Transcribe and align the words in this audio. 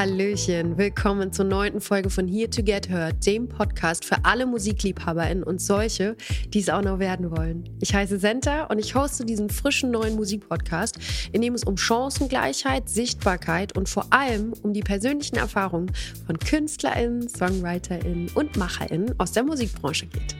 Hallöchen, 0.00 0.78
willkommen 0.78 1.32
zur 1.32 1.44
neunten 1.44 1.80
Folge 1.80 2.08
von 2.08 2.28
Here 2.28 2.48
to 2.48 2.62
Get 2.62 2.88
Heard, 2.88 3.26
dem 3.26 3.48
Podcast 3.48 4.04
für 4.04 4.24
alle 4.24 4.46
MusikliebhaberInnen 4.46 5.42
und 5.42 5.60
solche, 5.60 6.16
die 6.54 6.60
es 6.60 6.68
auch 6.68 6.82
noch 6.82 7.00
werden 7.00 7.32
wollen. 7.32 7.68
Ich 7.80 7.92
heiße 7.92 8.20
Senta 8.20 8.66
und 8.66 8.78
ich 8.78 8.94
hoste 8.94 9.24
diesen 9.24 9.50
frischen 9.50 9.90
neuen 9.90 10.14
Musikpodcast, 10.14 11.00
in 11.32 11.42
dem 11.42 11.54
es 11.54 11.64
um 11.64 11.76
Chancengleichheit, 11.76 12.88
Sichtbarkeit 12.88 13.76
und 13.76 13.88
vor 13.88 14.06
allem 14.10 14.52
um 14.62 14.72
die 14.72 14.82
persönlichen 14.82 15.34
Erfahrungen 15.34 15.90
von 16.26 16.38
KünstlerInnen, 16.38 17.28
SongwriterInnen 17.28 18.30
und 18.36 18.56
MacherInnen 18.56 19.18
aus 19.18 19.32
der 19.32 19.42
Musikbranche 19.42 20.06
geht. 20.06 20.36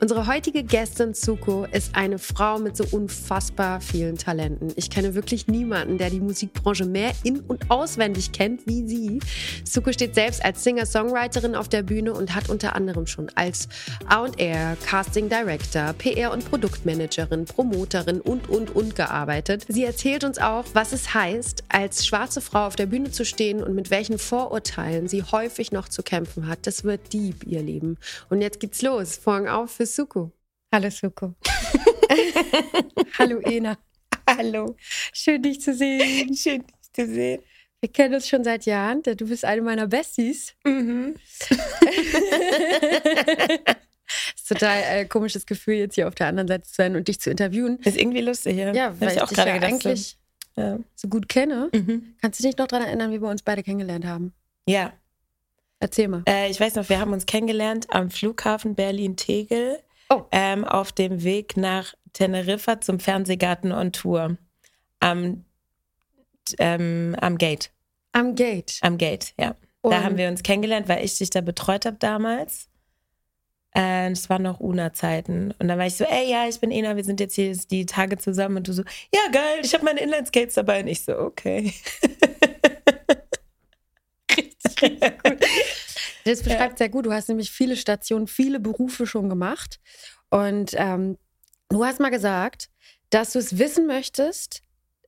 Unsere 0.00 0.26
heutige 0.26 0.62
Gästin 0.62 1.14
Suko 1.14 1.64
ist 1.72 1.96
eine 1.96 2.18
Frau 2.18 2.58
mit 2.58 2.76
so 2.76 2.84
unfassbar 2.90 3.80
vielen 3.80 4.18
Talenten. 4.18 4.68
Ich 4.76 4.90
kenne 4.90 5.14
wirklich 5.14 5.46
niemanden, 5.46 5.98
der 5.98 6.10
die 6.10 6.20
Musikbranche 6.20 6.84
mehr 6.84 7.12
in- 7.22 7.40
und 7.40 7.70
auswendig 7.70 8.32
kennt 8.32 8.66
wie 8.66 8.83
sie. 8.86 9.20
Suko 9.64 9.92
steht 9.92 10.14
selbst 10.14 10.44
als 10.44 10.64
Singer-Songwriterin 10.64 11.54
auf 11.54 11.68
der 11.68 11.82
Bühne 11.82 12.12
und 12.12 12.34
hat 12.34 12.48
unter 12.48 12.74
anderem 12.76 13.06
schon 13.06 13.30
als 13.34 13.68
A&R, 14.06 14.76
Casting 14.84 15.28
Director, 15.28 15.94
PR- 15.98 16.32
und 16.32 16.48
Produktmanagerin, 16.48 17.44
Promoterin 17.44 18.20
und, 18.20 18.48
und, 18.48 18.74
und 18.74 18.96
gearbeitet. 18.96 19.64
Sie 19.68 19.84
erzählt 19.84 20.24
uns 20.24 20.38
auch, 20.38 20.64
was 20.72 20.92
es 20.92 21.14
heißt, 21.14 21.64
als 21.68 22.06
schwarze 22.06 22.40
Frau 22.40 22.66
auf 22.66 22.76
der 22.76 22.86
Bühne 22.86 23.10
zu 23.10 23.24
stehen 23.24 23.62
und 23.62 23.74
mit 23.74 23.90
welchen 23.90 24.18
Vorurteilen 24.18 25.08
sie 25.08 25.22
häufig 25.22 25.72
noch 25.72 25.88
zu 25.88 26.02
kämpfen 26.02 26.46
hat. 26.48 26.66
Das 26.66 26.84
wird 26.84 27.12
deep, 27.12 27.44
ihr 27.46 27.62
Leben. 27.62 27.98
Und 28.30 28.40
jetzt 28.40 28.60
geht's 28.60 28.82
los. 28.82 29.16
Vorhang 29.16 29.48
auf 29.48 29.72
für 29.72 29.86
Suko. 29.86 30.32
Hallo 30.72 30.90
Suko. 30.90 31.34
Hallo 33.18 33.38
Ena. 33.38 33.78
Hallo. 34.28 34.76
Schön 35.12 35.42
dich 35.42 35.60
zu 35.60 35.74
sehen. 35.74 36.34
Schön 36.34 36.64
dich 36.66 36.92
zu 36.92 37.06
sehen. 37.06 37.42
Wir 37.84 37.92
kennen 37.92 38.14
uns 38.14 38.26
schon 38.26 38.44
seit 38.44 38.64
Jahren. 38.64 39.02
Du 39.02 39.28
bist 39.28 39.44
eine 39.44 39.60
meiner 39.60 39.86
Besties. 39.86 40.54
Mhm. 40.64 41.16
ist 44.34 44.48
total 44.48 44.82
äh, 44.88 45.04
komisches 45.04 45.44
Gefühl, 45.44 45.74
jetzt 45.74 45.94
hier 45.96 46.08
auf 46.08 46.14
der 46.14 46.28
anderen 46.28 46.48
Seite 46.48 46.62
zu 46.64 46.74
sein 46.76 46.96
und 46.96 47.08
dich 47.08 47.20
zu 47.20 47.28
interviewen. 47.30 47.78
Ist 47.80 47.98
irgendwie 47.98 48.22
lustig, 48.22 48.56
ja. 48.56 48.72
Ja, 48.72 48.98
weil 48.98 49.12
ich, 49.12 49.20
auch 49.20 49.28
dich 49.28 49.36
gerade 49.36 49.50
ja 49.50 49.56
gedacht 49.56 49.70
eigentlich 49.84 50.16
Ja. 50.56 50.78
so 50.94 51.08
gut 51.08 51.28
kenne. 51.28 51.68
Mhm. 51.74 52.14
Kannst 52.22 52.40
du 52.40 52.44
dich 52.46 52.56
noch 52.56 52.68
daran 52.68 52.86
erinnern, 52.86 53.12
wie 53.12 53.20
wir 53.20 53.28
uns 53.28 53.42
beide 53.42 53.62
kennengelernt 53.62 54.06
haben? 54.06 54.32
ja. 54.66 54.94
Erzähl 55.78 56.08
mal. 56.08 56.22
Äh, 56.26 56.50
ich 56.50 56.58
weiß 56.58 56.76
noch, 56.76 56.88
wir 56.88 56.98
haben 57.00 57.12
uns 57.12 57.26
kennengelernt 57.26 57.88
am 57.90 58.08
Flughafen 58.08 58.74
Berlin-Tegel 58.74 59.78
Oh. 60.08 60.22
ähm, 60.32 60.64
auf 60.64 60.90
dem 60.92 61.22
Weg 61.22 61.58
nach 61.58 61.92
Teneriffa 62.14 62.80
zum 62.80 62.98
Fernsehgarten 62.98 63.72
on 63.72 63.92
Tour. 63.92 64.38
Am, 65.00 65.44
ähm, 66.58 67.16
am 67.20 67.38
Gate. 67.38 67.70
Am 68.12 68.34
Gate. 68.34 68.78
Am 68.82 68.98
Gate, 68.98 69.34
ja. 69.38 69.56
Und 69.80 69.90
Da 69.92 70.02
haben 70.02 70.16
wir 70.16 70.28
uns 70.28 70.42
kennengelernt, 70.42 70.88
weil 70.88 71.04
ich 71.04 71.18
dich 71.18 71.30
da 71.30 71.40
betreut 71.40 71.84
habe 71.84 71.96
damals. 71.98 72.68
Äh, 73.76 74.10
Es 74.10 74.30
waren 74.30 74.42
noch 74.42 74.60
UNA-Zeiten. 74.60 75.52
Und 75.58 75.68
dann 75.68 75.78
war 75.78 75.86
ich 75.86 75.96
so, 75.96 76.04
ey, 76.04 76.30
ja, 76.30 76.48
ich 76.48 76.60
bin 76.60 76.70
Ena, 76.70 76.96
wir 76.96 77.04
sind 77.04 77.20
jetzt 77.20 77.34
hier 77.34 77.54
die 77.70 77.86
Tage 77.86 78.16
zusammen. 78.16 78.58
Und 78.58 78.68
du 78.68 78.72
so, 78.72 78.82
ja, 79.14 79.20
geil, 79.32 79.60
ich 79.62 79.74
habe 79.74 79.84
meine 79.84 80.00
Inline-Skates 80.00 80.54
dabei. 80.54 80.80
Und 80.80 80.88
ich 80.88 81.02
so, 81.02 81.18
okay. 81.18 81.74
Richtig 84.36 85.22
gut. 85.22 85.38
Das 86.24 86.42
beschreibt 86.42 86.78
sehr 86.78 86.88
gut. 86.88 87.06
Du 87.06 87.12
hast 87.12 87.28
nämlich 87.28 87.50
viele 87.50 87.76
Stationen, 87.76 88.26
viele 88.26 88.60
Berufe 88.60 89.06
schon 89.06 89.28
gemacht. 89.28 89.78
Und 90.30 90.72
ähm, 90.76 91.18
du 91.68 91.84
hast 91.84 92.00
mal 92.00 92.10
gesagt, 92.10 92.70
dass 93.10 93.32
du 93.32 93.38
es 93.38 93.58
wissen 93.58 93.86
möchtest, 93.86 94.62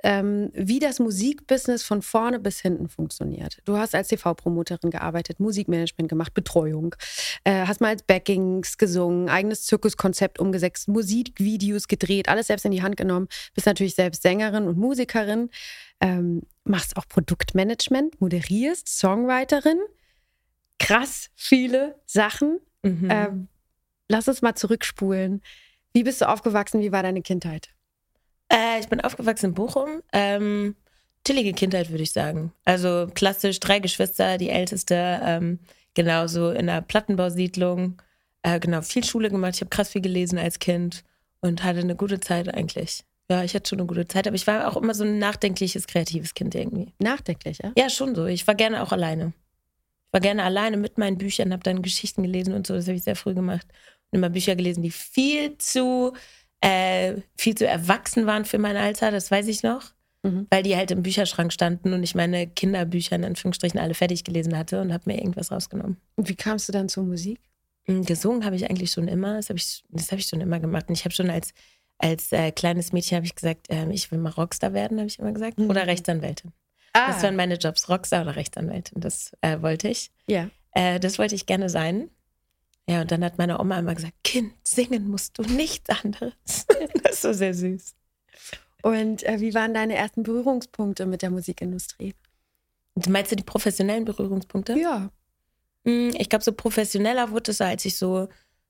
ähm, 0.07 0.51
wie 0.55 0.79
das 0.79 1.01
Musikbusiness 1.01 1.83
von 1.83 2.01
vorne 2.01 2.39
bis 2.39 2.61
hinten 2.61 2.89
funktioniert. 2.89 3.59
Du 3.65 3.77
hast 3.77 3.93
als 3.93 4.07
TV-Promoterin 4.07 4.91
gearbeitet, 4.91 5.41
Musikmanagement 5.41 6.09
gemacht, 6.09 6.33
Betreuung, 6.33 6.95
äh, 7.43 7.67
hast 7.67 7.81
mal 7.81 7.89
als 7.89 8.05
Backings 8.05 8.79
gesungen, 8.79 9.29
eigenes 9.29 9.65
Zirkuskonzept 9.65 10.39
umgesetzt, 10.39 10.87
Musikvideos 10.87 11.89
gedreht, 11.89 12.29
alles 12.29 12.47
selbst 12.47 12.65
in 12.65 12.71
die 12.71 12.83
Hand 12.83 12.97
genommen, 12.97 13.27
bist 13.55 13.67
natürlich 13.67 13.97
selbst 13.97 14.23
Sängerin 14.23 14.69
und 14.69 14.79
Musikerin, 14.79 15.51
ähm, 16.01 16.43
machst 16.63 16.97
auch 16.97 17.09
Produktmanagement, 17.09 18.21
moderierst, 18.21 18.89
Songwriterin. 18.89 19.81
Krass 20.79 21.31
viele 21.35 22.01
Sachen. 22.07 22.61
Mhm. 22.85 23.09
Ähm, 23.11 23.49
lass 24.09 24.29
uns 24.29 24.41
mal 24.41 24.55
zurückspulen. 24.55 25.43
Wie 25.93 26.05
bist 26.05 26.21
du 26.21 26.29
aufgewachsen? 26.29 26.81
Wie 26.81 26.93
war 26.93 27.03
deine 27.03 27.23
Kindheit? 27.23 27.71
Äh, 28.53 28.81
ich 28.81 28.89
bin 28.89 29.01
aufgewachsen 29.01 29.47
in 29.47 29.55
Bochum. 29.55 30.03
Ähm, 30.13 30.77
chillige 31.27 31.53
Kindheit, 31.53 31.91
würde 31.91 32.03
ich 32.03 32.13
sagen. 32.13 32.53
Also 32.65 33.09
klassisch 33.15 33.61
drei 33.61 33.81
Geschwister, 33.81 34.39
die 34.39 34.51
älteste, 34.51 35.21
ähm, 35.23 35.59
genauso 35.95 36.51
in 36.51 36.69
einer 36.69 36.83
Plattenbausiedlung. 36.83 38.01
Äh, 38.43 38.61
genau, 38.61 38.83
viel 38.83 39.05
Schule 39.05 39.31
gemacht. 39.31 39.55
Ich 39.57 39.61
habe 39.61 39.71
krass 39.71 39.91
viel 39.91 40.03
gelesen 40.03 40.39
als 40.39 40.59
Kind 40.59 41.03
und 41.41 41.65
hatte 41.65 41.81
eine 41.81 41.97
gute 41.97 42.21
Zeit 42.21 42.53
eigentlich. 42.55 43.05
Ja, 43.29 43.43
ich 43.43 43.55
hatte 43.55 43.69
schon 43.69 43.81
eine 43.81 43.89
gute 43.89 44.07
Zeit, 44.07 44.29
aber 44.29 44.37
ich 44.37 44.47
war 44.47 44.69
auch 44.69 44.77
immer 44.77 44.95
so 44.95 45.03
ein 45.03 45.19
nachdenkliches, 45.19 45.89
kreatives 45.89 46.35
Kind 46.35 46.55
irgendwie. 46.55 46.93
Nachdenklich, 47.01 47.59
ja? 47.63 47.73
Ja, 47.77 47.91
schon 47.91 48.15
so. 48.15 48.27
Ich 48.27 48.47
war 48.47 48.55
gerne 48.55 48.83
auch 48.83 48.93
alleine. 48.93 49.33
Ich 50.07 50.13
war 50.13 50.21
gerne 50.21 50.45
alleine 50.45 50.77
mit 50.77 50.97
meinen 50.97 51.19
Büchern, 51.19 51.53
habe 51.53 51.65
dann 51.65 51.83
Geschichten 51.83 52.23
gelesen 52.23 52.55
und 52.55 52.67
so. 52.67 52.75
Das 52.75 52.87
habe 52.87 52.97
ich 52.97 53.03
sehr 53.03 53.17
früh 53.17 53.35
gemacht. 53.35 53.67
Und 54.11 54.19
immer 54.19 54.31
Bücher 54.31 54.55
gelesen, 54.55 54.83
die 54.83 54.93
viel 54.93 55.59
zu, 55.59 56.13
äh, 56.67 57.21
viel 57.37 57.55
zu 57.55 57.67
erwachsen 57.67 58.27
waren 58.27 58.45
für 58.45 58.59
mein 58.59 58.77
Alter, 58.77 59.11
das 59.11 59.31
weiß 59.31 59.47
ich 59.49 59.63
noch. 59.63 59.93
Mhm. 60.23 60.47
Weil 60.51 60.63
die 60.65 60.77
halt 60.77 60.91
im 60.91 61.03
Bücherschrank 61.03 61.53
standen 61.53 61.93
und 61.93 62.03
ich 62.03 62.15
meine 62.15 62.49
Kinderbücher 62.49 63.15
in 63.17 63.25
Anführungsstrichen 63.25 63.79
alle 63.79 63.95
fertig 63.95 64.25
gelesen 64.25 64.57
hatte 64.59 64.81
und 64.81 64.93
habe 64.93 65.05
mir 65.07 65.19
irgendwas 65.19 65.53
rausgenommen. 65.53 65.99
Und 66.17 66.29
wie 66.29 66.35
kamst 66.35 66.69
du 66.69 66.73
dann 66.73 66.89
zur 66.89 67.05
Musik? 67.05 67.39
Mm, 67.87 68.03
Gesungen 68.03 68.45
habe 68.45 68.57
ich 68.57 68.69
eigentlich 68.69 68.91
schon 68.91 69.07
immer. 69.07 69.37
Das 69.37 69.49
habe 69.51 69.59
ich, 69.59 69.85
das 69.91 70.11
hab 70.11 70.19
ich 70.19 70.27
schon 70.27 70.41
immer 70.41 70.59
gemacht. 70.59 70.87
Und 70.89 70.95
ich 70.95 71.05
habe 71.05 71.15
schon 71.15 71.31
als, 71.31 71.53
als 71.99 72.33
äh, 72.33 72.51
kleines 72.51 72.93
Mädchen 72.93 73.17
habe 73.17 73.27
ich 73.27 73.37
gesagt, 73.37 73.67
ähm, 73.69 73.93
ich 73.93 74.11
will 74.11 74.19
mal 74.19 74.31
Rockstar 74.31 74.73
werden, 74.73 74.99
habe 74.99 75.07
ich 75.07 75.21
immer 75.21 75.31
gesagt. 75.33 75.59
Mhm. 75.59 75.71
Oder 75.71 75.87
Rechtsanwältin. 75.87 76.53
Ah, 76.93 77.09
Das 77.13 77.23
waren 77.23 77.37
meine 77.37 77.55
Jobs, 77.57 77.89
Rockstar 77.89 78.23
oder 78.23 78.35
Rechtsanwältin. 78.35 79.01
Das 79.01 79.33
äh, 79.43 79.63
wollte 79.63 79.89
ich. 79.89 80.11
ja. 80.27 80.49
Äh, 80.73 80.99
das 80.99 81.19
wollte 81.19 81.35
ich 81.35 81.47
gerne 81.47 81.69
sein. 81.71 82.11
Ja, 82.89 83.01
und 83.01 83.11
dann 83.11 83.25
hat 83.25 83.39
meine 83.39 83.59
Oma 83.59 83.79
immer 83.79 83.95
gesagt, 83.95 84.15
Kind, 84.23 84.53
singen 84.63 85.09
musst 85.09 85.39
du 85.39 85.43
nichts 85.43 85.91
anderes. 85.91 86.35
das 87.03 87.13
ist 87.15 87.23
so 87.23 87.33
sehr 87.33 87.53
süß. 87.55 87.95
Und 88.83 89.25
äh, 89.25 89.41
wie 89.41 89.55
waren 89.55 89.75
deine 89.75 89.97
ersten 89.97 90.23
Berührungspunkte 90.23 91.07
mit 91.07 91.23
der 91.23 91.31
Musikindustrie? 91.31 92.15
Und 92.95 93.09
Meinst 93.09 93.33
du 93.33 93.37
die 93.37 93.43
professionellen 93.43 94.05
Berührungspunkte? 94.05 94.79
Ja. 94.79 95.11
Mm, 95.85 96.11
Ich 96.17 96.29
glaube, 96.29 96.45
so 96.45 96.53
professioneller 96.53 97.31
wurde 97.31 97.51
es, 97.51 97.61
als 97.61 97.85
ich 97.85 97.99
so 97.99 98.29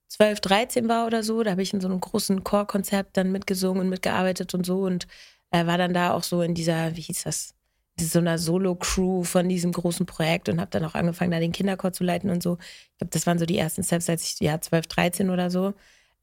12, 0.09 0.41
13 0.41 0.89
war 0.89 1.07
oder 1.07 1.23
so. 1.23 1.43
Da 1.43 1.51
habe 1.51 1.63
ich 1.63 1.75
in 1.75 1.81
so 1.83 1.89
einem 1.89 2.01
großen 2.01 2.43
Chorkonzept 2.45 3.17
dann 3.17 3.33
mitgesungen 3.33 3.83
und 3.83 3.89
mitgearbeitet 3.91 4.55
und 4.55 4.65
so 4.65 4.83
und 4.83 5.07
äh, 5.51 5.67
war 5.67 5.77
dann 5.79 5.93
da 5.93 6.13
auch 6.13 6.23
so 6.23 6.41
in 6.43 6.55
dieser, 6.55 6.97
wie 6.97 7.03
hieß 7.03 7.25
das, 7.25 7.55
so 7.99 8.19
einer 8.19 8.39
Solo-Crew 8.39 9.25
von 9.25 9.49
diesem 9.49 9.73
großen 9.73 10.07
Projekt 10.07 10.49
und 10.49 10.61
habe 10.61 10.71
dann 10.71 10.85
auch 10.85 10.95
angefangen, 10.95 11.31
da 11.31 11.41
den 11.41 11.53
Kinderchor 11.53 11.93
zu 11.93 12.05
leiten 12.05 12.31
und 12.31 12.43
so. 12.43 12.59
Ich 12.61 12.99
glaube, 12.99 13.11
das 13.11 13.27
waren 13.27 13.39
so 13.39 13.47
die 13.47 13.59
ersten 13.59 13.83
Steps, 13.83 14.11
als 14.11 14.23
ich, 14.25 14.41
ja, 14.41 14.61
12, 14.61 14.87
13 14.87 15.31
oder 15.31 15.51
so. 15.51 15.75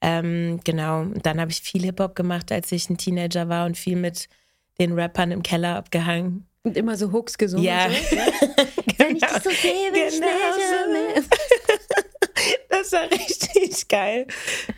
Ähm, 0.01 0.59
genau. 0.63 1.01
Und 1.01 1.25
dann 1.25 1.39
habe 1.39 1.51
ich 1.51 1.61
viel 1.61 1.83
Hip-Hop 1.83 2.15
gemacht, 2.15 2.51
als 2.51 2.71
ich 2.71 2.89
ein 2.89 2.97
Teenager 2.97 3.49
war 3.49 3.65
und 3.65 3.77
viel 3.77 3.95
mit 3.95 4.29
den 4.79 4.93
Rappern 4.93 5.31
im 5.31 5.41
Keller 5.41 5.77
abgehangen. 5.77 6.45
Und 6.63 6.77
immer 6.77 6.95
so 6.95 7.11
Hooks 7.11 7.37
gesungen. 7.37 7.65
Ja. 7.65 7.89
So, 7.89 8.15
ja? 8.15 8.25
Wenn 8.97 9.15
ich 9.15 9.23
dich 9.23 9.43
so 9.43 9.49
sehe, 9.49 9.91
bin 9.91 10.07
ich 10.07 10.19
Genau 10.19 11.21
so. 11.23 11.29
Das 12.69 12.91
war 12.91 13.09
richtig 13.11 13.87
geil. 13.87 14.27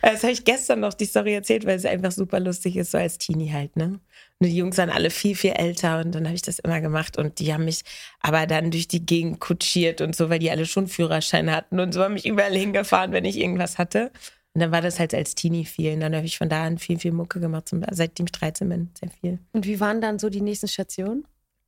Das 0.02 0.22
habe 0.22 0.32
ich 0.32 0.44
gestern 0.44 0.80
noch 0.80 0.94
die 0.94 1.06
Story 1.06 1.34
erzählt, 1.34 1.64
weil 1.64 1.76
es 1.76 1.84
einfach 1.84 2.12
super 2.12 2.38
lustig 2.38 2.76
ist, 2.76 2.92
so 2.92 2.98
als 2.98 3.18
Teenie 3.18 3.50
halt, 3.50 3.74
ne? 3.76 3.98
Und 4.38 4.48
die 4.48 4.56
Jungs 4.56 4.76
waren 4.76 4.90
alle 4.90 5.10
viel, 5.10 5.34
viel 5.34 5.52
älter 5.52 6.00
und 6.00 6.14
dann 6.14 6.26
habe 6.26 6.34
ich 6.34 6.42
das 6.42 6.58
immer 6.58 6.80
gemacht 6.82 7.16
und 7.16 7.38
die 7.38 7.54
haben 7.54 7.64
mich 7.64 7.80
aber 8.20 8.46
dann 8.46 8.70
durch 8.70 8.86
die 8.86 9.04
Gegend 9.04 9.40
kutschiert 9.40 10.02
und 10.02 10.14
so, 10.14 10.28
weil 10.28 10.38
die 10.40 10.50
alle 10.50 10.66
schon 10.66 10.88
Führerschein 10.88 11.50
hatten 11.50 11.80
und 11.80 11.92
so 11.92 12.02
haben 12.02 12.14
mich 12.14 12.26
überall 12.26 12.54
hingefahren, 12.54 13.12
wenn 13.12 13.24
ich 13.24 13.38
irgendwas 13.38 13.78
hatte. 13.78 14.10
Und 14.52 14.60
dann 14.60 14.72
war 14.72 14.80
das 14.80 14.98
halt 14.98 15.12
als 15.14 15.34
Teenie 15.34 15.66
viel. 15.66 15.92
Und 15.92 16.00
dann 16.00 16.14
habe 16.16 16.24
ich 16.24 16.38
von 16.38 16.48
da 16.48 16.64
an 16.64 16.78
viel, 16.78 16.98
viel 16.98 17.12
Mucke 17.12 17.40
gemacht, 17.40 17.70
seitdem 17.90 18.24
ich 18.26 18.32
13 18.32 18.68
bin, 18.68 18.90
sehr 18.98 19.10
viel. 19.10 19.38
Und 19.52 19.66
wie 19.66 19.80
waren 19.80 20.00
dann 20.00 20.18
so 20.18 20.30
die 20.30 20.40
nächsten 20.40 20.68
Stationen? 20.68 21.26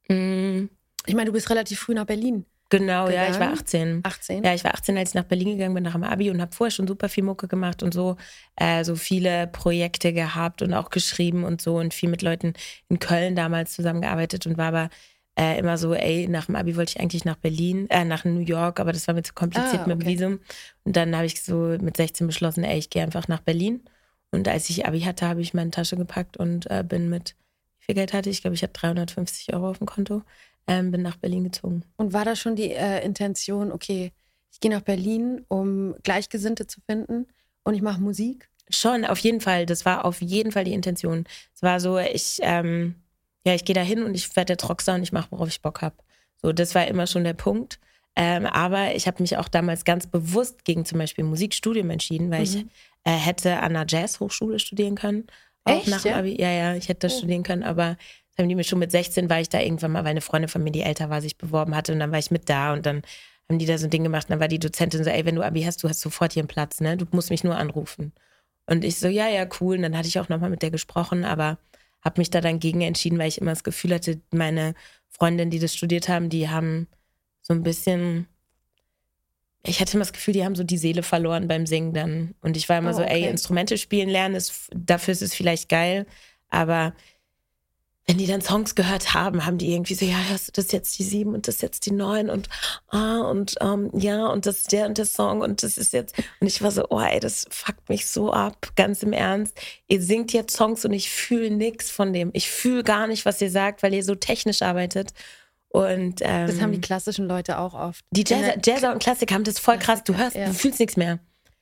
Mm, 0.08 0.68
Ich 1.06 1.14
meine, 1.14 1.26
du 1.26 1.32
bist 1.32 1.50
relativ 1.50 1.80
früh 1.80 1.94
nach 1.94 2.06
Berlin. 2.06 2.46
Genau, 2.70 3.08
ja, 3.08 3.24
ich 3.28 3.38
war 3.38 3.48
Gegangen? 3.48 3.52
18. 3.52 4.00
18. 4.04 4.44
Ja, 4.44 4.54
ich 4.54 4.64
war 4.64 4.74
18, 4.74 4.96
als 4.98 5.10
ich 5.10 5.14
nach 5.14 5.24
Berlin 5.24 5.56
gegangen 5.56 5.74
bin, 5.74 5.84
nach 5.84 5.92
dem 5.92 6.04
Abi 6.04 6.30
und 6.30 6.40
habe 6.40 6.54
vorher 6.54 6.70
schon 6.70 6.86
super 6.86 7.08
viel 7.08 7.24
Mucke 7.24 7.48
gemacht 7.48 7.82
und 7.82 7.94
so, 7.94 8.16
äh, 8.56 8.84
so 8.84 8.96
viele 8.96 9.46
Projekte 9.48 10.12
gehabt 10.12 10.62
und 10.62 10.74
auch 10.74 10.90
geschrieben 10.90 11.44
und 11.44 11.60
so 11.62 11.76
und 11.76 11.94
viel 11.94 12.08
mit 12.08 12.22
Leuten 12.22 12.54
in 12.88 12.98
Köln 12.98 13.36
damals 13.36 13.72
zusammengearbeitet 13.72 14.46
und 14.46 14.58
war 14.58 14.68
aber 14.68 14.90
äh, 15.38 15.58
immer 15.58 15.78
so, 15.78 15.94
ey, 15.94 16.26
nach 16.28 16.46
dem 16.46 16.56
Abi 16.56 16.76
wollte 16.76 16.90
ich 16.96 17.00
eigentlich 17.00 17.24
nach 17.24 17.36
Berlin, 17.36 17.88
äh, 17.90 18.04
nach 18.04 18.24
New 18.24 18.40
York, 18.40 18.80
aber 18.80 18.92
das 18.92 19.06
war 19.06 19.14
mir 19.14 19.22
zu 19.22 19.34
kompliziert 19.34 19.82
Ah, 19.82 19.86
mit 19.86 20.00
dem 20.00 20.00
okay. 20.02 20.18
Visum. 20.18 20.40
Und 20.84 20.96
dann 20.96 21.14
habe 21.14 21.26
ich 21.26 21.42
so 21.42 21.76
mit 21.80 21.96
16 21.96 22.26
beschlossen, 22.26 22.64
ey, 22.64 22.78
ich 22.78 22.90
gehe 22.90 23.02
einfach 23.02 23.28
nach 23.28 23.40
Berlin. 23.40 23.84
Und 24.30 24.48
als 24.48 24.68
ich 24.68 24.86
Abi 24.86 25.00
hatte, 25.02 25.26
habe 25.28 25.40
ich 25.40 25.54
meine 25.54 25.70
Tasche 25.70 25.96
gepackt 25.96 26.36
und 26.36 26.68
äh, 26.70 26.84
bin 26.86 27.08
mit, 27.08 27.36
wie 27.78 27.84
viel 27.86 27.94
Geld 27.94 28.12
hatte 28.12 28.28
ich? 28.30 28.38
Ich 28.38 28.42
glaube, 28.42 28.56
ich 28.56 28.62
hatte 28.62 28.72
350 28.74 29.54
Euro 29.54 29.70
auf 29.70 29.78
dem 29.78 29.86
Konto. 29.86 30.22
Ähm, 30.68 30.90
bin 30.90 31.02
nach 31.02 31.16
Berlin 31.16 31.44
gezogen. 31.44 31.82
Und 31.96 32.12
war 32.12 32.24
da 32.24 32.36
schon 32.36 32.54
die 32.54 32.70
äh, 32.72 33.04
Intention, 33.04 33.72
okay, 33.72 34.12
ich 34.52 34.60
gehe 34.60 34.70
nach 34.70 34.82
Berlin, 34.82 35.44
um 35.48 35.94
Gleichgesinnte 36.02 36.66
zu 36.66 36.80
finden 36.82 37.26
und 37.64 37.74
ich 37.74 37.82
mache 37.82 38.00
Musik? 38.00 38.48
Schon, 38.70 39.04
auf 39.04 39.18
jeden 39.18 39.40
Fall. 39.40 39.66
Das 39.66 39.84
war 39.84 40.04
auf 40.04 40.20
jeden 40.20 40.52
Fall 40.52 40.64
die 40.64 40.74
Intention. 40.74 41.24
Es 41.54 41.62
war 41.62 41.80
so, 41.80 41.98
ich, 41.98 42.38
ähm, 42.42 42.94
ja, 43.44 43.54
ich 43.54 43.64
gehe 43.64 43.74
da 43.74 43.80
hin 43.80 44.02
und 44.02 44.14
ich 44.14 44.34
werde 44.36 44.56
der 44.56 44.68
Rockstar 44.68 44.96
und 44.96 45.02
ich 45.02 45.12
mache, 45.12 45.30
worauf 45.30 45.48
ich 45.48 45.62
Bock 45.62 45.80
habe. 45.80 45.96
So, 46.42 46.52
das 46.52 46.74
war 46.74 46.86
immer 46.86 47.06
schon 47.06 47.24
der 47.24 47.34
Punkt. 47.34 47.78
Ähm, 48.14 48.46
aber 48.46 48.94
ich 48.94 49.06
habe 49.06 49.22
mich 49.22 49.36
auch 49.36 49.48
damals 49.48 49.84
ganz 49.84 50.06
bewusst 50.06 50.64
gegen 50.64 50.84
zum 50.84 50.98
Beispiel 50.98 51.24
Musikstudium 51.24 51.88
entschieden, 51.90 52.30
weil 52.30 52.40
mhm. 52.40 52.44
ich 52.44 52.56
äh, 53.04 53.12
hätte 53.12 53.58
an 53.58 53.76
einer 53.76 53.86
Jazzhochschule 53.88 54.58
studieren 54.58 54.96
können. 54.96 55.28
Auch 55.64 55.78
Echt, 55.78 55.88
nach 55.88 56.04
ja? 56.04 56.16
Abi. 56.16 56.40
Ja, 56.40 56.50
ja, 56.50 56.74
ich 56.74 56.88
hätte 56.88 57.06
das 57.06 57.14
oh. 57.14 57.18
studieren 57.18 57.42
können, 57.42 57.62
aber 57.62 57.96
haben 58.38 58.48
die 58.48 58.54
mir 58.54 58.64
schon 58.64 58.78
mit 58.78 58.90
16 58.92 59.28
war 59.28 59.40
ich 59.40 59.48
da 59.48 59.60
irgendwann 59.60 59.92
mal, 59.92 60.04
weil 60.04 60.12
eine 60.12 60.20
Freundin 60.20 60.48
von 60.48 60.62
mir, 60.62 60.70
die 60.70 60.82
älter 60.82 61.10
war, 61.10 61.20
sich 61.20 61.36
beworben 61.36 61.74
hatte 61.74 61.92
und 61.92 61.98
dann 61.98 62.12
war 62.12 62.18
ich 62.18 62.30
mit 62.30 62.48
da 62.48 62.72
und 62.72 62.86
dann 62.86 63.02
haben 63.48 63.58
die 63.58 63.66
da 63.66 63.78
so 63.78 63.86
ein 63.86 63.90
Ding 63.90 64.04
gemacht 64.04 64.26
und 64.26 64.30
dann 64.30 64.40
war 64.40 64.48
die 64.48 64.58
Dozentin 64.58 65.02
so, 65.02 65.10
ey, 65.10 65.24
wenn 65.24 65.34
du 65.34 65.42
Abi 65.42 65.62
hast, 65.62 65.82
du 65.82 65.88
hast 65.88 66.00
sofort 66.00 66.34
hier 66.34 66.42
einen 66.42 66.48
Platz, 66.48 66.80
ne? 66.80 66.96
Du 66.96 67.06
musst 67.12 67.30
mich 67.30 67.44
nur 67.44 67.56
anrufen. 67.56 68.12
Und 68.66 68.84
ich 68.84 68.98
so, 68.98 69.08
ja, 69.08 69.28
ja, 69.28 69.46
cool. 69.60 69.76
Und 69.76 69.82
dann 69.82 69.96
hatte 69.96 70.08
ich 70.08 70.20
auch 70.20 70.28
nochmal 70.28 70.50
mit 70.50 70.60
der 70.62 70.70
gesprochen, 70.70 71.24
aber 71.24 71.58
habe 72.02 72.20
mich 72.20 72.30
da 72.30 72.40
dann 72.40 72.60
gegen 72.60 72.82
entschieden, 72.82 73.18
weil 73.18 73.28
ich 73.28 73.40
immer 73.40 73.52
das 73.52 73.64
Gefühl 73.64 73.94
hatte, 73.94 74.20
meine 74.30 74.74
Freundinnen, 75.08 75.50
die 75.50 75.58
das 75.58 75.74
studiert 75.74 76.08
haben, 76.08 76.28
die 76.28 76.48
haben 76.48 76.86
so 77.40 77.54
ein 77.54 77.62
bisschen, 77.62 78.28
ich 79.64 79.80
hatte 79.80 79.94
immer 79.94 80.04
das 80.04 80.12
Gefühl, 80.12 80.34
die 80.34 80.44
haben 80.44 80.54
so 80.54 80.64
die 80.64 80.78
Seele 80.78 81.02
verloren 81.02 81.48
beim 81.48 81.66
Singen 81.66 81.94
dann. 81.94 82.34
Und 82.42 82.56
ich 82.58 82.68
war 82.68 82.78
immer 82.78 82.90
oh, 82.90 83.00
okay. 83.00 83.02
so, 83.02 83.08
ey, 83.10 83.28
Instrumente 83.28 83.78
spielen 83.78 84.10
lernen, 84.10 84.34
ist, 84.34 84.68
dafür 84.74 85.12
ist 85.12 85.22
es 85.22 85.34
vielleicht 85.34 85.70
geil, 85.70 86.06
aber 86.50 86.94
wenn 88.08 88.16
die 88.16 88.26
dann 88.26 88.40
Songs 88.40 88.74
gehört 88.74 89.12
haben, 89.12 89.44
haben 89.44 89.58
die 89.58 89.70
irgendwie 89.70 89.92
so, 89.92 90.06
ja, 90.06 90.16
hörst 90.30 90.48
du 90.48 90.52
das 90.52 90.72
jetzt 90.72 90.98
die 90.98 91.02
sieben 91.02 91.34
und 91.34 91.46
das 91.46 91.60
jetzt 91.60 91.84
die 91.84 91.90
neun 91.90 92.30
und 92.30 92.48
ah 92.88 93.20
und 93.20 93.56
ähm, 93.60 93.90
ja 93.92 94.28
und 94.28 94.46
das 94.46 94.60
ist 94.60 94.72
der 94.72 94.86
und 94.86 94.96
der 94.96 95.04
Song 95.04 95.42
und 95.42 95.62
das 95.62 95.76
ist 95.76 95.92
jetzt 95.92 96.16
und 96.40 96.46
ich 96.46 96.62
war 96.62 96.70
so, 96.70 96.86
oh 96.88 97.00
ey, 97.00 97.20
das 97.20 97.44
fuckt 97.50 97.86
mich 97.90 98.06
so 98.06 98.32
ab, 98.32 98.72
ganz 98.76 99.02
im 99.02 99.12
Ernst. 99.12 99.60
Ihr 99.88 100.00
singt 100.00 100.32
jetzt 100.32 100.56
Songs 100.56 100.86
und 100.86 100.94
ich 100.94 101.10
fühle 101.10 101.50
nichts 101.50 101.90
von 101.90 102.14
dem. 102.14 102.30
Ich 102.32 102.50
fühle 102.50 102.82
gar 102.82 103.08
nicht, 103.08 103.26
was 103.26 103.42
ihr 103.42 103.50
sagt, 103.50 103.82
weil 103.82 103.92
ihr 103.92 104.02
so 104.02 104.14
technisch 104.14 104.62
arbeitet. 104.62 105.10
Und 105.68 106.22
ähm, 106.22 106.46
das 106.46 106.62
haben 106.62 106.72
die 106.72 106.80
klassischen 106.80 107.26
Leute 107.26 107.58
auch 107.58 107.74
oft. 107.74 108.02
Die 108.10 108.24
Jazzer, 108.26 108.58
Jazzer 108.64 108.90
und 108.90 109.02
Klassiker 109.02 109.34
haben 109.34 109.44
das 109.44 109.58
voll 109.58 109.78
krass. 109.78 110.02
Du 110.02 110.16
hörst, 110.16 110.34
ja. 110.34 110.46
du 110.46 110.54
fühlst 110.54 110.80
nichts 110.80 110.96
mehr. 110.96 111.18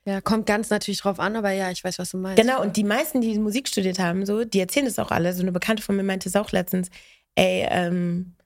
Ja, 0.07 0.21
kommt 0.21 0.47
ganz 0.47 0.71
natürlich 0.71 1.01
drauf 1.01 1.19
an, 1.19 1.35
aber 1.35 1.51
ja, 1.51 1.73
ich 1.73 1.83
weiß, 1.83 1.99
was 1.99 2.11
du 2.11 2.19
meinst. 2.19 2.41
Genau, 2.41 2.63
und 2.63 2.77
die 2.77 2.85
meisten, 2.85 3.21
die 3.21 3.37
Musik 3.41 3.67
studiert 3.67 3.99
haben, 3.99 4.25
so, 4.25 4.45
die 4.45 4.61
erzählen 4.61 4.87
das 4.87 5.01
auch 5.01 5.11
alle. 5.11 5.33
So 5.33 5.43
eine 5.43 5.51
Bekannte 5.51 5.83
von 5.83 5.97
mir 5.97 6.05
meinte 6.05 6.29
es 6.29 6.37
auch 6.37 6.53
letztens, 6.53 6.91
ey, 7.35 7.67
ähm, 7.69 8.37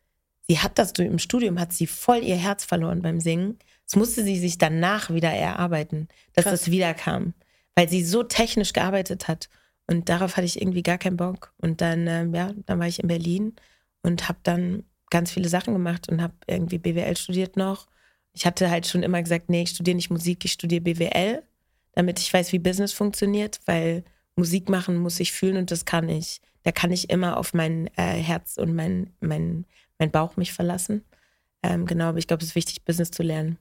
sie 0.49 0.59
hat 0.59 0.79
das 0.79 0.93
im 0.93 1.19
Studium, 1.19 1.61
hat 1.61 1.75
sie 1.75 1.87
voll 1.87 2.25
ihr 2.25 2.37
Herz 2.37 2.65
verloren 2.65 3.03
beim 3.03 3.21
Singen. 3.21 3.59
Das 3.85 3.97
musste 3.97 4.25
sie 4.25 4.39
sich 4.39 4.57
danach 4.57 5.11
wieder 5.11 5.29
erarbeiten, 5.29 6.09
dass 6.33 6.45
Krass. 6.45 6.61
das 6.61 6.71
wiederkam. 6.71 7.35
Weil 7.75 7.91
sie 7.91 8.05
so 8.05 8.23
technisch 8.23 8.73
gearbeitet 8.73 9.29
hat. 9.29 9.51
Und 9.87 10.09
darauf 10.09 10.39
hatte 10.39 10.47
ich 10.47 10.63
irgendwie 10.63 10.83
gar 10.83 10.97
keinen 10.97 11.19
Bock. 11.19 11.53
Und 11.59 11.83
dann, 11.83 12.07
ähm, 12.07 12.35
ja, 12.35 12.53
dann 12.65 12.79
war 12.79 12.87
ich 12.87 13.01
in 13.01 13.09
Berlin 13.09 13.55
und 14.03 14.31
habe 14.31 14.39
dann 14.45 14.85
ganz 15.11 15.31
viele 15.31 15.51
Sachen 15.51 15.75
gemacht 15.75 16.09
und 16.09 16.23
habe 16.23 16.33
irgendwie 16.47 16.79
BWL 16.79 17.19
studiert 17.19 17.59
noch. 17.59 17.87
Ich 18.33 18.47
hatte 18.47 18.71
halt 18.71 18.87
schon 18.87 19.03
immer 19.03 19.23
gesagt, 19.23 19.51
nee, 19.51 19.63
ich 19.63 19.71
studiere 19.71 19.97
nicht 19.97 20.09
Musik, 20.09 20.45
ich 20.45 20.53
studiere 20.53 20.81
BWL 20.81 21.43
damit 21.93 22.19
ich 22.21 22.33
weiß, 22.33 22.53
wie 22.53 22.59
Business 22.59 22.93
funktioniert, 22.93 23.61
weil 23.67 24.05
Musik 24.37 24.69
machen 24.69 24.97
muss 24.97 25.21
ich 25.21 25.33
fühlen 25.33 25.57
und 25.57 25.71
das 25.71 25.85
kann 25.85 26.09
ich. 26.09 26.41
Da 26.63 26.73
kann 26.73 26.93
ich 26.93 27.11
immer 27.11 27.37
auf 27.37 27.55
mein 27.55 27.89
äh, 27.97 28.15
Herz 28.17 28.57
und 28.57 28.75
mein, 28.75 29.13
mein, 29.21 29.67
mein 29.99 30.11
Bauch 30.11 30.37
mich 30.37 30.53
verlassen. 30.53 31.05
Ähm, 31.63 31.87
genau, 31.87 32.07
aber 32.07 32.19
ich 32.19 32.27
glaube, 32.27 32.43
es 32.43 32.51
ist 32.51 32.55
wichtig, 32.55 32.85
Business 32.85 33.11
zu 33.11 33.23
lernen. 33.23 33.59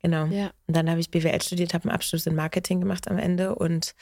Genau. 0.00 0.26
Ja. 0.26 0.52
Und 0.66 0.76
dann 0.76 0.88
habe 0.88 1.00
ich 1.00 1.10
BWL 1.10 1.42
studiert, 1.42 1.74
habe 1.74 1.84
einen 1.84 1.94
Abschluss 1.94 2.26
in 2.26 2.34
Marketing 2.34 2.80
gemacht 2.80 3.08
am 3.08 3.18
Ende 3.18 3.54
und 3.54 3.94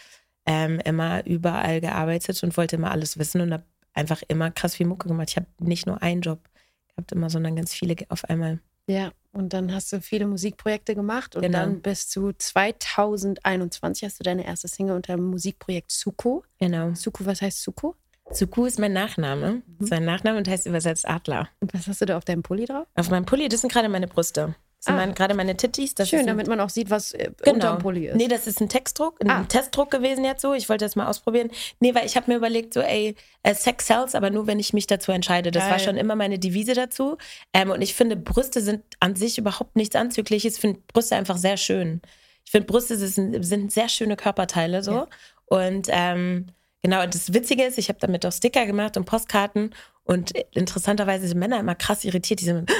ähm, 0.45 0.79
immer 0.85 1.27
überall 1.27 1.81
gearbeitet 1.81 2.43
und 2.43 2.57
wollte 2.57 2.77
immer 2.77 2.91
alles 2.91 3.19
wissen 3.19 3.41
und 3.41 3.53
habe 3.53 3.65
einfach 3.95 4.23
immer 4.29 4.51
krass 4.51 4.77
viel 4.77 4.87
Mucke 4.87 5.09
gemacht. 5.09 5.31
Ich 5.31 5.37
habe 5.37 5.47
nicht 5.59 5.87
nur 5.87 6.03
einen 6.03 6.21
Job 6.21 6.49
gehabt 6.89 7.13
immer, 7.13 7.31
sondern 7.31 7.57
ganz 7.57 7.73
viele 7.73 7.97
auf 8.09 8.25
einmal. 8.25 8.61
Ja, 8.87 9.11
und 9.37 9.53
dann 9.53 9.73
hast 9.73 9.93
du 9.93 10.01
viele 10.01 10.27
Musikprojekte 10.27 10.95
gemacht 10.95 11.37
und 11.37 11.43
genau. 11.43 11.59
dann 11.59 11.81
bis 11.83 12.09
zu 12.09 12.33
2021 12.33 14.05
hast 14.05 14.19
du 14.19 14.25
deine 14.25 14.47
erste 14.47 14.69
Single 14.69 14.97
unter 14.97 15.15
dem 15.17 15.27
Musikprojekt 15.27 15.91
Suko. 15.91 16.45
Genau. 16.59 16.95
Suko, 16.95 17.27
was 17.27 17.43
heißt 17.43 17.63
Suko? 17.63 17.95
Suku 18.31 18.67
ist 18.67 18.79
mein 18.79 18.93
Nachname. 18.93 19.63
Mhm. 19.79 19.89
Mein 19.89 20.05
Nachname 20.05 20.39
und 20.39 20.49
heißt 20.49 20.67
übersetzt 20.67 21.09
Adler. 21.09 21.49
Und 21.61 21.73
was 21.75 21.87
hast 21.87 22.01
du 22.01 22.07
da 22.07 22.17
auf 22.17 22.25
deinem 22.25 22.43
Pulli 22.43 22.65
drauf? 22.65 22.87
Auf 22.95 23.11
meinem 23.11 23.25
Pulli, 23.25 23.49
das 23.49 23.61
sind 23.61 23.73
gerade 23.73 23.89
meine 23.89 24.09
Brüste. 24.09 24.57
Ah. 24.89 25.07
gerade 25.07 25.35
meine 25.35 25.57
Titties. 25.57 25.95
Das 25.95 26.09
Schön, 26.09 26.27
damit 26.27 26.47
man 26.47 26.61
auch 26.61 26.71
sieht, 26.71 26.91
was 26.91 27.13
äh, 27.13 27.31
genau. 27.43 27.55
unterm 27.55 27.79
Pulli 27.79 28.07
ist. 28.07 28.17
Nee, 28.17 28.29
das 28.29 28.47
ist 28.47 28.61
ein 28.61 28.69
Textdruck, 28.69 29.21
ein 29.21 29.31
ah. 29.31 29.45
Testdruck 29.45 29.91
gewesen 29.91 30.25
jetzt 30.25 30.43
so. 30.43 30.55
Ich 30.55 30.69
wollte 30.69 30.85
das 30.85 30.97
mal 30.97 31.07
ausprobieren. 31.07 31.51
Nee, 31.81 31.95
weil 31.95 32.07
ich 32.07 32.17
habe 32.17 32.31
mir 32.31 32.37
überlegt, 32.37 32.75
so, 32.75 32.81
ey, 32.81 33.15
äh, 33.43 33.55
Sex 33.55 33.87
sells, 33.87 34.15
aber 34.15 34.31
nur, 34.31 34.47
wenn 34.47 34.59
ich 34.59 34.73
mich 34.73 34.87
dazu 34.87 35.13
entscheide. 35.13 35.51
Das 35.51 35.65
Geil. 35.65 35.73
war 35.73 35.79
schon 35.79 35.97
immer 35.97 36.17
meine 36.17 36.39
Devise 36.39 36.75
dazu. 36.75 37.17
Ähm, 37.53 37.71
und 37.71 37.83
ich 37.83 37.95
finde, 37.95 38.17
Brüste 38.17 38.61
sind 38.61 38.83
an 39.01 39.17
sich 39.17 39.39
überhaupt 39.39 39.77
nichts 39.77 39.97
Anzügliches. 39.97 40.55
Ich 40.55 40.61
finde 40.61 40.81
Brüste 40.93 41.17
einfach 41.17 41.37
sehr 41.37 41.57
schön. 41.57 42.01
Ich 42.45 42.53
finde, 42.53 42.67
Brüste 42.67 42.97
sind, 42.97 43.45
sind, 43.45 43.73
sehr 43.73 43.89
schöne 43.89 44.17
Körperteile 44.17 44.83
so. 44.83 44.93
Ja. 44.93 45.09
Und 45.47 45.89
ähm, 45.91 46.47
genau, 46.83 47.05
das 47.07 47.33
Witzige 47.33 47.65
ist, 47.65 47.79
ich 47.79 47.89
habe 47.89 47.99
damit 48.01 48.25
auch 48.25 48.33
Sticker 48.33 48.67
gemacht 48.67 48.97
und 48.97 49.05
Postkarten. 49.05 49.75
Und 50.05 50.31
interessanterweise 50.53 51.27
sind 51.27 51.39
Männer 51.39 51.59
immer 51.59 51.75
krass 51.75 52.05
irritiert. 52.05 52.41
Die 52.41 52.45
sind 52.45 52.71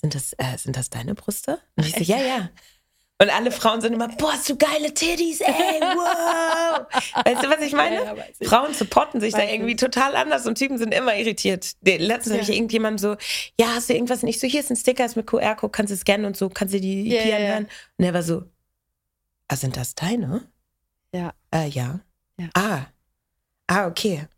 sind 0.00 0.14
das, 0.14 0.32
äh, 0.38 0.56
sind 0.56 0.76
das 0.76 0.90
deine 0.90 1.14
Brüste? 1.14 1.60
Und 1.76 1.86
ich 1.86 1.94
so, 1.94 2.02
ja, 2.02 2.18
ja. 2.18 2.50
Und 3.20 3.30
alle 3.30 3.50
Frauen 3.50 3.80
sind 3.80 3.94
immer, 3.94 4.06
boah, 4.06 4.32
hast 4.32 4.48
du 4.48 4.56
geile 4.56 4.94
Titties, 4.94 5.40
ey, 5.40 5.80
wow. 5.80 6.86
weißt 7.24 7.42
du, 7.42 7.50
was 7.50 7.60
ich 7.62 7.72
meine? 7.72 7.96
Ja, 7.96 8.14
ja, 8.14 8.48
Frauen 8.48 8.74
supporten 8.74 9.20
sich 9.20 9.32
weiß 9.32 9.40
da 9.40 9.48
irgendwie 9.48 9.72
nicht. 9.72 9.80
total 9.80 10.14
anders 10.14 10.46
und 10.46 10.56
Typen 10.56 10.78
sind 10.78 10.94
immer 10.94 11.16
irritiert. 11.16 11.72
Letztens 11.82 12.36
ja. 12.36 12.42
habe 12.42 12.42
ich 12.42 12.56
irgendjemand 12.56 13.00
so, 13.00 13.16
ja, 13.58 13.74
hast 13.74 13.88
du 13.88 13.94
irgendwas 13.94 14.22
nicht 14.22 14.38
so, 14.38 14.46
hier 14.46 14.60
ist 14.60 14.70
ein 14.70 14.76
Sticker, 14.76 15.04
ist 15.04 15.16
mit 15.16 15.26
QR-Code, 15.26 15.72
kannst 15.72 15.92
du 15.92 15.96
scannen 15.96 16.26
und 16.26 16.36
so, 16.36 16.48
kannst 16.48 16.74
du 16.74 16.80
die 16.80 17.12
EP 17.12 17.26
yeah, 17.26 17.36
anhören. 17.36 17.68
Und 17.96 18.04
er 18.04 18.14
war 18.14 18.22
so, 18.22 18.44
ah, 19.48 19.56
sind 19.56 19.76
das 19.76 19.96
deine? 19.96 20.48
Ja. 21.12 21.32
Äh, 21.52 21.66
ja. 21.68 21.98
Ah. 22.54 22.82
Ah, 23.66 23.88
okay. 23.88 24.28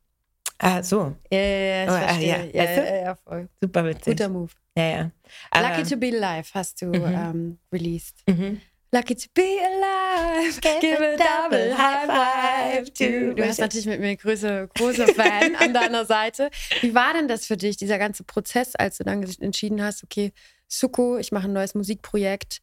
Ah, 0.62 0.82
so. 0.82 1.16
Ja, 1.30 1.38
ja, 1.38 1.58
ja, 1.58 1.84
ich 1.84 1.90
oh, 1.90 1.92
ah, 1.92 2.18
ja. 2.18 2.36
Ja, 2.52 2.64
ja, 2.64 2.96
ja, 2.96 3.14
voll. 3.14 3.48
Super 3.62 3.84
witzig. 3.86 4.04
Guter 4.04 4.28
Move. 4.28 4.50
Ja, 4.76 4.84
ja. 4.84 5.10
Lucky 5.54 5.82
to 5.88 5.96
be 5.96 6.08
alive 6.08 6.48
hast 6.52 6.82
du 6.82 6.86
mhm. 6.86 7.04
ähm, 7.06 7.58
released. 7.72 8.18
Mhm. 8.28 8.60
Lucky 8.92 9.14
to 9.14 9.28
be 9.34 9.58
alive, 9.62 10.60
give 10.80 11.00
a 11.00 11.16
double 11.16 11.78
high 11.78 12.06
five 12.06 12.92
to. 12.92 13.34
Du 13.34 13.46
hast 13.46 13.60
natürlich 13.60 13.86
mit 13.86 14.00
mir 14.00 14.16
größere, 14.16 14.68
große 14.76 15.06
Fan 15.14 15.54
an 15.56 15.72
deiner 15.72 16.04
Seite. 16.04 16.50
Wie 16.80 16.92
war 16.92 17.14
denn 17.14 17.28
das 17.28 17.46
für 17.46 17.56
dich, 17.56 17.76
dieser 17.76 17.98
ganze 17.98 18.24
Prozess, 18.24 18.74
als 18.74 18.98
du 18.98 19.04
dann 19.04 19.22
entschieden 19.22 19.80
hast, 19.80 20.02
okay, 20.02 20.32
Suko, 20.66 21.18
ich 21.18 21.30
mache 21.30 21.46
ein 21.46 21.52
neues 21.52 21.74
Musikprojekt 21.74 22.62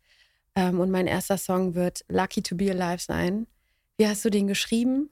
ähm, 0.56 0.82
und 0.82 0.92
mein 0.92 1.08
erster 1.08 1.38
Song 1.38 1.76
wird 1.76 2.04
Lucky 2.10 2.42
to 2.42 2.56
be 2.56 2.70
alive 2.70 3.02
sein. 3.02 3.48
Wie 3.98 4.08
hast 4.08 4.24
du 4.26 4.30
den 4.30 4.48
geschrieben? 4.48 5.10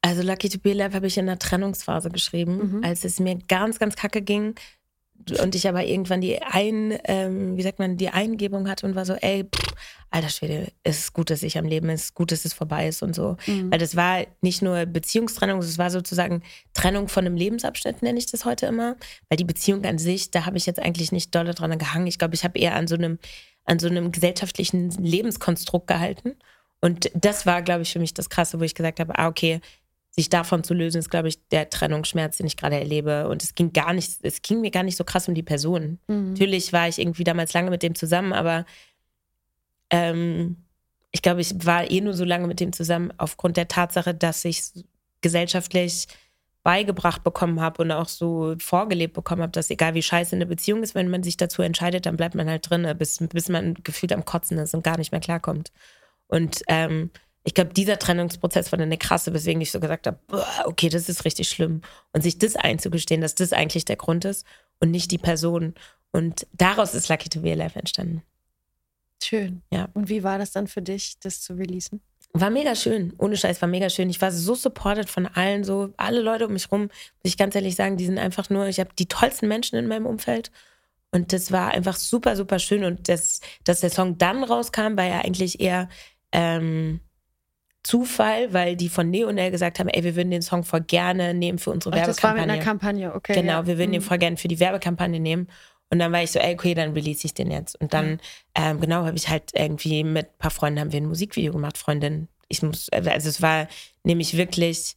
Also 0.00 0.22
Lucky 0.22 0.48
to 0.48 0.58
be 0.58 0.70
alive 0.70 0.94
habe 0.94 1.06
ich 1.06 1.18
in 1.18 1.26
der 1.26 1.38
Trennungsphase 1.38 2.10
geschrieben, 2.10 2.78
mhm. 2.78 2.84
als 2.84 3.04
es 3.04 3.20
mir 3.20 3.36
ganz, 3.48 3.78
ganz 3.78 3.96
kacke 3.96 4.22
ging 4.22 4.54
und 5.42 5.54
ich 5.54 5.68
aber 5.68 5.84
irgendwann 5.84 6.20
die 6.20 6.40
ein, 6.40 6.98
ähm, 7.04 7.56
wie 7.56 7.62
sagt 7.62 7.78
man, 7.78 7.96
die 7.96 8.08
Eingebung 8.08 8.68
hatte 8.68 8.86
und 8.86 8.94
war 8.94 9.04
so, 9.04 9.14
ey, 9.14 9.44
pff, 9.44 9.74
alter 10.10 10.28
Schwede, 10.28 10.68
es 10.84 10.98
ist 10.98 11.12
gut, 11.12 11.30
dass 11.30 11.42
ich 11.42 11.58
am 11.58 11.66
Leben 11.66 11.90
ist, 11.90 12.14
gut, 12.14 12.32
dass 12.32 12.44
es 12.44 12.54
vorbei 12.54 12.88
ist 12.88 13.02
und 13.02 13.14
so. 13.14 13.36
Mhm. 13.46 13.70
Weil 13.70 13.78
das 13.78 13.96
war 13.96 14.24
nicht 14.40 14.62
nur 14.62 14.86
Beziehungstrennung, 14.86 15.58
es 15.58 15.78
war 15.78 15.90
sozusagen 15.90 16.42
Trennung 16.72 17.08
von 17.08 17.26
einem 17.26 17.36
Lebensabschnitt, 17.36 18.02
nenne 18.02 18.18
ich 18.18 18.26
das 18.26 18.44
heute 18.44 18.66
immer. 18.66 18.96
Weil 19.28 19.36
die 19.36 19.44
Beziehung 19.44 19.84
an 19.84 19.98
sich, 19.98 20.30
da 20.30 20.46
habe 20.46 20.56
ich 20.56 20.66
jetzt 20.66 20.80
eigentlich 20.80 21.12
nicht 21.12 21.34
dolle 21.34 21.54
dran 21.54 21.78
gehangen. 21.78 22.06
Ich 22.06 22.18
glaube, 22.18 22.34
ich 22.34 22.44
habe 22.44 22.58
eher 22.58 22.74
an 22.74 22.86
so 22.86 22.94
einem, 22.94 23.18
an 23.64 23.78
so 23.78 23.88
einem 23.88 24.12
gesellschaftlichen 24.12 24.90
Lebenskonstrukt 24.90 25.88
gehalten. 25.88 26.36
Und 26.80 27.10
das 27.14 27.46
war, 27.46 27.62
glaube 27.62 27.82
ich, 27.82 27.92
für 27.92 27.98
mich 27.98 28.14
das 28.14 28.30
Krasse, 28.30 28.60
wo 28.60 28.64
ich 28.64 28.74
gesagt 28.74 29.00
habe, 29.00 29.18
ah, 29.18 29.28
okay, 29.28 29.60
sich 30.10 30.28
davon 30.28 30.64
zu 30.64 30.74
lösen, 30.74 30.98
ist, 30.98 31.10
glaube 31.10 31.28
ich, 31.28 31.46
der 31.48 31.70
Trennungsschmerz, 31.70 32.38
den 32.38 32.46
ich 32.46 32.56
gerade 32.56 32.76
erlebe. 32.76 33.28
Und 33.28 33.42
es 33.42 33.54
ging 33.54 33.72
gar 33.72 33.92
nicht, 33.92 34.18
es 34.22 34.42
ging 34.42 34.60
mir 34.60 34.70
gar 34.70 34.82
nicht 34.82 34.96
so 34.96 35.04
krass 35.04 35.28
um 35.28 35.34
die 35.34 35.42
Person. 35.42 35.98
Mhm. 36.08 36.30
Natürlich 36.30 36.72
war 36.72 36.88
ich 36.88 36.98
irgendwie 36.98 37.24
damals 37.24 37.52
lange 37.52 37.70
mit 37.70 37.82
dem 37.82 37.94
zusammen, 37.94 38.32
aber 38.32 38.64
ähm, 39.90 40.56
ich 41.12 41.22
glaube, 41.22 41.40
ich 41.40 41.54
war 41.64 41.90
eh 41.90 42.00
nur 42.00 42.14
so 42.14 42.24
lange 42.24 42.46
mit 42.46 42.60
dem 42.60 42.72
zusammen 42.72 43.12
aufgrund 43.16 43.56
der 43.56 43.68
Tatsache, 43.68 44.14
dass 44.14 44.44
ich 44.44 44.72
gesellschaftlich 45.20 46.06
beigebracht 46.62 47.24
bekommen 47.24 47.60
habe 47.60 47.82
und 47.82 47.92
auch 47.92 48.08
so 48.08 48.54
vorgelebt 48.58 49.14
bekommen 49.14 49.42
habe, 49.42 49.52
dass 49.52 49.70
egal 49.70 49.94
wie 49.94 50.02
scheiße 50.02 50.36
eine 50.36 50.46
Beziehung 50.46 50.82
ist, 50.82 50.94
wenn 50.94 51.08
man 51.08 51.22
sich 51.22 51.36
dazu 51.36 51.62
entscheidet, 51.62 52.04
dann 52.06 52.16
bleibt 52.16 52.34
man 52.34 52.48
halt 52.48 52.68
drin, 52.68 52.86
bis, 52.98 53.18
bis 53.18 53.48
man 53.48 53.74
gefühlt 53.84 54.12
am 54.12 54.24
Kotzen 54.24 54.58
ist 54.58 54.74
und 54.74 54.84
gar 54.84 54.98
nicht 54.98 55.12
mehr 55.12 55.20
klarkommt. 55.20 55.72
Und 56.28 56.62
ähm, 56.68 57.10
ich 57.44 57.54
glaube, 57.54 57.72
dieser 57.72 57.98
Trennungsprozess 57.98 58.70
war 58.72 58.78
eine 58.78 58.98
krasse, 58.98 59.32
weswegen 59.32 59.60
ich 59.62 59.70
so 59.70 59.80
gesagt 59.80 60.06
habe, 60.06 60.18
okay, 60.64 60.88
das 60.88 61.08
ist 61.08 61.24
richtig 61.24 61.48
schlimm. 61.48 61.80
Und 62.12 62.22
sich 62.22 62.38
das 62.38 62.56
einzugestehen, 62.56 63.20
dass 63.20 63.34
das 63.34 63.52
eigentlich 63.52 63.84
der 63.84 63.96
Grund 63.96 64.24
ist. 64.24 64.46
und 64.80 64.90
nicht 64.90 65.10
die 65.10 65.18
Person. 65.18 65.74
Und 66.12 66.46
daraus 66.52 66.94
ist 66.94 67.08
Lucky 67.08 67.28
to 67.28 67.40
Be 67.40 67.52
Alive 67.52 67.78
entstanden. 67.78 68.22
Schön. 69.22 69.62
Ja. 69.72 69.88
Und 69.94 70.08
wie 70.08 70.22
war 70.22 70.38
das 70.38 70.52
dann 70.52 70.68
für 70.68 70.82
dich, 70.82 71.18
das 71.20 71.40
zu 71.40 71.54
releasen? 71.54 72.00
War 72.32 72.50
mega 72.50 72.74
schön. 72.74 73.14
Ohne 73.18 73.36
Scheiß, 73.36 73.60
war 73.60 73.68
mega 73.68 73.90
schön. 73.90 74.10
Ich 74.10 74.20
war 74.20 74.30
so 74.30 74.54
supported 74.54 75.08
von 75.08 75.26
allen, 75.26 75.64
so 75.64 75.92
alle 75.96 76.20
Leute 76.20 76.46
um 76.46 76.52
mich 76.52 76.70
rum, 76.70 76.82
muss 76.82 76.92
ich 77.24 77.36
ganz 77.36 77.54
ehrlich 77.54 77.74
sagen, 77.74 77.96
die 77.96 78.06
sind 78.06 78.18
einfach 78.18 78.50
nur, 78.50 78.66
ich 78.66 78.78
habe 78.80 78.90
die 78.98 79.06
tollsten 79.06 79.48
Menschen 79.48 79.76
in 79.78 79.88
meinem 79.88 80.06
Umfeld. 80.06 80.50
Und 81.10 81.32
das 81.32 81.50
war 81.50 81.70
einfach 81.70 81.96
super, 81.96 82.36
super 82.36 82.58
schön. 82.58 82.84
Und 82.84 83.08
das, 83.08 83.40
dass 83.64 83.80
der 83.80 83.90
Song 83.90 84.18
dann 84.18 84.44
rauskam, 84.44 84.96
war 84.96 85.06
ja 85.06 85.20
eigentlich 85.20 85.58
eher 85.60 85.88
ähm, 86.32 87.00
Zufall, 87.82 88.52
weil 88.52 88.76
die 88.76 88.88
von 88.88 89.08
Neonel 89.08 89.50
gesagt 89.50 89.78
haben, 89.78 89.88
ey, 89.88 90.04
wir 90.04 90.14
würden 90.14 90.30
den 90.30 90.42
Song 90.42 90.62
voll 90.64 90.82
gerne 90.82 91.32
nehmen 91.32 91.58
für 91.58 91.70
unsere 91.70 91.94
Ach, 91.94 91.98
Werbekampagne. 92.00 92.16
das 92.16 92.22
war 92.22 92.46
mit 92.46 92.54
einer 92.56 92.62
Kampagne, 92.64 93.14
okay. 93.14 93.34
Genau, 93.34 93.52
ja. 93.60 93.66
wir 93.66 93.78
würden 93.78 93.92
den 93.92 94.02
Mhm. 94.02 94.06
voll 94.06 94.18
gerne 94.18 94.36
für 94.36 94.48
die 94.48 94.60
Werbekampagne 94.60 95.20
nehmen. 95.20 95.48
Und 95.90 95.98
dann 96.00 96.12
war 96.12 96.22
ich 96.22 96.30
so, 96.32 96.38
ey, 96.38 96.52
okay, 96.52 96.74
dann 96.74 96.92
release 96.92 97.24
ich 97.24 97.32
den 97.32 97.50
jetzt. 97.50 97.80
Und 97.80 97.94
dann, 97.94 98.20
ähm, 98.54 98.78
genau, 98.80 99.06
habe 99.06 99.16
ich 99.16 99.28
halt 99.30 99.52
irgendwie 99.54 100.04
mit 100.04 100.26
ein 100.26 100.38
paar 100.38 100.50
Freunden 100.50 100.80
haben 100.80 100.92
wir 100.92 101.00
ein 101.00 101.06
Musikvideo 101.06 101.52
gemacht, 101.52 101.78
Freundin. 101.78 102.28
Ich 102.48 102.62
muss, 102.62 102.90
also 102.90 103.10
es 103.28 103.40
war 103.40 103.68
nämlich 104.04 104.36
wirklich, 104.36 104.96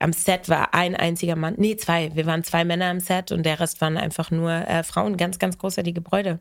am 0.00 0.12
Set 0.12 0.48
war 0.48 0.74
ein 0.74 0.96
einziger 0.96 1.36
Mann, 1.36 1.54
nee, 1.58 1.76
zwei. 1.76 2.10
Wir 2.16 2.26
waren 2.26 2.42
zwei 2.42 2.64
Männer 2.64 2.86
am 2.86 2.98
Set 2.98 3.30
und 3.30 3.44
der 3.46 3.60
Rest 3.60 3.80
waren 3.80 3.96
einfach 3.96 4.32
nur 4.32 4.50
äh, 4.50 4.82
Frauen, 4.82 5.16
ganz, 5.16 5.38
ganz 5.38 5.58
großartige 5.58 6.00
Bräute. 6.00 6.40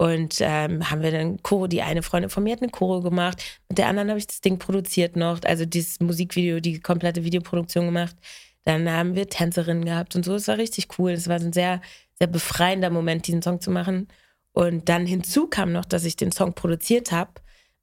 Und 0.00 0.38
ähm, 0.40 0.90
haben 0.90 1.02
wir 1.02 1.10
dann 1.12 1.42
Choro, 1.42 1.66
die 1.66 1.82
eine 1.82 2.02
Freundin 2.02 2.30
von 2.30 2.42
mir 2.42 2.52
hat 2.54 2.62
eine 2.62 2.70
Choro 2.70 3.02
gemacht, 3.02 3.60
mit 3.68 3.76
der 3.76 3.86
anderen 3.86 4.08
habe 4.08 4.18
ich 4.18 4.26
das 4.26 4.40
Ding 4.40 4.58
produziert 4.58 5.14
noch, 5.14 5.40
also 5.44 5.66
dieses 5.66 6.00
Musikvideo, 6.00 6.60
die 6.60 6.80
komplette 6.80 7.22
Videoproduktion 7.22 7.84
gemacht. 7.84 8.16
Dann 8.64 8.90
haben 8.90 9.14
wir 9.14 9.28
Tänzerinnen 9.28 9.84
gehabt 9.84 10.16
und 10.16 10.24
so. 10.24 10.34
Es 10.34 10.48
war 10.48 10.56
richtig 10.56 10.98
cool. 10.98 11.10
Es 11.10 11.28
war 11.28 11.36
ein 11.36 11.52
sehr, 11.52 11.82
sehr 12.14 12.28
befreiender 12.28 12.88
Moment, 12.88 13.26
diesen 13.26 13.42
Song 13.42 13.60
zu 13.60 13.70
machen. 13.70 14.08
Und 14.52 14.88
dann 14.88 15.04
hinzu 15.04 15.48
kam 15.48 15.70
noch, 15.70 15.84
dass 15.84 16.06
ich 16.06 16.16
den 16.16 16.32
Song 16.32 16.54
produziert 16.54 17.12
habe 17.12 17.32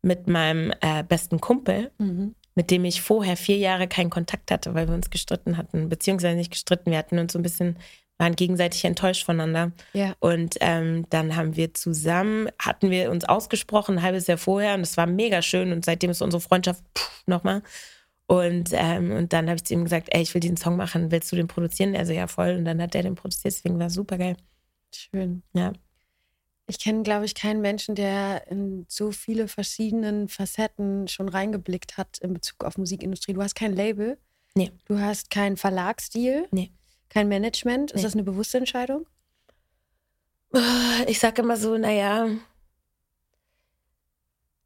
mit 0.01 0.27
meinem 0.27 0.74
äh, 0.81 1.03
besten 1.03 1.39
Kumpel, 1.39 1.91
Mhm. 2.00 2.33
mit 2.55 2.71
dem 2.71 2.83
ich 2.86 3.01
vorher 3.03 3.38
vier 3.38 3.57
Jahre 3.57 3.88
keinen 3.88 4.09
Kontakt 4.09 4.50
hatte, 4.50 4.74
weil 4.74 4.88
wir 4.88 4.95
uns 4.95 5.12
gestritten 5.12 5.55
hatten, 5.57 5.88
beziehungsweise 5.88 6.36
nicht 6.36 6.51
gestritten. 6.51 6.89
Wir 6.89 6.97
hatten 6.97 7.19
uns 7.19 7.33
so 7.33 7.38
ein 7.39 7.43
bisschen, 7.43 7.77
waren 8.17 8.36
gegenseitig 8.36 8.83
enttäuscht 8.86 9.25
voneinander. 9.25 9.71
Ja. 9.93 10.15
Und 10.19 10.55
ähm, 10.62 11.05
dann 11.09 11.36
haben 11.36 11.55
wir 11.55 11.74
zusammen, 11.74 12.50
hatten 12.59 12.89
wir 12.89 13.12
uns 13.12 13.25
ausgesprochen, 13.25 13.97
ein 13.97 14.03
halbes 14.03 14.27
Jahr 14.27 14.38
vorher 14.38 14.75
und 14.75 14.81
es 14.81 14.97
war 14.97 15.07
mega 15.07 15.41
schön 15.41 15.71
und 15.71 15.86
seitdem 15.86 16.09
ist 16.09 16.21
unsere 16.21 16.41
Freundschaft 16.41 16.83
nochmal. 17.25 17.62
Und, 18.27 18.71
ähm, 18.74 19.12
und 19.12 19.31
dann 19.31 19.47
habe 19.47 19.55
ich 19.55 19.63
zu 19.63 19.74
ihm 19.74 19.86
gesagt, 19.86 20.09
ey, 20.12 20.21
ich 20.21 20.33
will 20.33 20.41
diesen 20.41 20.57
Song 20.57 20.75
machen, 20.75 21.12
willst 21.12 21.31
du 21.31 21.36
den 21.38 21.47
produzieren? 21.47 21.93
Er 21.93 22.05
so, 22.05 22.12
ja 22.12 22.27
voll. 22.27 22.55
Und 22.57 22.65
dann 22.65 22.81
hat 22.81 22.93
er 22.93 23.03
den 23.03 23.15
produziert, 23.15 23.53
deswegen 23.53 23.79
war 23.79 23.88
es 23.88 23.93
super 23.93 24.17
geil. 24.17 24.36
Schön. 24.93 25.43
Ja. 25.53 25.71
Ich 26.69 26.79
kenne, 26.79 27.03
glaube 27.03 27.24
ich, 27.24 27.33
keinen 27.33 27.62
Menschen, 27.62 27.95
der 27.95 28.47
in 28.51 28.86
so 28.89 29.12
viele 29.12 29.47
verschiedenen 29.47 30.27
Facetten 30.27 31.07
schon 31.07 31.29
reingeblickt 31.29 31.97
hat 31.97 32.17
in 32.17 32.33
Bezug 32.33 32.65
auf 32.65 32.77
Musikindustrie. 32.77 33.33
Du 33.33 33.41
hast 33.41 33.55
kein 33.55 33.74
Label. 33.74 34.17
Nee. 34.53 34.71
Du 34.86 35.00
hast 35.00 35.29
keinen 35.29 35.55
Verlagsdeal. 35.55 36.47
Nee. 36.51 36.71
Kein 37.10 37.28
Management. 37.28 37.92
Ist 37.92 37.98
Nee. 37.98 38.04
das 38.04 38.14
eine 38.14 38.24
bewusste 38.24 38.58
Entscheidung? 38.58 39.06
Ich 41.08 41.20
sage 41.20 41.42
immer 41.42 41.58
so, 41.58 41.78
naja, 41.78 42.30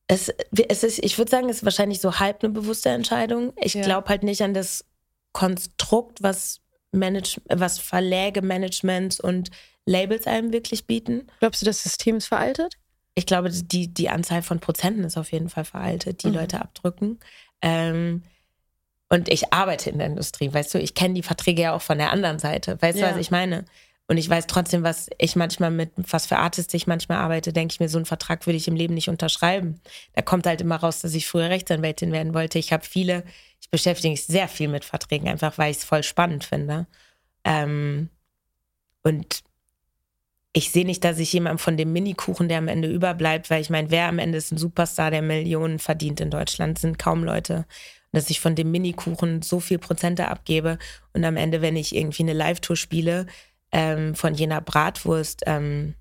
es, 0.08 0.30
es 0.68 0.84
ist, 0.84 1.00
ich 1.00 1.18
würde 1.18 1.32
sagen, 1.32 1.50
es 1.50 1.58
ist 1.58 1.64
wahrscheinlich 1.64 2.02
so 2.02 2.20
halb 2.20 2.44
eine 2.44 2.52
bewusste 2.54 2.90
Entscheidung. 2.90 3.54
Ich 3.62 3.74
Ja. 3.76 3.82
glaube 3.82 4.10
halt 4.10 4.24
nicht 4.24 4.42
an 4.42 4.54
das 4.54 4.86
Konstrukt, 5.32 6.22
was, 6.22 6.60
Manage, 6.92 7.42
was 7.48 7.80
Verläge, 7.80 8.42
Managements 8.42 9.20
und 9.22 9.50
Labels 9.86 10.28
einem 10.28 10.52
wirklich 10.52 10.86
bieten. 10.86 11.28
Glaubst 11.40 11.62
du, 11.62 11.66
das 11.66 11.82
System 11.82 12.18
ist 12.18 12.28
veraltet? 12.28 12.76
Ich 13.16 13.26
glaube, 13.26 13.50
die, 13.50 13.94
die 13.94 14.10
Anzahl 14.10 14.42
von 14.42 14.60
Prozenten 14.60 15.04
ist 15.06 15.18
auf 15.18 15.32
jeden 15.32 15.50
Fall 15.50 15.66
veraltet, 15.66 16.24
die 16.24 16.28
Mhm. 16.28 16.34
Leute 16.36 16.62
abdrücken. 16.62 17.20
Ähm, 17.62 18.24
und 19.12 19.27
ich 19.27 19.51
arbeite 19.51 19.89
in 19.89 19.98
der 19.98 20.08
Industrie, 20.08 20.53
weißt 20.53 20.74
du, 20.74 20.80
ich 20.80 20.96
kenne 20.96 21.15
die 21.15 21.22
Verträge 21.22 21.63
ja 21.63 21.74
auch 21.74 21.82
von 21.82 21.98
der 21.98 22.12
anderen 22.12 22.39
Seite. 22.39 22.82
Weißt 22.82 22.98
Ja. 22.98 23.10
du, 23.10 23.13
was 23.13 23.20
ich 23.20 23.30
meine? 23.30 23.65
Und 24.08 24.15
ich 24.15 24.30
weiß 24.30 24.48
trotzdem, 24.48 24.84
was 24.84 25.10
ich 25.18 25.36
manchmal 25.36 25.70
mit, 25.70 25.91
was 25.98 26.27
für 26.27 26.38
Artists 26.38 26.74
ich 26.74 26.88
manchmal 26.88 27.18
arbeite, 27.18 27.51
denke 27.51 27.74
ich 27.74 27.82
mir, 27.82 27.89
so 27.89 27.98
einen 27.98 28.06
Vertrag 28.06 28.46
würde 28.46 28.56
ich 28.56 28.70
im 28.70 28.75
Leben 28.77 28.94
nicht 28.94 29.10
unterschreiben. 29.10 29.82
Da 30.13 30.22
kommt 30.22 30.46
halt 30.46 30.62
immer 30.62 30.77
raus, 30.77 31.01
dass 31.01 31.13
ich 31.13 31.27
früher 31.27 31.50
Rechtsanwältin 31.50 32.13
werden 32.13 32.34
wollte. 32.34 32.58
Ich 32.58 32.72
habe 32.72 32.86
viele, 32.86 33.25
ich 33.60 33.70
beschäftige 33.70 34.12
mich 34.12 34.25
sehr 34.25 34.48
viel 34.48 34.70
mit 34.70 34.86
Verträgen, 34.86 35.27
einfach 35.27 35.58
weil 35.58 35.72
ich 35.72 35.77
es 35.77 35.84
voll 35.84 36.03
spannend 36.03 36.46
finde. 36.46 36.88
Ähm, 37.44 38.08
und 39.03 39.41
ich 40.53 40.72
sehe 40.72 40.86
nicht, 40.86 41.03
dass 41.03 41.20
ich 41.20 41.34
jemandem 41.34 41.60
von 41.60 41.75
dem 41.75 41.91
Minikuchen, 41.91 42.48
der 42.48 42.60
am 42.60 42.70
Ende 42.70 42.89
überbleibt, 42.89 43.50
weil 43.50 43.62
ich 43.62 43.70
meine, 43.70 43.91
wer 43.91 44.08
am 44.08 44.20
Ende 44.20 44.38
ist 44.38 44.53
ein 44.53 44.58
Superstar, 44.58 45.12
der 45.12 45.22
Millionen 45.22 45.80
verdient 45.80 46.22
in 46.22 46.30
Deutschland, 46.32 46.80
sind 46.80 46.98
kaum 46.98 47.25
Leute. 47.25 47.65
Dass 48.12 48.30
ich 48.30 48.39
von 48.39 48.56
dem 48.56 48.72
Minikuchen 48.72 49.41
so 49.41 49.60
viel 49.60 49.80
Prozente 49.80 50.27
abgebe 50.27 50.77
und 51.13 51.24
am 51.24 51.38
Ende, 51.38 51.62
wenn 51.62 51.75
ich 51.75 51.96
irgendwie 51.96 52.24
eine 52.24 52.34
Live-Tour 52.34 52.75
spiele, 52.75 53.25
ähm, 53.72 54.15
von 54.15 54.34
jener 54.34 54.62
Bratwurst 54.62 55.44
ähm, 55.46 55.96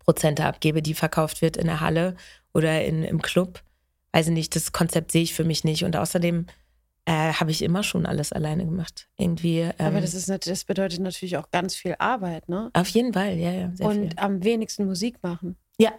Prozente 0.00 0.44
abgebe, 0.46 0.82
die 0.82 0.94
verkauft 0.94 1.42
wird 1.42 1.56
in 1.56 1.66
der 1.66 1.80
Halle 1.80 2.16
oder 2.52 2.84
in, 2.84 3.04
im 3.04 3.22
Club. 3.22 3.62
Also 4.10 4.32
nicht, 4.32 4.56
das 4.56 4.72
Konzept 4.72 5.12
sehe 5.12 5.22
ich 5.22 5.34
für 5.34 5.44
mich 5.44 5.64
nicht. 5.64 5.84
Und 5.84 5.96
außerdem 5.96 6.46
äh, 7.04 7.32
habe 7.32 7.50
ich 7.50 7.62
immer 7.62 7.82
schon 7.82 8.06
alles 8.06 8.32
alleine 8.32 8.64
gemacht. 8.64 9.08
Irgendwie. 9.16 9.60
Ähm, 9.60 9.74
Aber 9.78 10.00
das, 10.00 10.14
ist, 10.14 10.28
das 10.46 10.64
bedeutet 10.64 11.00
natürlich 11.00 11.36
auch 11.36 11.50
ganz 11.50 11.74
viel 11.74 11.94
Arbeit, 11.98 12.48
ne? 12.48 12.70
auf 12.72 12.88
jeden 12.88 13.12
Fall, 13.12 13.36
ja, 13.36 13.50
ja. 13.50 13.72
Und 13.80 14.08
viel. 14.08 14.10
am 14.16 14.44
wenigsten 14.44 14.86
Musik 14.86 15.22
machen. 15.22 15.56
Ja. 15.78 15.92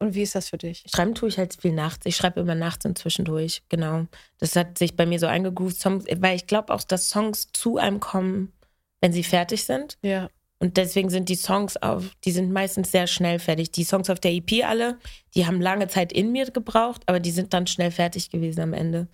Und 0.00 0.14
wie 0.14 0.22
ist 0.22 0.34
das 0.34 0.48
für 0.48 0.58
dich? 0.58 0.84
Schreiben 0.92 1.14
tue 1.14 1.28
ich 1.28 1.38
halt 1.38 1.60
viel 1.60 1.72
nachts. 1.72 2.06
Ich 2.06 2.16
schreibe 2.16 2.40
immer 2.40 2.54
nachts 2.54 2.84
und 2.84 2.96
zwischendurch, 2.98 3.62
genau. 3.68 4.06
Das 4.38 4.54
hat 4.54 4.78
sich 4.78 4.96
bei 4.96 5.06
mir 5.06 5.18
so 5.18 5.26
eingegroovt, 5.26 5.80
Songs, 5.80 6.04
weil 6.18 6.36
ich 6.36 6.46
glaube 6.46 6.72
auch, 6.72 6.84
dass 6.84 7.10
Songs 7.10 7.48
zu 7.52 7.78
einem 7.78 7.98
kommen, 7.98 8.52
wenn 9.00 9.12
sie 9.12 9.24
fertig 9.24 9.64
sind. 9.64 9.98
Ja. 10.02 10.30
Und 10.60 10.76
deswegen 10.76 11.10
sind 11.10 11.28
die 11.28 11.36
Songs 11.36 11.76
auf, 11.76 12.10
die 12.24 12.32
sind 12.32 12.52
meistens 12.52 12.90
sehr 12.90 13.06
schnell 13.06 13.38
fertig. 13.38 13.70
Die 13.72 13.84
Songs 13.84 14.10
auf 14.10 14.18
der 14.18 14.32
EP 14.32 14.64
alle, 14.64 14.98
die 15.34 15.46
haben 15.46 15.60
lange 15.60 15.88
Zeit 15.88 16.12
in 16.12 16.32
mir 16.32 16.50
gebraucht, 16.50 17.02
aber 17.06 17.20
die 17.20 17.30
sind 17.30 17.52
dann 17.54 17.66
schnell 17.66 17.90
fertig 17.90 18.30
gewesen 18.30 18.60
am 18.60 18.72
Ende. 18.72 19.08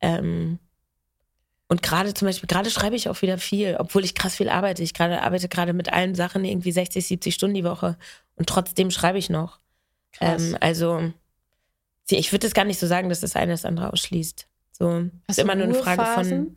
Ähm, 0.00 0.58
und 1.68 1.82
gerade 1.82 2.12
zum 2.12 2.26
Beispiel, 2.26 2.46
gerade 2.46 2.68
schreibe 2.68 2.96
ich 2.96 3.08
auch 3.08 3.22
wieder 3.22 3.38
viel, 3.38 3.76
obwohl 3.78 4.04
ich 4.04 4.14
krass 4.14 4.36
viel 4.36 4.50
arbeite. 4.50 4.82
Ich 4.82 4.92
gerade 4.92 5.22
arbeite 5.22 5.48
gerade 5.48 5.72
mit 5.72 5.90
allen 5.90 6.14
Sachen 6.14 6.44
irgendwie 6.44 6.72
60, 6.72 7.06
70 7.06 7.34
Stunden 7.34 7.54
die 7.54 7.64
Woche. 7.64 7.96
Und 8.36 8.46
trotzdem 8.46 8.90
schreibe 8.90 9.18
ich 9.18 9.30
noch. 9.30 9.61
Ähm, 10.20 10.56
also, 10.60 11.12
ich 12.08 12.32
würde 12.32 12.46
das 12.46 12.54
gar 12.54 12.64
nicht 12.64 12.78
so 12.78 12.86
sagen, 12.86 13.08
dass 13.08 13.20
das 13.20 13.36
eine 13.36 13.52
das 13.52 13.64
andere 13.64 13.92
ausschließt. 13.92 14.46
So, 14.72 15.04
Hast 15.28 15.38
ist 15.38 15.38
immer 15.38 15.54
du 15.54 15.66
nur 15.66 15.68
eine 15.68 15.96
Frage 15.96 16.28
von. 16.28 16.56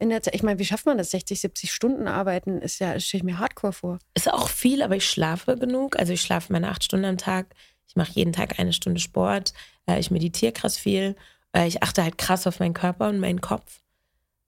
In 0.00 0.10
der 0.10 0.22
Zeit, 0.22 0.36
ich 0.36 0.44
meine, 0.44 0.60
wie 0.60 0.64
schafft 0.64 0.86
man 0.86 0.96
das? 0.96 1.10
60, 1.10 1.40
70 1.40 1.72
Stunden 1.72 2.06
arbeiten 2.06 2.62
ist 2.62 2.78
ja, 2.78 2.98
stelle 3.00 3.18
ich 3.18 3.24
mir 3.24 3.38
hardcore 3.40 3.72
vor. 3.72 3.98
Ist 4.14 4.32
auch 4.32 4.48
viel, 4.48 4.82
aber 4.82 4.94
ich 4.94 5.08
schlafe 5.10 5.56
genug. 5.56 5.98
Also 5.98 6.12
ich 6.12 6.22
schlafe 6.22 6.52
meine 6.52 6.68
acht 6.68 6.84
Stunden 6.84 7.04
am 7.06 7.18
Tag. 7.18 7.52
Ich 7.88 7.96
mache 7.96 8.12
jeden 8.12 8.32
Tag 8.32 8.60
eine 8.60 8.72
Stunde 8.72 9.00
Sport. 9.00 9.54
Äh, 9.86 9.98
ich 9.98 10.12
meditiere 10.12 10.52
krass 10.52 10.76
viel. 10.76 11.16
Äh, 11.52 11.66
ich 11.66 11.82
achte 11.82 12.04
halt 12.04 12.16
krass 12.16 12.46
auf 12.46 12.60
meinen 12.60 12.74
Körper 12.74 13.08
und 13.08 13.18
meinen 13.18 13.40
Kopf. 13.40 13.80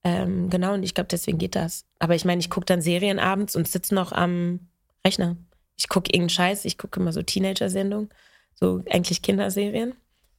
Ähm, 0.03 0.49
genau, 0.49 0.73
und 0.73 0.83
ich 0.83 0.93
glaube, 0.93 1.09
deswegen 1.09 1.37
geht 1.37 1.55
das. 1.55 1.85
Aber 1.99 2.15
ich 2.15 2.25
meine, 2.25 2.39
ich 2.39 2.49
gucke 2.49 2.65
dann 2.65 2.81
Serien 2.81 3.19
abends 3.19 3.55
und 3.55 3.67
sitze 3.67 3.93
noch 3.93 4.11
am 4.11 4.69
Rechner. 5.05 5.37
Ich 5.77 5.89
gucke 5.89 6.09
irgendeinen 6.09 6.29
Scheiß. 6.29 6.65
Ich 6.65 6.77
gucke 6.77 6.99
immer 6.99 7.11
so 7.11 7.21
Teenager-Sendungen, 7.21 8.09
so 8.55 8.83
eigentlich 8.89 9.21
Kinderserien. 9.21 9.95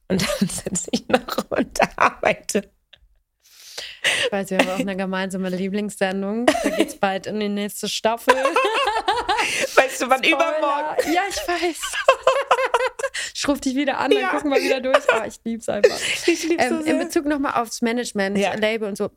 Und 0.09 0.21
dann 0.21 0.47
sitze 0.49 0.89
ich 0.91 1.07
noch 1.07 1.49
und 1.51 1.79
arbeite. 1.97 2.69
Ich 4.25 4.31
weiß, 4.31 4.49
wir 4.49 4.57
haben 4.59 4.69
auch 4.69 4.79
eine 4.79 4.95
gemeinsame 4.97 5.49
Lieblingssendung. 5.49 6.45
Da 6.45 6.69
geht 6.69 6.89
es 6.89 6.95
bald 6.97 7.25
in 7.25 7.39
die 7.39 7.49
nächste 7.49 7.87
Staffel. 7.89 8.33
Weißt 9.75 10.01
du, 10.01 10.09
wann 10.09 10.23
Spoiler. 10.23 10.57
übermorgen? 10.59 11.13
Ja, 11.13 11.21
ich 11.29 11.37
weiß. 11.37 11.77
Ich 13.35 13.47
rufe 13.47 13.61
dich 13.61 13.75
wieder 13.75 13.97
an, 13.99 14.09
dann 14.11 14.19
Ja. 14.21 14.29
gucken 14.29 14.51
wir 14.51 14.61
wieder 14.61 14.79
durch. 14.79 15.03
Oh, 15.09 15.23
ich 15.27 15.35
lieb's 15.43 15.67
einfach. 15.67 15.97
Ich 16.27 16.43
lieb's 16.47 16.63
so 16.67 16.75
Ähm, 16.75 16.83
sehr. 16.83 16.93
in 16.93 16.99
Bezug 16.99 17.25
nochmal 17.25 17.61
aufs 17.61 17.81
Management, 17.81 18.37
Ja. 18.37 18.53
Label 18.55 18.87
und 18.87 18.97
so. 18.97 19.11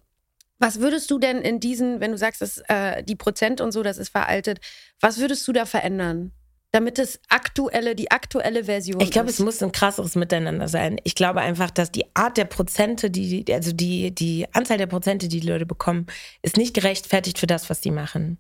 Was 0.59 0.81
würdest 0.81 1.11
du 1.11 1.19
denn 1.19 1.41
in 1.43 1.61
diesen, 1.61 2.01
wenn 2.01 2.11
du 2.13 2.19
sagst, 2.19 2.41
dass, 2.41 2.59
äh, 2.69 3.03
die 3.05 3.15
Prozent 3.15 3.61
und 3.61 3.71
so, 3.73 3.83
das 3.85 3.99
ist 3.99 4.09
veraltet, 4.09 4.59
was 5.01 5.19
würdest 5.19 5.47
du 5.47 5.53
da 5.53 5.65
verändern? 5.65 6.33
Damit 6.73 6.99
es 6.99 7.21
aktuelle, 7.29 7.95
die 7.95 8.11
aktuelle 8.11 8.65
Version 8.65 9.01
Ich 9.01 9.11
glaube, 9.11 9.31
es 9.31 9.39
muss 9.39 9.63
ein 9.63 9.73
krasseres 9.73 10.15
Miteinander 10.15 10.69
sein. 10.69 11.01
Ich 11.05 11.15
glaube 11.15 11.41
einfach, 11.41 11.71
dass 11.71 11.91
die 11.91 12.05
Art 12.15 12.37
der 12.37 12.45
Prozente, 12.45 13.11
die, 13.11 13.45
die- 13.45 13.55
also 13.55 13.73
die, 13.73 14.15
die 14.15 14.47
Anzahl 14.53 14.77
der 14.77 14.87
Prozente, 14.87 15.29
die 15.29 15.41
die 15.41 15.47
Leute 15.47 15.65
bekommen, 15.65 16.07
ist 16.43 16.57
nicht 16.57 16.75
gerechtfertigt 16.75 17.39
für 17.39 17.47
das, 17.47 17.71
was 17.71 17.81
die 17.81 17.91
machen. 17.93 18.39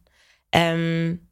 Ähm, 0.52 1.25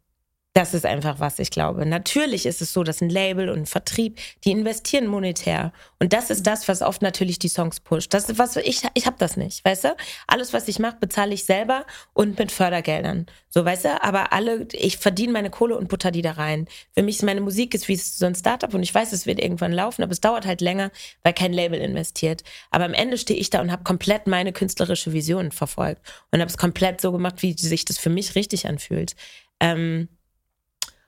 Das 0.56 0.72
ist 0.72 0.86
einfach, 0.86 1.18
was 1.18 1.40
ich 1.40 1.50
glaube. 1.50 1.84
Natürlich 1.84 2.46
ist 2.46 2.62
es 2.62 2.72
so, 2.72 2.84
dass 2.84 3.00
ein 3.00 3.08
Label 3.08 3.48
und 3.50 3.58
ein 3.58 3.66
Vertrieb, 3.66 4.20
die 4.44 4.52
investieren 4.52 5.08
monetär. 5.08 5.72
Und 5.98 6.12
das 6.12 6.30
ist 6.30 6.46
das, 6.46 6.68
was 6.68 6.80
oft 6.80 7.02
natürlich 7.02 7.40
die 7.40 7.48
Songs 7.48 7.80
pusht. 7.80 8.14
Das 8.14 8.28
ist 8.28 8.38
was, 8.38 8.54
ich, 8.54 8.82
ich 8.94 9.06
habe 9.06 9.16
das 9.18 9.36
nicht, 9.36 9.64
weißt 9.64 9.82
du? 9.82 9.96
Alles, 10.28 10.52
was 10.52 10.68
ich 10.68 10.78
mache, 10.78 10.98
bezahle 11.00 11.34
ich 11.34 11.44
selber 11.44 11.84
und 12.12 12.38
mit 12.38 12.52
Fördergeldern. 12.52 13.26
So, 13.48 13.64
weißt 13.64 13.86
du? 13.86 14.02
Aber 14.04 14.32
alle, 14.32 14.68
ich 14.70 14.96
verdiene 14.98 15.32
meine 15.32 15.50
Kohle 15.50 15.76
und 15.76 15.88
butter 15.88 16.12
die 16.12 16.22
da 16.22 16.30
rein. 16.30 16.68
Für 16.92 17.02
mich 17.02 17.16
ist 17.16 17.22
meine 17.24 17.40
Musik 17.40 17.74
ist 17.74 17.88
wie 17.88 17.96
so 17.96 18.24
ein 18.24 18.36
Startup 18.36 18.72
und 18.72 18.84
ich 18.84 18.94
weiß, 18.94 19.12
es 19.12 19.26
wird 19.26 19.40
irgendwann 19.40 19.72
laufen, 19.72 20.04
aber 20.04 20.12
es 20.12 20.20
dauert 20.20 20.46
halt 20.46 20.60
länger, 20.60 20.92
weil 21.24 21.32
kein 21.32 21.52
Label 21.52 21.80
investiert. 21.80 22.44
Aber 22.70 22.84
am 22.84 22.94
Ende 22.94 23.18
stehe 23.18 23.40
ich 23.40 23.50
da 23.50 23.60
und 23.60 23.72
habe 23.72 23.82
komplett 23.82 24.28
meine 24.28 24.52
künstlerische 24.52 25.12
Vision 25.12 25.50
verfolgt 25.50 26.00
und 26.30 26.38
habe 26.38 26.48
es 26.48 26.58
komplett 26.58 27.00
so 27.00 27.10
gemacht, 27.10 27.42
wie 27.42 27.54
sich 27.54 27.84
das 27.84 27.98
für 27.98 28.10
mich 28.10 28.36
richtig 28.36 28.68
anfühlt. 28.68 29.16
Ähm, 29.58 30.08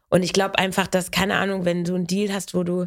und 0.08 0.22
ich 0.22 0.32
glaube 0.32 0.58
einfach, 0.58 0.86
dass, 0.86 1.10
keine 1.10 1.36
Ahnung, 1.36 1.64
wenn 1.64 1.84
du 1.84 1.94
einen 1.94 2.06
Deal 2.06 2.32
hast, 2.32 2.54
wo 2.54 2.62
du 2.62 2.86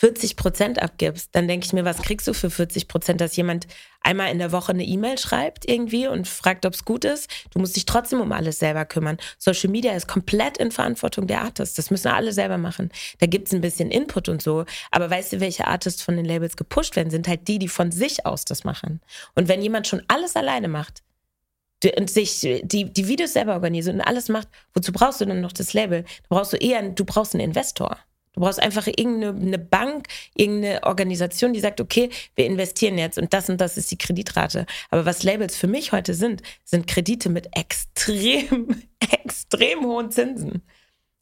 40 0.00 0.36
Prozent 0.36 0.80
abgibst, 0.80 1.28
dann 1.32 1.46
denke 1.46 1.66
ich 1.66 1.74
mir, 1.74 1.84
was 1.84 2.00
kriegst 2.00 2.26
du 2.26 2.32
für 2.32 2.48
40 2.48 2.88
Prozent, 2.88 3.20
dass 3.20 3.36
jemand 3.36 3.66
einmal 4.00 4.30
in 4.30 4.38
der 4.38 4.50
Woche 4.50 4.72
eine 4.72 4.82
E-Mail 4.82 5.18
schreibt 5.18 5.68
irgendwie 5.68 6.06
und 6.08 6.26
fragt, 6.26 6.64
ob 6.64 6.72
es 6.72 6.86
gut 6.86 7.04
ist. 7.04 7.30
Du 7.52 7.58
musst 7.58 7.76
dich 7.76 7.84
trotzdem 7.84 8.22
um 8.22 8.32
alles 8.32 8.58
selber 8.58 8.86
kümmern. 8.86 9.18
Social 9.36 9.68
Media 9.68 9.92
ist 9.92 10.08
komplett 10.08 10.56
in 10.56 10.70
Verantwortung 10.70 11.26
der 11.26 11.42
Artists. 11.42 11.74
Das 11.74 11.90
müssen 11.90 12.08
alle 12.08 12.32
selber 12.32 12.56
machen. 12.56 12.90
Da 13.18 13.26
gibt 13.26 13.48
es 13.48 13.52
ein 13.52 13.60
bisschen 13.60 13.90
Input 13.90 14.30
und 14.30 14.40
so. 14.40 14.64
Aber 14.90 15.10
weißt 15.10 15.34
du, 15.34 15.40
welche 15.40 15.66
Artists 15.66 16.00
von 16.00 16.16
den 16.16 16.24
Labels 16.24 16.56
gepusht 16.56 16.96
werden, 16.96 17.10
sind 17.10 17.28
halt 17.28 17.46
die, 17.46 17.58
die 17.58 17.68
von 17.68 17.92
sich 17.92 18.24
aus 18.24 18.46
das 18.46 18.64
machen. 18.64 19.02
Und 19.34 19.48
wenn 19.48 19.60
jemand 19.60 19.86
schon 19.86 20.02
alles 20.08 20.34
alleine 20.34 20.68
macht, 20.68 21.02
und 21.96 22.10
sich 22.10 22.40
die, 22.40 22.92
die 22.92 23.08
Videos 23.08 23.32
selber 23.32 23.54
organisiert 23.54 23.94
und 23.94 24.02
alles 24.02 24.28
macht, 24.28 24.48
wozu 24.74 24.92
brauchst 24.92 25.20
du 25.20 25.24
dann 25.24 25.40
noch 25.40 25.52
das 25.52 25.72
Label? 25.72 26.02
Du 26.02 26.28
brauchst 26.28 26.52
du 26.52 26.56
eher, 26.56 26.82
du 26.82 27.04
brauchst 27.04 27.34
einen 27.34 27.44
Investor. 27.44 27.96
Du 28.32 28.40
brauchst 28.40 28.62
einfach 28.62 28.86
irgendeine 28.86 29.58
Bank, 29.58 30.06
irgendeine 30.34 30.84
Organisation, 30.84 31.52
die 31.52 31.60
sagt, 31.60 31.80
okay, 31.80 32.10
wir 32.36 32.46
investieren 32.46 32.96
jetzt 32.96 33.18
und 33.18 33.32
das 33.32 33.48
und 33.48 33.60
das 33.60 33.76
ist 33.76 33.90
die 33.90 33.98
Kreditrate. 33.98 34.66
Aber 34.90 35.04
was 35.04 35.24
Labels 35.24 35.56
für 35.56 35.66
mich 35.66 35.92
heute 35.92 36.14
sind, 36.14 36.42
sind 36.64 36.86
Kredite 36.86 37.28
mit 37.28 37.48
extrem, 37.56 38.82
extrem 39.24 39.84
hohen 39.84 40.10
Zinsen. 40.10 40.62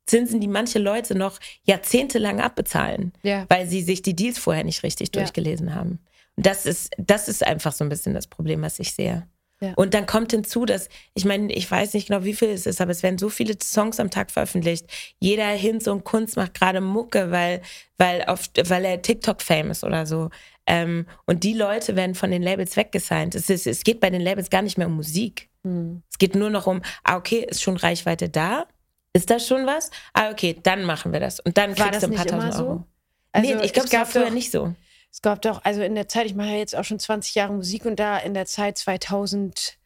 Zinsen, 0.07 0.41
die 0.41 0.49
manche 0.49 0.79
Leute 0.79 1.15
noch 1.15 1.39
jahrzehntelang 1.65 2.41
abbezahlen, 2.41 3.13
ja. 3.23 3.47
weil 3.49 3.67
sie 3.67 3.83
sich 3.83 4.03
die 4.03 4.17
Deals 4.17 4.39
vorher 4.39 4.65
nicht 4.65 4.83
richtig 4.83 5.11
ja. 5.15 5.23
durchgelesen 5.23 5.75
haben. 5.75 6.01
Und 6.37 6.47
das 6.47 6.67
ist, 6.67 6.91
das 6.99 7.29
ist 7.29 7.47
einfach 7.47 7.73
so 7.73 7.85
ein 7.85 7.89
bisschen 7.91 8.15
das 8.15 8.27
Problem, 8.27 8.63
was 8.63 8.79
ich 8.79 8.93
sehe. 8.93 9.27
Ja. 9.61 9.73
Und 9.75 9.95
dann 9.95 10.07
kommt 10.07 10.31
hinzu, 10.31 10.65
dass, 10.65 10.89
ich 11.15 11.25
meine, 11.25 11.53
ich 11.53 11.69
weiß 11.69 11.95
nicht 11.95 12.09
genau, 12.09 12.25
wie 12.25 12.35
viel 12.35 12.51
es 12.51 12.67
ist, 12.67 12.81
aber 12.81 12.93
es 12.93 13.03
werden 13.03 13.19
so 13.19 13.29
viele 13.29 13.57
Songs 13.61 13.99
am 13.99 14.11
Tag 14.11 14.31
veröffentlicht. 14.31 14.87
Jeder 15.19 15.49
Hinz 15.49 15.89
und 15.89 16.05
Kunst 16.05 16.37
macht 16.37 16.55
gerade 16.55 16.81
Mucke, 16.81 17.33
weil, 17.33 17.63
weil, 17.97 18.25
auf, 18.25 18.49
weil 18.67 18.85
er 18.85 19.03
TikTok-Fame 19.03 19.73
ist 19.73 19.83
oder 19.83 20.07
so. 20.07 20.31
Ähm, 20.67 21.07
und 21.27 21.43
die 21.43 21.55
Leute 21.55 21.97
werden 21.97 22.15
von 22.15 22.31
den 22.31 22.43
Labels 22.43 22.77
weggesigned. 22.77 23.35
Es, 23.35 23.51
ist, 23.51 23.67
es 23.67 23.83
geht 23.83 24.01
bei 24.01 24.11
den 24.11 24.21
Labels 24.21 24.51
gar 24.51 24.63
nicht 24.63 24.79
mehr 24.79 24.87
um 24.87 24.95
Musik. 24.95 25.49
Mhm. 25.65 26.03
Es 26.11 26.19
geht 26.19 26.37
nur 26.37 26.51
noch 26.51 26.67
um, 26.67 26.83
ah, 27.03 27.17
okay, 27.17 27.45
ist 27.49 27.63
schon 27.63 27.77
Reichweite 27.77 28.29
da? 28.29 28.67
Ist 29.13 29.31
das 29.31 29.47
schon 29.47 29.67
was? 29.67 29.91
Ah, 30.13 30.31
okay, 30.31 30.57
dann 30.63 30.85
machen 30.85 31.13
wir 31.13 31.21
das. 31.21 31.41
Und 31.41 31.59
dann 31.59 31.77
War 31.77 31.89
kriegst 31.89 32.03
du 32.03 32.09
ein 32.09 32.15
paar 32.15 32.27
tausend 32.27 32.55
Euro. 32.55 32.75
So? 32.75 32.85
Also 33.33 33.55
nee, 33.55 33.65
ich 33.65 33.73
glaube, 33.73 33.89
es 33.89 33.95
war 33.95 34.07
früher 34.07 34.31
nicht 34.31 34.53
so. 34.53 34.75
Es 35.11 35.23
gab 35.23 35.43
doch, 35.43 35.65
also 35.65 35.83
in 35.83 35.95
der 35.95 36.09
Zeit, 36.09 36.27
ich 36.27 36.35
mache 36.35 36.49
ja 36.49 36.57
jetzt 36.57 36.77
auch 36.77 36.85
schon 36.85 36.99
20 36.99 37.35
Jahre 37.35 37.53
Musik 37.53 37.85
und 37.85 37.99
da 37.99 38.19
in 38.19 38.35
der 38.35 38.47
Zeit 38.47 38.79
2004, 38.79 39.79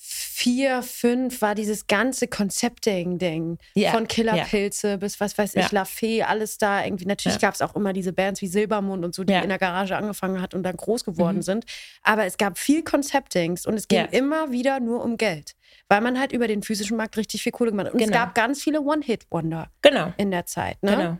2005 0.00 1.42
war 1.42 1.54
dieses 1.54 1.86
ganze 1.86 2.26
Concepting-Ding 2.26 3.58
ja, 3.74 3.90
von 3.90 4.08
Killerpilze 4.08 4.88
ja. 4.88 4.96
bis 4.96 5.20
was 5.20 5.36
weiß 5.36 5.56
ich. 5.56 5.70
La 5.72 5.84
Fee, 5.84 6.22
alles 6.22 6.56
da 6.56 6.82
irgendwie. 6.82 7.04
Natürlich 7.04 7.38
gab 7.38 7.52
es 7.52 7.60
auch 7.60 7.76
immer 7.76 7.92
diese 7.92 8.14
Bands 8.14 8.40
wie 8.40 8.46
Silbermond 8.46 9.04
und 9.04 9.14
so, 9.14 9.24
die 9.24 9.34
in 9.34 9.48
der 9.48 9.58
Garage 9.58 9.96
angefangen 9.96 10.40
hat 10.40 10.54
und 10.54 10.62
dann 10.62 10.76
groß 10.76 11.04
geworden 11.04 11.38
mhm. 11.38 11.42
sind. 11.42 11.64
Aber 12.02 12.24
es 12.24 12.38
gab 12.38 12.58
viel 12.58 12.82
Conceptings 12.82 13.66
und 13.66 13.74
es 13.74 13.88
ging 13.88 14.06
immer 14.06 14.50
wieder 14.50 14.80
nur 14.80 15.04
um 15.04 15.18
Geld. 15.18 15.54
Weil 15.88 16.00
man 16.00 16.18
halt 16.18 16.32
über 16.32 16.48
den 16.48 16.62
physischen 16.62 16.96
Markt 16.96 17.16
richtig 17.16 17.42
viel 17.42 17.52
Kohle 17.52 17.70
gemacht 17.70 17.88
hat. 17.88 17.92
Und 17.92 17.98
genau. 17.98 18.10
es 18.10 18.18
gab 18.18 18.34
ganz 18.34 18.62
viele 18.62 18.80
One-Hit-Wonder 18.80 19.70
genau. 19.82 20.14
in 20.16 20.30
der 20.30 20.46
Zeit. 20.46 20.82
Ne? 20.82 20.96
Genau. 20.96 21.18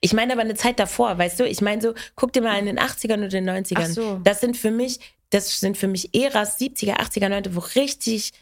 Ich 0.00 0.12
meine 0.12 0.32
aber 0.32 0.42
eine 0.42 0.54
Zeit 0.54 0.78
davor, 0.78 1.18
weißt 1.18 1.40
du? 1.40 1.46
Ich 1.46 1.60
meine 1.60 1.82
so, 1.82 1.94
guck 2.16 2.32
dir 2.32 2.42
mal 2.42 2.58
in 2.58 2.66
den 2.66 2.78
80ern 2.78 3.22
und 3.22 3.32
den 3.32 3.48
90ern. 3.48 3.88
So. 3.88 4.20
Das 4.24 4.40
sind 4.40 4.56
für 4.56 4.70
mich, 4.70 4.98
das 5.30 5.60
sind 5.60 5.76
für 5.76 5.88
mich 5.88 6.14
Äras 6.14 6.58
70er, 6.58 6.98
80er, 6.98 7.28
90er, 7.28 7.54
wo 7.54 7.60
richtig 7.60 8.32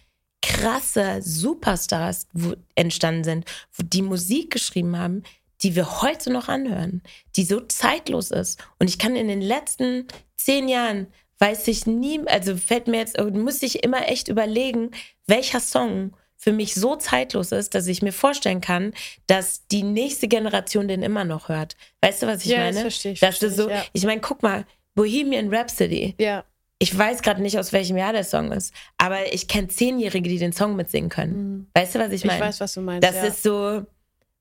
krasse 0.41 1.21
Superstars 1.21 2.29
entstanden 2.75 3.25
sind, 3.25 3.45
wo 3.73 3.83
die 3.83 4.03
Musik 4.03 4.53
geschrieben 4.53 4.97
haben, 4.97 5.25
die 5.63 5.75
wir 5.75 6.03
heute 6.03 6.33
noch 6.33 6.49
anhören, 6.49 7.03
die 7.37 7.45
so 7.45 7.61
zeitlos 7.61 8.31
ist. 8.31 8.61
Und 8.79 8.89
ich 8.89 8.99
kann 8.99 9.17
in 9.17 9.27
den 9.27 9.43
letzten 9.43 10.07
zehn 10.37 10.69
Jahren, 10.69 11.09
weiß 11.41 11.67
ich 11.69 11.87
nie, 11.87 12.21
also 12.27 12.57
fällt 12.57 12.87
mir 12.87 12.99
jetzt, 12.99 13.19
muss 13.33 13.63
ich 13.63 13.83
immer 13.83 14.09
echt 14.09 14.29
überlegen, 14.29 14.93
welcher 15.27 15.61
Song 15.61 16.13
für 16.39 16.53
mich 16.53 16.75
so 16.75 16.97
zeitlos 16.97 17.53
ist, 17.53 17.75
dass 17.75 17.89
ich 17.89 18.01
mir 18.01 18.13
vorstellen 18.13 18.61
kann, 18.61 18.95
dass 19.27 19.67
die 19.67 19.83
nächste 19.83 20.29
Generation 20.29 20.87
den 20.87 21.03
immer 21.03 21.25
noch 21.25 21.49
hört. 21.49 21.77
Weißt 22.01 22.23
du, 22.23 22.29
was 22.29 22.45
ich 22.45 22.53
ja, 22.53 22.59
meine? 22.59 22.75
Das 22.75 22.81
verstehe 22.83 23.13
ich. 23.13 23.21
Dass 23.21 23.41
so, 23.41 23.69
ja. 23.69 23.85
ich 23.93 24.05
meine, 24.05 24.21
guck 24.21 24.43
mal, 24.43 24.65
Bohemian 24.95 25.53
Rhapsody. 25.53 26.15
Ja. 26.19 26.45
Ich 26.79 26.97
weiß 26.97 27.23
gerade 27.23 27.43
nicht, 27.43 27.59
aus 27.59 27.73
welchem 27.73 27.97
Jahr 27.97 28.13
der 28.13 28.23
Song 28.23 28.53
ist, 28.53 28.73
aber 28.99 29.33
ich 29.33 29.49
kenne 29.49 29.67
Zehnjährige, 29.67 30.29
die 30.29 30.39
den 30.39 30.53
Song 30.53 30.77
mitsingen 30.77 31.11
können. 31.11 31.33
Mhm. 31.35 31.67
Weißt 31.75 31.97
du, 31.97 31.99
was 31.99 32.13
ich 32.13 32.25
meine? 32.25 32.39
Ich 32.39 32.45
weiß, 32.47 32.61
was 32.61 32.75
du 32.75 32.83
meinst. 32.83 33.07
Das 33.07 33.17
ja. 33.17 33.25
ist 33.25 33.43
so, 33.43 33.85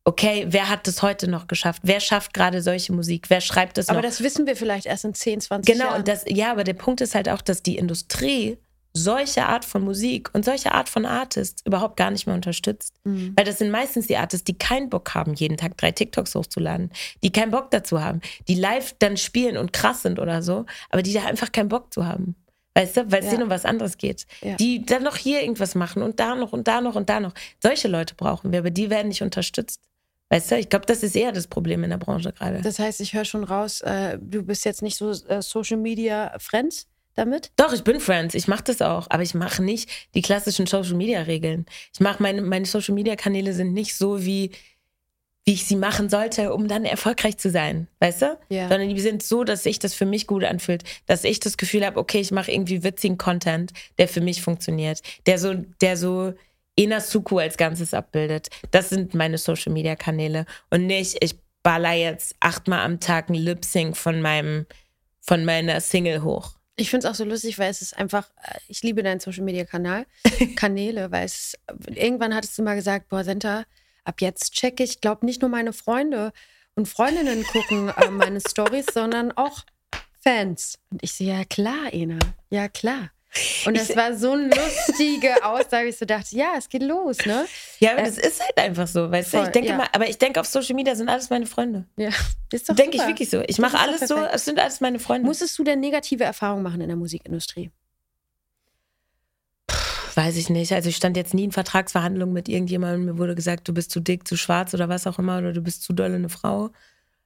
okay, 0.05 0.45
wer 0.49 0.69
hat 0.69 0.85
das 0.85 1.01
heute 1.01 1.27
noch 1.27 1.47
geschafft? 1.47 1.81
Wer 1.83 1.99
schafft 1.99 2.35
gerade 2.35 2.61
solche 2.61 2.93
Musik? 2.93 3.31
Wer 3.31 3.41
schreibt 3.41 3.79
das 3.79 3.89
aber 3.89 3.95
noch? 3.95 3.99
Aber 4.03 4.07
das 4.07 4.21
wissen 4.21 4.45
wir 4.45 4.55
vielleicht 4.55 4.85
erst 4.85 5.03
in 5.03 5.15
10, 5.15 5.41
20 5.41 5.73
genau, 5.73 5.85
Jahren. 5.85 5.89
Genau, 5.89 5.99
und 5.99 6.07
das, 6.07 6.25
ja, 6.27 6.51
aber 6.51 6.63
der 6.63 6.75
Punkt 6.75 7.01
ist 7.01 7.15
halt 7.15 7.27
auch, 7.27 7.41
dass 7.41 7.63
die 7.63 7.77
Industrie 7.77 8.59
solche 8.97 9.45
Art 9.45 9.63
von 9.63 9.83
Musik 9.83 10.29
und 10.33 10.43
solche 10.43 10.73
Art 10.73 10.89
von 10.89 11.05
Artists 11.05 11.63
überhaupt 11.65 11.95
gar 11.95 12.11
nicht 12.11 12.25
mehr 12.25 12.35
unterstützt. 12.35 12.95
Mhm. 13.03 13.33
Weil 13.35 13.45
das 13.45 13.59
sind 13.59 13.71
meistens 13.71 14.07
die 14.07 14.17
Artists, 14.17 14.43
die 14.43 14.57
keinen 14.57 14.89
Bock 14.89 15.13
haben, 15.13 15.33
jeden 15.33 15.57
Tag 15.57 15.77
drei 15.77 15.91
TikToks 15.91 16.35
hochzuladen, 16.35 16.91
die 17.23 17.31
keinen 17.31 17.51
Bock 17.51 17.71
dazu 17.71 18.01
haben, 18.01 18.21
die 18.47 18.55
live 18.55 18.95
dann 18.99 19.17
spielen 19.17 19.57
und 19.57 19.71
krass 19.71 20.01
sind 20.01 20.19
oder 20.19 20.41
so, 20.41 20.65
aber 20.89 21.03
die 21.03 21.13
da 21.13 21.25
einfach 21.25 21.51
keinen 21.51 21.69
Bock 21.69 21.93
zu 21.93 22.05
haben. 22.05 22.35
Weißt 22.73 22.97
du, 22.97 23.11
weil 23.11 23.19
es 23.19 23.25
ja. 23.25 23.31
denen 23.31 23.43
um 23.43 23.49
was 23.49 23.65
anderes 23.65 23.97
geht. 23.97 24.27
Ja. 24.41 24.55
Die 24.55 24.85
dann 24.85 25.01
noch 25.01 25.15
hier 25.15 25.41
irgendwas 25.41 25.73
machen 25.73 26.03
und 26.03 26.19
da 26.19 26.35
noch 26.35 26.53
und 26.53 26.67
da 26.67 26.79
noch 26.79 26.95
und 26.95 27.09
da 27.09 27.19
noch. 27.19 27.33
Solche 27.61 27.87
Leute 27.87 28.13
brauchen 28.13 28.51
wir, 28.51 28.59
aber 28.59 28.69
die 28.69 28.91
werden 28.91 29.07
nicht 29.07 29.23
unterstützt. 29.23 29.81
Weißt 30.29 30.51
du, 30.51 30.57
ich 30.57 30.69
glaube, 30.69 30.85
das 30.85 31.03
ist 31.03 31.15
eher 31.15 31.31
das 31.31 31.47
Problem 31.47 31.83
in 31.83 31.89
der 31.89 31.97
Branche 31.97 32.33
gerade. 32.33 32.61
Das 32.61 32.79
heißt, 32.79 32.99
ich 33.01 33.13
höre 33.13 33.25
schon 33.25 33.43
raus, 33.43 33.81
äh, 33.81 34.19
du 34.21 34.43
bist 34.43 34.65
jetzt 34.65 34.81
nicht 34.81 34.97
so 34.97 35.09
äh, 35.09 35.41
Social 35.41 35.77
Media 35.77 36.35
Friends? 36.37 36.87
Damit? 37.17 37.51
Doch, 37.55 37.73
ich 37.73 37.83
bin 37.83 37.99
Friends. 37.99 38.35
Ich 38.35 38.47
mache 38.47 38.63
das 38.63 38.81
auch. 38.81 39.07
Aber 39.09 39.23
ich 39.23 39.33
mache 39.33 39.63
nicht 39.63 39.89
die 40.13 40.21
klassischen 40.21 40.67
Social 40.67 40.95
Media 40.95 41.21
Regeln. 41.21 41.65
Ich 41.93 41.99
mache 41.99 42.21
meine, 42.21 42.41
meine 42.41 42.65
Social 42.65 42.93
Media 42.93 43.15
Kanäle 43.15 43.53
sind 43.53 43.73
nicht 43.73 43.95
so 43.95 44.23
wie, 44.23 44.51
wie 45.45 45.53
ich 45.53 45.65
sie 45.65 45.75
machen 45.75 46.09
sollte, 46.09 46.53
um 46.53 46.67
dann 46.67 46.85
erfolgreich 46.85 47.37
zu 47.37 47.49
sein. 47.49 47.87
Weißt 47.99 48.21
du? 48.21 48.37
Ja. 48.49 48.67
Sondern 48.69 48.89
die 48.89 49.01
sind 49.01 49.23
so, 49.23 49.43
dass 49.43 49.63
sich 49.63 49.79
das 49.79 49.93
für 49.93 50.05
mich 50.05 50.27
gut 50.27 50.43
anfühlt. 50.43 50.83
Dass 51.05 51.23
ich 51.23 51.39
das 51.39 51.57
Gefühl 51.57 51.85
habe, 51.85 51.99
okay, 51.99 52.19
ich 52.19 52.31
mache 52.31 52.51
irgendwie 52.51 52.83
witzigen 52.83 53.17
Content, 53.17 53.71
der 53.97 54.07
für 54.07 54.21
mich 54.21 54.41
funktioniert. 54.41 55.01
Der 55.25 55.39
so, 55.39 55.53
der 55.81 55.97
so 55.97 56.33
Ina 56.77 56.99
Suku 56.99 57.39
als 57.39 57.57
Ganzes 57.57 57.93
abbildet. 57.93 58.49
Das 58.71 58.89
sind 58.89 59.13
meine 59.13 59.37
Social 59.37 59.73
Media 59.73 59.95
Kanäle. 59.95 60.45
Und 60.69 60.85
nicht, 60.85 61.23
ich 61.23 61.35
baller 61.63 61.93
jetzt 61.93 62.35
achtmal 62.39 62.81
am 62.81 62.99
Tag 62.99 63.29
ein 63.29 63.33
Lip 63.35 63.65
Sync 63.65 63.97
von 63.97 64.21
meinem, 64.21 64.67
von 65.19 65.43
meiner 65.43 65.81
Single 65.81 66.23
hoch. 66.23 66.56
Ich 66.79 66.89
finde 66.91 67.07
es 67.07 67.11
auch 67.11 67.15
so 67.15 67.25
lustig, 67.25 67.57
weil 67.57 67.71
es 67.71 67.81
ist 67.81 67.97
einfach, 67.97 68.29
äh, 68.43 68.59
ich 68.67 68.83
liebe 68.83 69.03
deinen 69.03 69.19
Social 69.19 69.43
Media 69.43 69.65
Kanal, 69.65 70.05
Kanäle, 70.55 71.11
weil 71.11 71.25
es 71.25 71.57
irgendwann 71.87 72.35
hattest 72.35 72.57
du 72.57 72.63
mal 72.63 72.75
gesagt, 72.75 73.09
boah, 73.09 73.23
Senta, 73.23 73.65
ab 74.03 74.21
jetzt 74.21 74.53
checke 74.53 74.83
ich, 74.83 75.01
glaube 75.01 75.25
nicht 75.25 75.41
nur 75.41 75.49
meine 75.49 75.73
Freunde 75.73 76.31
und 76.75 76.87
Freundinnen 76.87 77.43
gucken 77.43 77.89
äh, 77.89 78.09
meine 78.09 78.39
Stories, 78.47 78.85
sondern 78.93 79.31
auch 79.31 79.65
Fans. 80.21 80.77
Und 80.91 81.03
ich 81.03 81.13
so, 81.13 81.23
ja 81.23 81.43
klar, 81.45 81.91
Ena, 81.91 82.19
ja 82.49 82.67
klar. 82.69 83.09
Und 83.65 83.77
das 83.77 83.95
war 83.95 84.15
so 84.15 84.31
eine 84.31 84.49
lustige 84.49 85.43
Aussage, 85.43 85.89
ich 85.89 85.97
so 85.97 86.05
dachte, 86.05 86.35
ja, 86.35 86.53
es 86.57 86.69
geht 86.69 86.83
los, 86.83 87.17
ne? 87.25 87.45
Ja, 87.79 87.91
aber 87.91 88.01
äh, 88.01 88.05
das 88.05 88.17
ist 88.17 88.41
halt 88.41 88.57
einfach 88.57 88.87
so, 88.87 89.11
weißt 89.11 89.31
voll, 89.31 89.41
du? 89.41 89.45
Ich 89.47 89.51
denke 89.51 89.69
ja. 89.69 89.77
mal, 89.77 89.87
aber 89.91 90.07
ich 90.09 90.17
denke, 90.17 90.39
auf 90.39 90.47
Social 90.47 90.75
Media 90.75 90.95
sind 90.95 91.09
alles 91.09 91.29
meine 91.29 91.45
Freunde. 91.45 91.85
Ja, 91.97 92.09
ist 92.51 92.69
doch 92.69 92.75
Denke 92.75 92.97
ich 92.97 93.05
wirklich 93.05 93.29
so. 93.29 93.41
Ich 93.47 93.59
mache 93.59 93.77
alles 93.77 94.07
so, 94.07 94.17
es 94.17 94.45
sind 94.45 94.59
alles 94.59 94.81
meine 94.81 94.99
Freunde. 94.99 95.27
Musstest 95.27 95.57
du 95.59 95.63
denn 95.63 95.79
negative 95.79 96.23
Erfahrungen 96.23 96.63
machen 96.63 96.81
in 96.81 96.87
der 96.87 96.97
Musikindustrie? 96.97 97.71
Weiß 100.17 100.35
ich 100.37 100.49
nicht. 100.49 100.73
Also 100.73 100.89
ich 100.89 100.95
stand 100.95 101.15
jetzt 101.15 101.35
nie 101.35 101.43
in 101.43 101.51
Vertragsverhandlungen 101.51 102.33
mit 102.33 102.49
irgendjemandem. 102.49 103.05
Mir 103.05 103.17
wurde 103.19 103.35
gesagt, 103.35 103.67
du 103.67 103.73
bist 103.73 103.91
zu 103.91 103.99
dick, 103.99 104.27
zu 104.27 104.35
schwarz 104.35 104.73
oder 104.73 104.89
was 104.89 105.05
auch 105.05 105.19
immer 105.19 105.37
oder 105.37 105.53
du 105.53 105.61
bist 105.61 105.83
zu 105.83 105.93
doll 105.93 106.11
eine 106.11 106.29
Frau. 106.29 106.71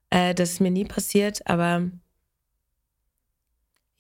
Äh, 0.10 0.36
das 0.36 0.52
ist 0.52 0.60
mir 0.60 0.72
nie 0.72 0.84
passiert, 0.84 1.40
aber 1.48 1.90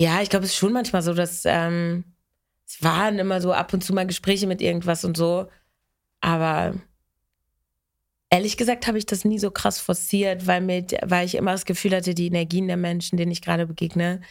ja, 0.02 0.22
ich 0.22 0.30
glaube, 0.30 0.46
es 0.46 0.52
ist 0.52 0.58
schon 0.58 0.74
manchmal 0.74 1.02
so, 1.02 1.14
dass 1.14 1.44
ähm, 1.46 2.04
es 2.68 2.84
waren 2.84 3.20
immer 3.20 3.40
so 3.40 3.54
ab 3.54 3.72
und 3.74 3.84
zu 3.84 3.94
mal 3.94 4.08
Gespräche 4.08 4.48
mit 4.48 4.62
irgendwas 4.62 5.06
und 5.06 5.16
so. 5.16 5.48
Aber 6.22 6.74
Ehrlich 8.34 8.56
gesagt 8.56 8.88
habe 8.88 8.98
ich 8.98 9.06
das 9.06 9.26
nie 9.26 9.40
so 9.40 9.52
krass 9.52 9.78
forciert, 9.82 10.48
weil, 10.48 10.62
mit, 10.62 10.96
weil 11.04 11.26
ich 11.26 11.36
immer 11.36 11.52
das 11.52 11.66
Gefühl 11.66 11.94
hatte, 11.94 12.16
die 12.16 12.28
Energien 12.28 12.68
der 12.68 12.78
Menschen, 12.78 13.18
denen 13.18 13.32
ich 13.32 13.42
gerade 13.42 13.68
begegne, 13.68 14.22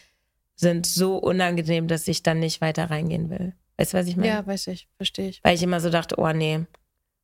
sind 0.56 0.86
so 0.86 1.18
unangenehm, 1.18 1.86
dass 1.86 2.08
ich 2.08 2.22
dann 2.22 2.40
nicht 2.40 2.62
weiter 2.62 2.88
reingehen 2.88 3.28
will. 3.28 3.52
Weißt 3.76 3.92
du, 3.92 3.98
was 3.98 4.06
ich 4.06 4.16
meine? 4.16 4.28
Ja, 4.28 4.46
weiß 4.46 4.68
ich, 4.68 4.88
verstehe 4.96 5.28
ich. 5.28 5.40
Weil 5.44 5.54
ich 5.54 5.62
immer 5.62 5.80
so 5.80 5.90
dachte, 5.90 6.14
oh 6.18 6.32
nee, 6.32 6.60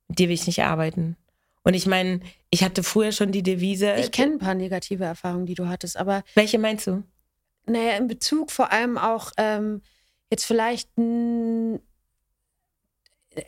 mit 0.07 0.19
dir 0.19 0.27
will 0.27 0.35
ich 0.35 0.45
nicht 0.45 0.61
arbeiten. 0.61 1.17
Und 1.63 1.73
ich 1.73 1.87
meine, 1.87 2.19
ich 2.51 2.63
hatte 2.63 2.83
früher 2.83 3.11
schon 3.11 3.31
die 3.31 3.43
Devise. 3.43 3.95
Ich 3.95 4.11
kenne 4.11 4.33
ein 4.33 4.39
paar 4.39 4.53
negative 4.53 5.03
Erfahrungen, 5.03 5.47
die 5.47 5.55
du 5.55 5.67
hattest, 5.67 5.97
aber. 5.97 6.23
Welche 6.35 6.59
meinst 6.59 6.85
du? 6.85 7.03
Naja, 7.67 7.97
in 7.97 8.07
Bezug 8.07 8.51
vor 8.51 8.71
allem 8.71 8.97
auch 8.97 9.31
ähm, 9.37 9.81
jetzt 10.29 10.45
vielleicht 10.45 10.89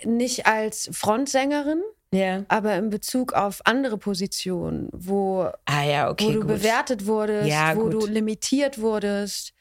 nicht 0.03 0.45
als 0.45 0.89
Frontsängerin, 0.91 1.81
ja. 2.13 2.43
aber 2.47 2.75
in 2.75 2.89
Bezug 2.89 3.33
auf 3.33 3.61
andere 3.65 3.97
Positionen, 3.97 4.89
wo, 4.91 5.49
ah, 5.65 5.83
ja, 5.83 6.09
okay, 6.09 6.25
wo 6.27 6.31
du 6.31 6.39
gut. 6.41 6.47
bewertet 6.47 7.05
wurdest, 7.05 7.49
Ja, 7.49 7.75
wo 7.75 7.83
gut. 7.83 7.93
du 7.93 8.05
limitiert 8.05 8.79
wurdest. 8.79 9.53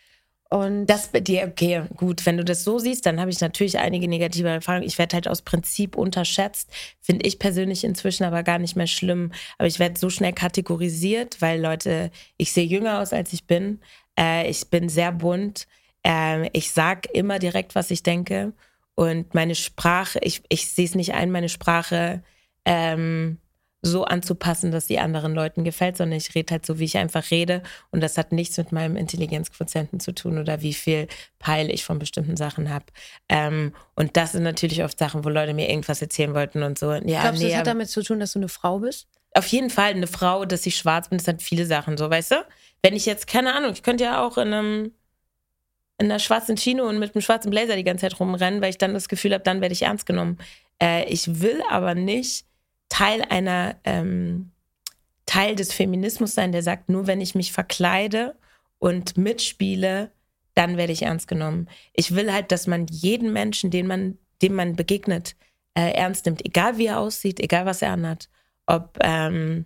Und 0.50 0.86
Das 0.86 1.08
bei 1.08 1.20
dir, 1.20 1.46
okay, 1.46 1.82
gut, 1.94 2.24
wenn 2.24 2.38
du 2.38 2.44
das 2.44 2.64
so 2.64 2.78
siehst, 2.78 3.04
dann 3.04 3.20
habe 3.20 3.30
ich 3.30 3.38
natürlich 3.40 3.78
einige 3.78 4.08
negative 4.08 4.48
Erfahrungen. 4.48 4.86
Ich 4.86 4.96
werde 4.96 5.14
halt 5.14 5.28
aus 5.28 5.42
Prinzip 5.42 5.94
unterschätzt, 5.94 6.70
finde 7.02 7.26
ich 7.26 7.38
persönlich 7.38 7.84
inzwischen 7.84 8.24
aber 8.24 8.42
gar 8.42 8.58
nicht 8.58 8.74
mehr 8.74 8.86
schlimm. 8.86 9.32
Aber 9.58 9.68
ich 9.68 9.78
werde 9.78 10.00
so 10.00 10.08
schnell 10.08 10.32
kategorisiert, 10.32 11.42
weil 11.42 11.60
Leute, 11.60 12.10
ich 12.38 12.52
sehe 12.52 12.64
jünger 12.64 13.00
aus, 13.00 13.12
als 13.12 13.34
ich 13.34 13.46
bin. 13.46 13.80
Äh, 14.18 14.50
ich 14.50 14.68
bin 14.68 14.88
sehr 14.88 15.12
bunt. 15.12 15.66
Äh, 16.04 16.48
ich 16.52 16.72
sag 16.72 17.06
immer 17.14 17.38
direkt, 17.38 17.74
was 17.74 17.90
ich 17.90 18.02
denke. 18.02 18.52
Und 18.94 19.34
meine 19.34 19.54
Sprache, 19.54 20.18
ich, 20.22 20.42
ich 20.48 20.68
sehe 20.70 20.86
es 20.86 20.94
nicht 20.94 21.14
ein, 21.14 21.30
meine 21.30 21.48
Sprache 21.48 22.22
ähm, 22.64 23.38
so 23.80 24.04
anzupassen, 24.04 24.72
dass 24.72 24.88
die 24.88 24.98
anderen 24.98 25.34
Leuten 25.34 25.62
gefällt, 25.62 25.96
sondern 25.96 26.18
ich 26.18 26.34
rede 26.34 26.50
halt 26.50 26.66
so, 26.66 26.80
wie 26.80 26.84
ich 26.84 26.96
einfach 26.98 27.30
rede. 27.30 27.62
Und 27.92 28.02
das 28.02 28.18
hat 28.18 28.32
nichts 28.32 28.56
mit 28.56 28.72
meinem 28.72 28.96
Intelligenzquotienten 28.96 30.00
zu 30.00 30.12
tun 30.12 30.38
oder 30.38 30.62
wie 30.62 30.74
viel 30.74 31.06
Peil 31.38 31.70
ich 31.70 31.84
von 31.84 32.00
bestimmten 32.00 32.36
Sachen 32.36 32.70
habe. 32.70 32.86
Ähm, 33.28 33.72
und 33.94 34.16
das 34.16 34.32
sind 34.32 34.42
natürlich 34.42 34.82
oft 34.82 34.98
Sachen, 34.98 35.24
wo 35.24 35.28
Leute 35.28 35.54
mir 35.54 35.68
irgendwas 35.68 36.02
erzählen 36.02 36.34
wollten 36.34 36.64
und 36.64 36.76
so. 36.76 36.92
Ja, 36.92 37.22
glaubst 37.22 37.40
du, 37.40 37.44
nee, 37.44 37.50
das 37.50 37.58
hat 37.60 37.66
damit 37.68 37.88
zu 37.88 38.02
tun, 38.02 38.18
dass 38.18 38.32
du 38.32 38.40
eine 38.40 38.48
Frau 38.48 38.80
bist? 38.80 39.06
auf 39.34 39.46
jeden 39.46 39.70
Fall 39.70 39.90
eine 39.90 40.06
Frau, 40.06 40.44
dass 40.44 40.66
ich 40.66 40.76
schwarz 40.76 41.08
bin, 41.08 41.18
das 41.18 41.28
hat 41.28 41.42
viele 41.42 41.66
Sachen 41.66 41.96
so, 41.96 42.10
weißt 42.10 42.32
du? 42.32 42.36
Wenn 42.82 42.94
ich 42.94 43.06
jetzt, 43.06 43.26
keine 43.26 43.54
Ahnung, 43.54 43.72
ich 43.72 43.82
könnte 43.82 44.04
ja 44.04 44.24
auch 44.24 44.38
in 44.38 44.52
einem 44.52 44.92
in 46.00 46.06
einer 46.06 46.20
schwarzen 46.20 46.56
Chino 46.56 46.88
und 46.88 47.00
mit 47.00 47.14
einem 47.14 47.22
schwarzen 47.22 47.50
Blazer 47.50 47.74
die 47.74 47.82
ganze 47.82 48.02
Zeit 48.02 48.20
rumrennen, 48.20 48.60
weil 48.60 48.70
ich 48.70 48.78
dann 48.78 48.94
das 48.94 49.08
Gefühl 49.08 49.34
habe, 49.34 49.42
dann 49.42 49.60
werde 49.60 49.72
ich 49.72 49.82
ernst 49.82 50.06
genommen. 50.06 50.38
Äh, 50.80 51.04
ich 51.12 51.40
will 51.40 51.60
aber 51.68 51.96
nicht 51.96 52.46
Teil 52.88 53.22
einer 53.28 53.74
ähm, 53.82 54.52
Teil 55.26 55.56
des 55.56 55.72
Feminismus 55.72 56.34
sein, 56.34 56.52
der 56.52 56.62
sagt, 56.62 56.88
nur 56.88 57.08
wenn 57.08 57.20
ich 57.20 57.34
mich 57.34 57.50
verkleide 57.52 58.36
und 58.78 59.16
mitspiele, 59.16 60.12
dann 60.54 60.76
werde 60.76 60.92
ich 60.92 61.02
ernst 61.02 61.26
genommen. 61.26 61.68
Ich 61.94 62.14
will 62.14 62.32
halt, 62.32 62.52
dass 62.52 62.68
man 62.68 62.86
jeden 62.86 63.32
Menschen, 63.32 63.72
den 63.72 63.88
man, 63.88 64.18
dem 64.40 64.54
man 64.54 64.76
begegnet, 64.76 65.34
äh, 65.74 65.90
ernst 65.90 66.26
nimmt, 66.26 66.46
egal 66.46 66.78
wie 66.78 66.86
er 66.86 67.00
aussieht, 67.00 67.40
egal 67.40 67.66
was 67.66 67.82
er 67.82 67.90
anhat 67.90 68.28
ob 68.68 68.98
ähm, 69.00 69.64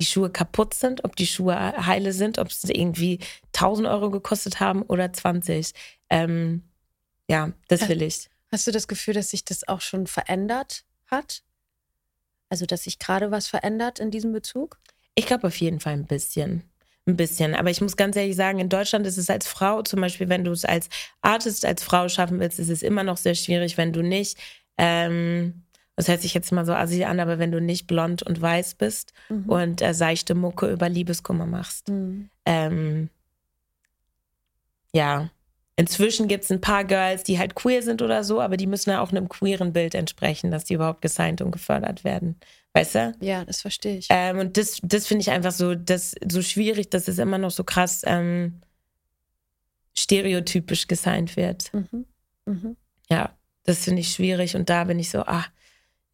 die 0.00 0.06
Schuhe 0.06 0.30
kaputt 0.30 0.74
sind, 0.74 1.04
ob 1.04 1.14
die 1.14 1.26
Schuhe 1.26 1.54
heile 1.86 2.12
sind, 2.12 2.38
ob 2.38 2.52
sie 2.52 2.72
irgendwie 2.72 3.18
1000 3.54 3.86
Euro 3.86 4.10
gekostet 4.10 4.58
haben 4.58 4.82
oder 4.82 5.12
20. 5.12 5.72
Ähm, 6.08 6.62
ja, 7.28 7.52
das 7.68 7.88
will 7.88 8.02
ich. 8.02 8.28
Hast 8.50 8.66
du 8.66 8.72
das 8.72 8.88
Gefühl, 8.88 9.14
dass 9.14 9.30
sich 9.30 9.44
das 9.44 9.68
auch 9.68 9.80
schon 9.80 10.06
verändert 10.06 10.84
hat? 11.06 11.42
Also, 12.48 12.66
dass 12.66 12.82
sich 12.82 12.98
gerade 12.98 13.30
was 13.30 13.46
verändert 13.46 14.00
in 14.00 14.10
diesem 14.10 14.32
Bezug? 14.32 14.80
Ich 15.14 15.26
glaube 15.26 15.46
auf 15.46 15.56
jeden 15.56 15.78
Fall 15.78 15.92
ein 15.92 16.06
bisschen. 16.06 16.64
Ein 17.06 17.16
bisschen. 17.16 17.54
Aber 17.54 17.70
ich 17.70 17.80
muss 17.80 17.96
ganz 17.96 18.16
ehrlich 18.16 18.36
sagen, 18.36 18.58
in 18.58 18.68
Deutschland 18.68 19.06
ist 19.06 19.18
es 19.18 19.30
als 19.30 19.46
Frau, 19.46 19.82
zum 19.82 20.00
Beispiel, 20.00 20.28
wenn 20.28 20.44
du 20.44 20.50
es 20.50 20.64
als 20.64 20.88
Artist, 21.20 21.64
als 21.64 21.82
Frau 21.82 22.08
schaffen 22.08 22.40
willst, 22.40 22.58
ist 22.58 22.68
es 22.68 22.82
immer 22.82 23.04
noch 23.04 23.16
sehr 23.16 23.34
schwierig, 23.34 23.76
wenn 23.76 23.92
du 23.92 24.02
nicht, 24.02 24.36
ähm, 24.76 25.62
das 26.00 26.08
hört 26.08 26.22
sich 26.22 26.32
jetzt 26.32 26.50
mal 26.50 26.64
so 26.64 26.72
assi 26.72 27.04
an, 27.04 27.20
aber 27.20 27.38
wenn 27.38 27.52
du 27.52 27.60
nicht 27.60 27.86
blond 27.86 28.22
und 28.22 28.40
weiß 28.40 28.76
bist 28.76 29.12
Mhm. 29.28 29.48
und 29.50 29.82
äh, 29.82 29.92
seichte 29.92 30.34
Mucke 30.34 30.70
über 30.70 30.88
Liebeskummer 30.88 31.44
machst. 31.44 31.88
Mhm. 31.90 32.30
Ähm, 32.46 33.10
ja. 34.94 35.28
Inzwischen 35.76 36.26
gibt 36.26 36.44
es 36.44 36.50
ein 36.50 36.60
paar 36.62 36.84
Girls, 36.84 37.22
die 37.22 37.38
halt 37.38 37.54
queer 37.54 37.82
sind 37.82 38.00
oder 38.00 38.24
so, 38.24 38.40
aber 38.40 38.56
die 38.56 38.66
müssen 38.66 38.90
ja 38.90 39.02
auch 39.02 39.10
einem 39.10 39.28
queeren 39.28 39.72
Bild 39.74 39.94
entsprechen, 39.94 40.50
dass 40.50 40.64
die 40.64 40.74
überhaupt 40.74 41.02
gesigned 41.02 41.42
und 41.42 41.50
gefördert 41.50 42.02
werden. 42.02 42.40
Weißt 42.72 42.94
du? 42.94 43.14
Ja, 43.20 43.44
das 43.44 43.60
verstehe 43.60 43.98
ich. 43.98 44.06
Ähm, 44.10 44.38
und 44.38 44.56
das, 44.56 44.78
das 44.82 45.06
finde 45.06 45.20
ich 45.22 45.30
einfach 45.30 45.52
so, 45.52 45.74
das, 45.74 46.14
so 46.30 46.40
schwierig, 46.40 46.88
dass 46.90 47.08
es 47.08 47.18
immer 47.18 47.36
noch 47.38 47.50
so 47.50 47.64
krass 47.64 48.02
ähm, 48.06 48.60
stereotypisch 49.94 50.86
gesigned 50.86 51.36
wird. 51.36 51.72
Mhm. 51.74 52.06
Mhm. 52.46 52.76
Ja, 53.10 53.36
das 53.64 53.84
finde 53.84 54.00
ich 54.00 54.12
schwierig 54.12 54.56
und 54.56 54.70
da 54.70 54.84
bin 54.84 54.98
ich 54.98 55.10
so, 55.10 55.20
ah, 55.20 55.44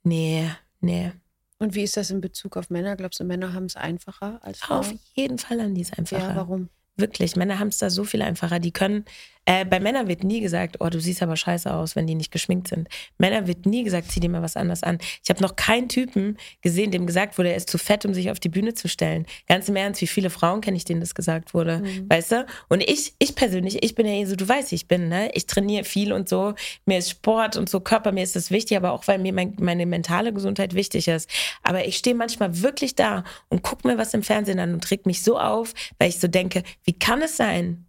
nee, 0.06 0.50
nee. 0.80 1.12
Und 1.58 1.74
wie 1.74 1.82
ist 1.82 1.96
das 1.96 2.10
in 2.10 2.20
Bezug 2.20 2.56
auf 2.56 2.70
Männer? 2.70 2.96
Glaubst 2.96 3.20
du, 3.20 3.24
Männer 3.24 3.52
haben 3.52 3.64
es 3.64 3.76
einfacher 3.76 4.40
als 4.42 4.58
Frauen? 4.58 4.80
Auf 4.80 4.94
jeden 5.14 5.38
Fall 5.38 5.60
haben 5.62 5.74
die 5.74 5.82
es 5.82 5.92
einfacher. 5.92 6.28
ja, 6.28 6.36
warum? 6.36 6.68
Wirklich, 6.96 7.36
Männer 7.36 7.58
haben 7.58 7.68
es 7.68 7.78
da 7.78 7.90
so 7.90 8.04
viel 8.04 8.22
einfacher. 8.22 8.58
Die 8.58 8.72
können, 8.72 9.04
äh, 9.46 9.64
bei 9.64 9.80
Männern 9.80 10.08
wird 10.08 10.24
nie 10.24 10.40
gesagt, 10.40 10.76
oh, 10.80 10.88
du 10.88 11.00
siehst 11.00 11.22
aber 11.22 11.36
scheiße 11.36 11.72
aus, 11.72 11.96
wenn 11.96 12.06
die 12.06 12.16
nicht 12.16 12.32
geschminkt 12.32 12.68
sind. 12.68 12.88
Männer 13.16 13.46
wird 13.46 13.64
nie 13.64 13.84
gesagt, 13.84 14.10
zieh 14.10 14.20
dir 14.20 14.28
mal 14.28 14.42
was 14.42 14.56
anderes 14.56 14.82
an. 14.82 14.98
Ich 15.22 15.30
habe 15.30 15.40
noch 15.40 15.54
keinen 15.54 15.88
Typen 15.88 16.36
gesehen, 16.62 16.90
dem 16.90 17.06
gesagt 17.06 17.38
wurde, 17.38 17.50
er 17.50 17.56
ist 17.56 17.70
zu 17.70 17.78
fett, 17.78 18.04
um 18.04 18.12
sich 18.12 18.30
auf 18.30 18.40
die 18.40 18.48
Bühne 18.48 18.74
zu 18.74 18.88
stellen. 18.88 19.24
Ganz 19.46 19.68
im 19.68 19.76
Ernst, 19.76 20.00
wie 20.00 20.08
viele 20.08 20.30
Frauen 20.30 20.60
kenne 20.60 20.76
ich, 20.76 20.84
denen 20.84 21.00
das 21.00 21.14
gesagt 21.14 21.54
wurde, 21.54 21.82
weißt 22.08 22.32
du? 22.32 22.46
Und 22.68 22.82
ich, 22.82 23.14
ich 23.20 23.36
persönlich, 23.36 23.84
ich 23.84 23.94
bin 23.94 24.06
ja 24.06 24.12
eh 24.12 24.24
so, 24.24 24.34
du 24.34 24.48
weißt, 24.48 24.72
ich 24.72 24.88
bin, 24.88 25.08
ne? 25.08 25.30
Ich 25.34 25.46
trainiere 25.46 25.84
viel 25.84 26.12
und 26.12 26.28
so. 26.28 26.54
Mir 26.84 26.98
ist 26.98 27.10
Sport 27.10 27.56
und 27.56 27.68
so 27.68 27.78
Körper, 27.78 28.10
mir 28.10 28.24
ist 28.24 28.34
das 28.34 28.50
wichtig, 28.50 28.76
aber 28.76 28.92
auch 28.92 29.06
weil 29.06 29.18
mir 29.20 29.32
mein, 29.32 29.54
meine 29.60 29.86
mentale 29.86 30.32
Gesundheit 30.32 30.74
wichtig 30.74 31.06
ist. 31.06 31.30
Aber 31.62 31.86
ich 31.86 31.96
stehe 31.96 32.16
manchmal 32.16 32.62
wirklich 32.62 32.96
da 32.96 33.22
und 33.48 33.62
gucke 33.62 33.86
mir 33.86 33.96
was 33.96 34.12
im 34.12 34.24
Fernsehen 34.24 34.58
an 34.58 34.74
und 34.74 34.90
reg 34.90 35.06
mich 35.06 35.22
so 35.22 35.38
auf, 35.38 35.72
weil 35.98 36.08
ich 36.08 36.18
so 36.18 36.26
denke, 36.26 36.64
wie 36.84 36.98
kann 36.98 37.22
es 37.22 37.36
sein, 37.36 37.86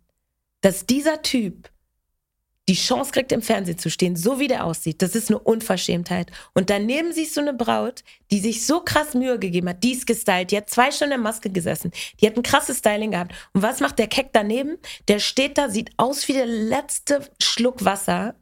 dass 0.61 0.85
dieser 0.85 1.21
Typ 1.21 1.69
die 2.69 2.75
Chance 2.75 3.11
kriegt, 3.11 3.31
im 3.31 3.41
Fernsehen 3.41 3.77
zu 3.77 3.89
stehen, 3.89 4.15
so 4.15 4.39
wie 4.39 4.47
der 4.47 4.65
aussieht. 4.65 5.01
Das 5.01 5.15
ist 5.15 5.29
eine 5.29 5.39
Unverschämtheit. 5.39 6.31
Und 6.53 6.69
daneben 6.69 7.13
siehst 7.13 7.37
du 7.37 7.41
eine 7.41 7.53
Braut, 7.53 8.03
die 8.29 8.39
sich 8.39 8.65
so 8.65 8.81
krass 8.81 9.13
Mühe 9.13 9.39
gegeben 9.39 9.69
hat, 9.69 9.83
die 9.83 9.93
ist 9.93 10.05
gestylt, 10.05 10.51
die 10.51 10.57
hat 10.57 10.69
zwei 10.69 10.91
Stunden 10.91 11.15
in 11.15 11.21
Maske 11.21 11.49
gesessen, 11.49 11.91
die 12.19 12.27
hat 12.27 12.35
ein 12.35 12.43
krasses 12.43 12.79
Styling 12.79 13.11
gehabt. 13.11 13.33
Und 13.53 13.61
was 13.61 13.79
macht 13.79 13.99
der 13.99 14.07
Keck 14.07 14.31
daneben? 14.33 14.77
Der 15.07 15.19
steht 15.19 15.57
da, 15.57 15.69
sieht 15.69 15.91
aus 15.97 16.27
wie 16.27 16.33
der 16.33 16.45
letzte 16.45 17.21
Schluck 17.41 17.85
Wasser. 17.85 18.35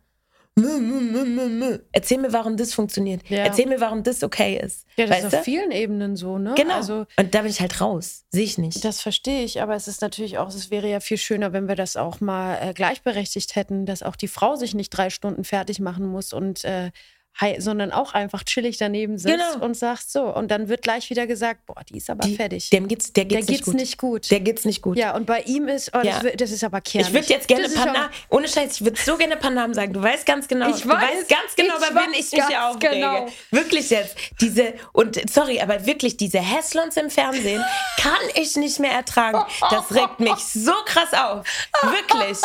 Erzähl 0.57 2.17
mir, 2.17 2.31
warum 2.31 2.55
das 2.55 2.73
funktioniert. 2.73 3.27
Ja. 3.29 3.39
Erzähl 3.39 3.65
mir, 3.67 3.81
warum 3.81 4.03
das 4.03 4.23
okay 4.23 4.57
ist. 4.57 4.85
Ja, 4.95 5.05
das 5.05 5.15
weißt 5.15 5.25
ist 5.25 5.33
du? 5.33 5.37
auf 5.39 5.43
vielen 5.43 5.71
Ebenen 5.71 6.15
so, 6.15 6.37
ne? 6.37 6.53
Genau. 6.55 6.75
Also, 6.75 7.05
Und 7.19 7.35
da 7.35 7.41
bin 7.41 7.51
ich 7.51 7.59
halt 7.59 7.81
raus. 7.81 8.23
Sehe 8.29 8.43
ich 8.43 8.57
nicht. 8.57 8.85
das 8.85 9.01
verstehe 9.01 9.43
ich, 9.43 9.61
aber 9.61 9.75
es 9.75 9.89
ist 9.89 10.01
natürlich 10.01 10.37
auch, 10.37 10.47
es 10.47 10.71
wäre 10.71 10.89
ja 10.89 11.01
viel 11.01 11.17
schöner, 11.17 11.51
wenn 11.51 11.67
wir 11.67 11.75
das 11.75 11.97
auch 11.97 12.21
mal 12.21 12.57
äh, 12.61 12.73
gleichberechtigt 12.73 13.55
hätten, 13.57 13.85
dass 13.85 14.01
auch 14.01 14.15
die 14.15 14.29
Frau 14.29 14.55
sich 14.55 14.73
nicht 14.73 14.91
drei 14.91 15.09
Stunden 15.09 15.43
fertig 15.43 15.79
machen 15.81 16.05
muss 16.05 16.31
und 16.31 16.63
äh, 16.63 16.91
sondern 17.59 17.91
auch 17.91 18.13
einfach 18.13 18.43
chillig 18.43 18.77
daneben 18.77 19.17
sitzt 19.17 19.33
Genau. 19.35 19.65
und 19.65 19.75
sagt 19.75 20.09
so. 20.09 20.23
Und 20.23 20.49
dann 20.51 20.69
wird 20.69 20.81
gleich 20.83 21.09
wieder 21.09 21.27
gesagt, 21.27 21.65
boah, 21.65 21.81
die 21.89 21.97
ist 21.97 22.09
aber 22.09 22.25
Die- 22.25 22.35
fertig. 22.35 22.69
Dem 22.69 22.87
geht's, 22.87 23.11
der 23.11 23.25
Der 23.25 23.39
geht's, 23.39 23.47
geht's 23.47 23.59
nicht, 23.59 23.65
gut. 23.65 23.75
nicht 23.75 23.97
gut. 23.97 24.31
Der 24.31 24.39
geht's 24.39 24.65
nicht 24.65 24.81
gut. 24.81 24.97
ja, 24.97 25.13
und 25.15 25.25
bei 25.25 25.41
ihm 25.41 25.67
ist, 25.67 25.89
oh, 25.93 25.99
das, 26.01 26.05
Ja. 26.05 26.23
wi- 26.23 26.35
das 26.37 26.51
ist 26.51 26.63
aber 26.63 26.79
kernig. 26.81 27.09
Ich 27.09 27.13
würde 27.13 27.27
jetzt 27.27 27.47
gerne 27.47 27.63
Das 27.63 27.73
paar 27.75 27.87
Namen, 27.91 28.09
ohne 28.29 28.47
Scheiß, 28.47 28.75
ich 28.75 28.81
würde 28.83 28.99
so 29.01 29.17
gerne 29.17 29.35
paar 29.35 29.51
Namen 29.51 29.73
sagen. 29.73 29.91
Du 29.91 30.01
weißt 30.01 30.25
ganz 30.25 30.47
genau, 30.47 30.69
Ich 30.69 30.81
du 30.83 30.89
weiß, 30.89 31.01
weißt 31.01 31.29
ganz 31.29 31.55
genau, 31.57 31.73
bei 31.79 31.93
wem 31.93 32.11
ich 32.13 32.31
mich 32.31 32.39
ganz 32.39 32.53
aufrege. 32.55 32.95
genau. 32.95 33.27
Wirklich 33.51 33.89
jetzt. 33.89 34.15
Diese, 34.39 34.73
und 34.93 35.19
sorry, 35.29 35.59
aber 35.59 35.85
wirklich, 35.85 36.15
diese 36.17 36.39
Häslons 36.39 36.95
im 36.97 37.09
Fernsehen 37.09 37.63
kann 37.99 38.13
ich 38.35 38.55
nicht 38.55 38.79
mehr 38.79 38.91
ertragen. 38.91 39.43
Das 39.69 39.93
regt 39.93 40.19
mich 40.21 40.35
so 40.37 40.71
krass 40.85 41.13
auf. 41.13 41.45
Wirklich. 41.83 42.37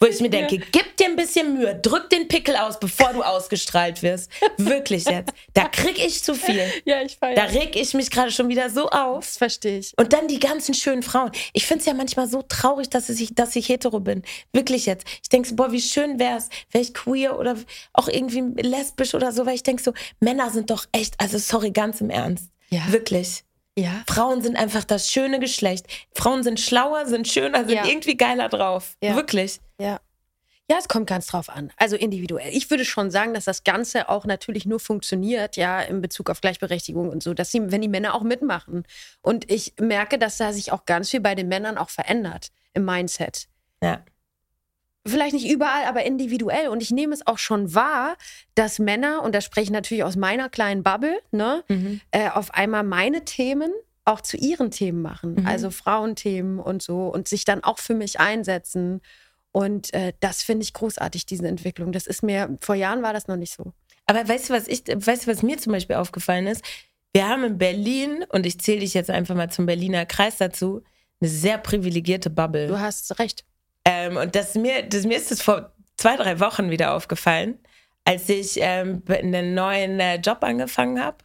Wo 0.00 0.06
ich 0.06 0.20
mir 0.20 0.30
denke, 0.30 0.58
gib 0.58 0.96
dir 0.96 1.06
ein 1.06 1.16
bisschen 1.16 1.54
Mühe, 1.54 1.74
drück 1.74 2.08
den 2.10 2.28
Pickel 2.28 2.56
aus, 2.56 2.78
bevor 2.78 3.12
du 3.12 3.22
ausgestrahlt 3.22 4.02
wirst. 4.02 4.27
Wirklich 4.56 5.04
jetzt. 5.04 5.32
Da 5.54 5.68
krieg 5.68 5.98
ich 5.98 6.22
zu 6.22 6.34
viel. 6.34 6.62
Ja, 6.84 7.02
ich 7.02 7.18
Da 7.18 7.26
feiere. 7.28 7.52
reg 7.52 7.76
ich 7.76 7.94
mich 7.94 8.10
gerade 8.10 8.30
schon 8.30 8.48
wieder 8.48 8.70
so 8.70 8.88
auf. 8.88 9.24
Das 9.24 9.36
verstehe 9.36 9.78
ich. 9.78 9.92
Und 9.96 10.12
dann 10.12 10.28
die 10.28 10.38
ganzen 10.40 10.74
schönen 10.74 11.02
Frauen. 11.02 11.30
Ich 11.52 11.66
finde 11.66 11.80
es 11.80 11.86
ja 11.86 11.94
manchmal 11.94 12.28
so 12.28 12.42
traurig, 12.42 12.90
dass 12.90 13.08
ich, 13.08 13.34
dass 13.34 13.56
ich 13.56 13.68
hetero 13.68 14.00
bin. 14.00 14.22
Wirklich 14.52 14.86
jetzt. 14.86 15.06
Ich 15.22 15.28
denke 15.28 15.48
so, 15.48 15.56
boah, 15.56 15.72
wie 15.72 15.80
schön 15.80 16.18
wäre 16.18 16.38
es, 16.38 16.48
wäre 16.70 16.82
ich 16.82 16.94
queer 16.94 17.38
oder 17.38 17.56
auch 17.92 18.08
irgendwie 18.08 18.40
lesbisch 18.62 19.14
oder 19.14 19.32
so, 19.32 19.46
weil 19.46 19.54
ich 19.54 19.62
denke 19.62 19.82
so, 19.82 19.92
Männer 20.20 20.50
sind 20.50 20.70
doch 20.70 20.86
echt, 20.92 21.14
also 21.18 21.38
sorry, 21.38 21.70
ganz 21.70 22.00
im 22.00 22.10
Ernst. 22.10 22.50
Ja. 22.70 22.82
Wirklich. 22.90 23.44
Ja. 23.78 24.02
Frauen 24.08 24.42
sind 24.42 24.56
einfach 24.56 24.82
das 24.84 25.10
schöne 25.10 25.38
Geschlecht. 25.38 25.86
Frauen 26.12 26.42
sind 26.42 26.58
schlauer, 26.58 27.06
sind 27.06 27.28
schöner, 27.28 27.60
sind 27.60 27.76
Ja. 27.76 27.86
irgendwie 27.86 28.16
geiler 28.16 28.48
drauf. 28.48 28.96
Ja. 29.02 29.14
Wirklich. 29.14 29.60
Ja. 29.80 30.00
Ja, 30.70 30.76
es 30.78 30.86
kommt 30.86 31.06
ganz 31.06 31.28
drauf 31.28 31.48
an. 31.48 31.72
Also 31.78 31.96
individuell. 31.96 32.50
Ich 32.54 32.68
würde 32.68 32.84
schon 32.84 33.10
sagen, 33.10 33.32
dass 33.32 33.46
das 33.46 33.64
Ganze 33.64 34.10
auch 34.10 34.26
natürlich 34.26 34.66
nur 34.66 34.80
funktioniert, 34.80 35.56
ja, 35.56 35.80
in 35.80 36.02
Bezug 36.02 36.28
auf 36.28 36.42
Gleichberechtigung 36.42 37.08
und 37.08 37.22
so, 37.22 37.32
dass 37.32 37.50
sie, 37.50 37.72
wenn 37.72 37.80
die 37.80 37.88
Männer 37.88 38.14
auch 38.14 38.22
mitmachen. 38.22 38.84
Und 39.22 39.50
ich 39.50 39.74
merke, 39.80 40.18
dass 40.18 40.36
da 40.36 40.52
sich 40.52 40.70
auch 40.70 40.84
ganz 40.84 41.08
viel 41.08 41.20
bei 41.20 41.34
den 41.34 41.48
Männern 41.48 41.78
auch 41.78 41.88
verändert 41.88 42.48
im 42.74 42.84
Mindset. 42.84 43.48
Ja. 43.82 44.04
Vielleicht 45.06 45.32
nicht 45.32 45.48
überall, 45.48 45.86
aber 45.86 46.04
individuell. 46.04 46.68
Und 46.68 46.82
ich 46.82 46.90
nehme 46.90 47.14
es 47.14 47.26
auch 47.26 47.38
schon 47.38 47.74
wahr, 47.74 48.18
dass 48.54 48.78
Männer, 48.78 49.22
und 49.22 49.34
da 49.34 49.40
spreche 49.40 49.64
ich 49.64 49.70
natürlich 49.70 50.04
aus 50.04 50.16
meiner 50.16 50.50
kleinen 50.50 50.82
Bubble, 50.82 51.18
ne, 51.30 51.64
Mhm. 51.68 52.02
äh, 52.10 52.28
auf 52.28 52.52
einmal 52.52 52.82
meine 52.82 53.24
Themen 53.24 53.72
auch 54.04 54.20
zu 54.20 54.36
ihren 54.36 54.70
Themen 54.70 55.00
machen. 55.00 55.36
Mhm. 55.36 55.46
Also 55.46 55.70
Frauenthemen 55.70 56.58
und 56.60 56.82
so 56.82 57.08
und 57.08 57.26
sich 57.26 57.46
dann 57.46 57.64
auch 57.64 57.78
für 57.78 57.94
mich 57.94 58.20
einsetzen. 58.20 59.00
Und 59.58 59.92
äh, 59.92 60.12
das 60.20 60.44
finde 60.44 60.62
ich 60.62 60.72
großartig, 60.72 61.26
diese 61.26 61.48
Entwicklung. 61.48 61.90
Das 61.90 62.06
ist 62.06 62.22
mir, 62.22 62.56
vor 62.60 62.76
Jahren 62.76 63.02
war 63.02 63.12
das 63.12 63.26
noch 63.26 63.34
nicht 63.34 63.52
so. 63.52 63.72
Aber 64.06 64.28
weißt 64.28 64.48
du, 64.50 64.54
was 64.54 64.68
ich, 64.68 64.84
weißt 64.86 65.26
du, 65.26 65.30
was 65.32 65.42
mir 65.42 65.58
zum 65.58 65.72
Beispiel 65.72 65.96
aufgefallen 65.96 66.46
ist? 66.46 66.62
Wir 67.12 67.28
haben 67.28 67.42
in 67.42 67.58
Berlin, 67.58 68.24
und 68.28 68.46
ich 68.46 68.60
zähle 68.60 68.78
dich 68.80 68.94
jetzt 68.94 69.10
einfach 69.10 69.34
mal 69.34 69.50
zum 69.50 69.66
Berliner 69.66 70.06
Kreis 70.06 70.36
dazu, 70.36 70.84
eine 71.20 71.28
sehr 71.28 71.58
privilegierte 71.58 72.30
Bubble. 72.30 72.68
Du 72.68 72.78
hast 72.78 73.18
recht. 73.18 73.44
Ähm, 73.84 74.16
und 74.16 74.36
das 74.36 74.54
mir, 74.54 74.84
das, 74.84 75.02
mir 75.04 75.16
ist 75.16 75.32
es 75.32 75.42
vor 75.42 75.72
zwei, 75.96 76.14
drei 76.14 76.38
Wochen 76.38 76.70
wieder 76.70 76.94
aufgefallen, 76.94 77.58
als 78.04 78.28
ich 78.28 78.58
ähm, 78.60 79.02
einen 79.08 79.54
neuen 79.54 79.98
äh, 79.98 80.16
Job 80.18 80.38
angefangen 80.44 81.02
habe. 81.02 81.16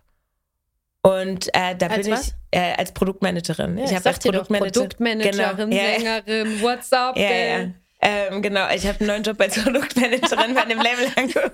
Und 1.04 1.50
äh, 1.54 1.76
da 1.76 1.86
Als 1.86 2.08
bin 2.08 2.14
was? 2.14 2.28
ich 2.30 2.34
äh, 2.50 2.74
als 2.78 2.94
Produktmanagerin. 2.94 3.78
Ja, 3.78 3.86
ich 3.86 3.94
habe 3.94 4.06
als 4.10 4.22
Produktmanager- 4.22 4.72
Produktmanagerin, 4.72 5.70
Genau. 5.70 5.76
Ja, 5.76 5.84
ja. 5.84 6.24
Sängerin, 6.26 6.60
Ja, 6.62 7.22
ja. 7.22 7.58
gell? 7.58 7.74
Ähm, 8.06 8.42
genau, 8.42 8.70
ich 8.70 8.86
habe 8.86 9.00
einen 9.00 9.08
neuen 9.08 9.24
Job 9.24 9.40
als 9.40 9.56
Produktmanagerin 9.64 10.54
bei 10.54 10.62
einem 10.62 10.82
Label 10.82 11.08
angefangen. 11.16 11.52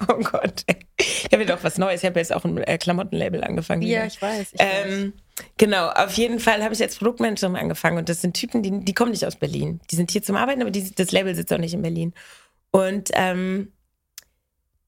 oh 0.08 0.14
Gott. 0.14 0.64
Ich 0.96 1.28
habe 1.30 1.44
ja 1.44 1.54
doch 1.54 1.62
was 1.62 1.76
Neues. 1.76 2.02
Ich 2.02 2.06
habe 2.06 2.18
jetzt 2.18 2.32
auch 2.32 2.44
ein 2.44 2.56
äh, 2.58 2.78
Klamottenlabel 2.78 3.44
angefangen. 3.44 3.82
Ja, 3.82 3.88
wieder. 3.88 4.06
ich 4.06 4.22
weiß. 4.22 4.52
Ich 4.54 4.58
weiß. 4.58 4.68
Ähm, 4.86 5.12
genau, 5.58 5.88
auf 5.90 6.14
jeden 6.14 6.40
Fall 6.40 6.64
habe 6.64 6.72
ich 6.72 6.80
als 6.80 6.96
Produktmanagerin 6.96 7.56
angefangen 7.56 7.98
und 7.98 8.08
das 8.08 8.22
sind 8.22 8.34
Typen, 8.34 8.62
die, 8.62 8.84
die 8.84 8.94
kommen 8.94 9.10
nicht 9.10 9.26
aus 9.26 9.36
Berlin. 9.36 9.80
Die 9.90 9.96
sind 9.96 10.10
hier 10.10 10.22
zum 10.22 10.36
Arbeiten, 10.36 10.62
aber 10.62 10.70
die, 10.70 10.94
das 10.94 11.12
Label 11.12 11.34
sitzt 11.34 11.52
auch 11.52 11.58
nicht 11.58 11.74
in 11.74 11.82
Berlin. 11.82 12.14
Und 12.70 13.10
ähm, 13.12 13.72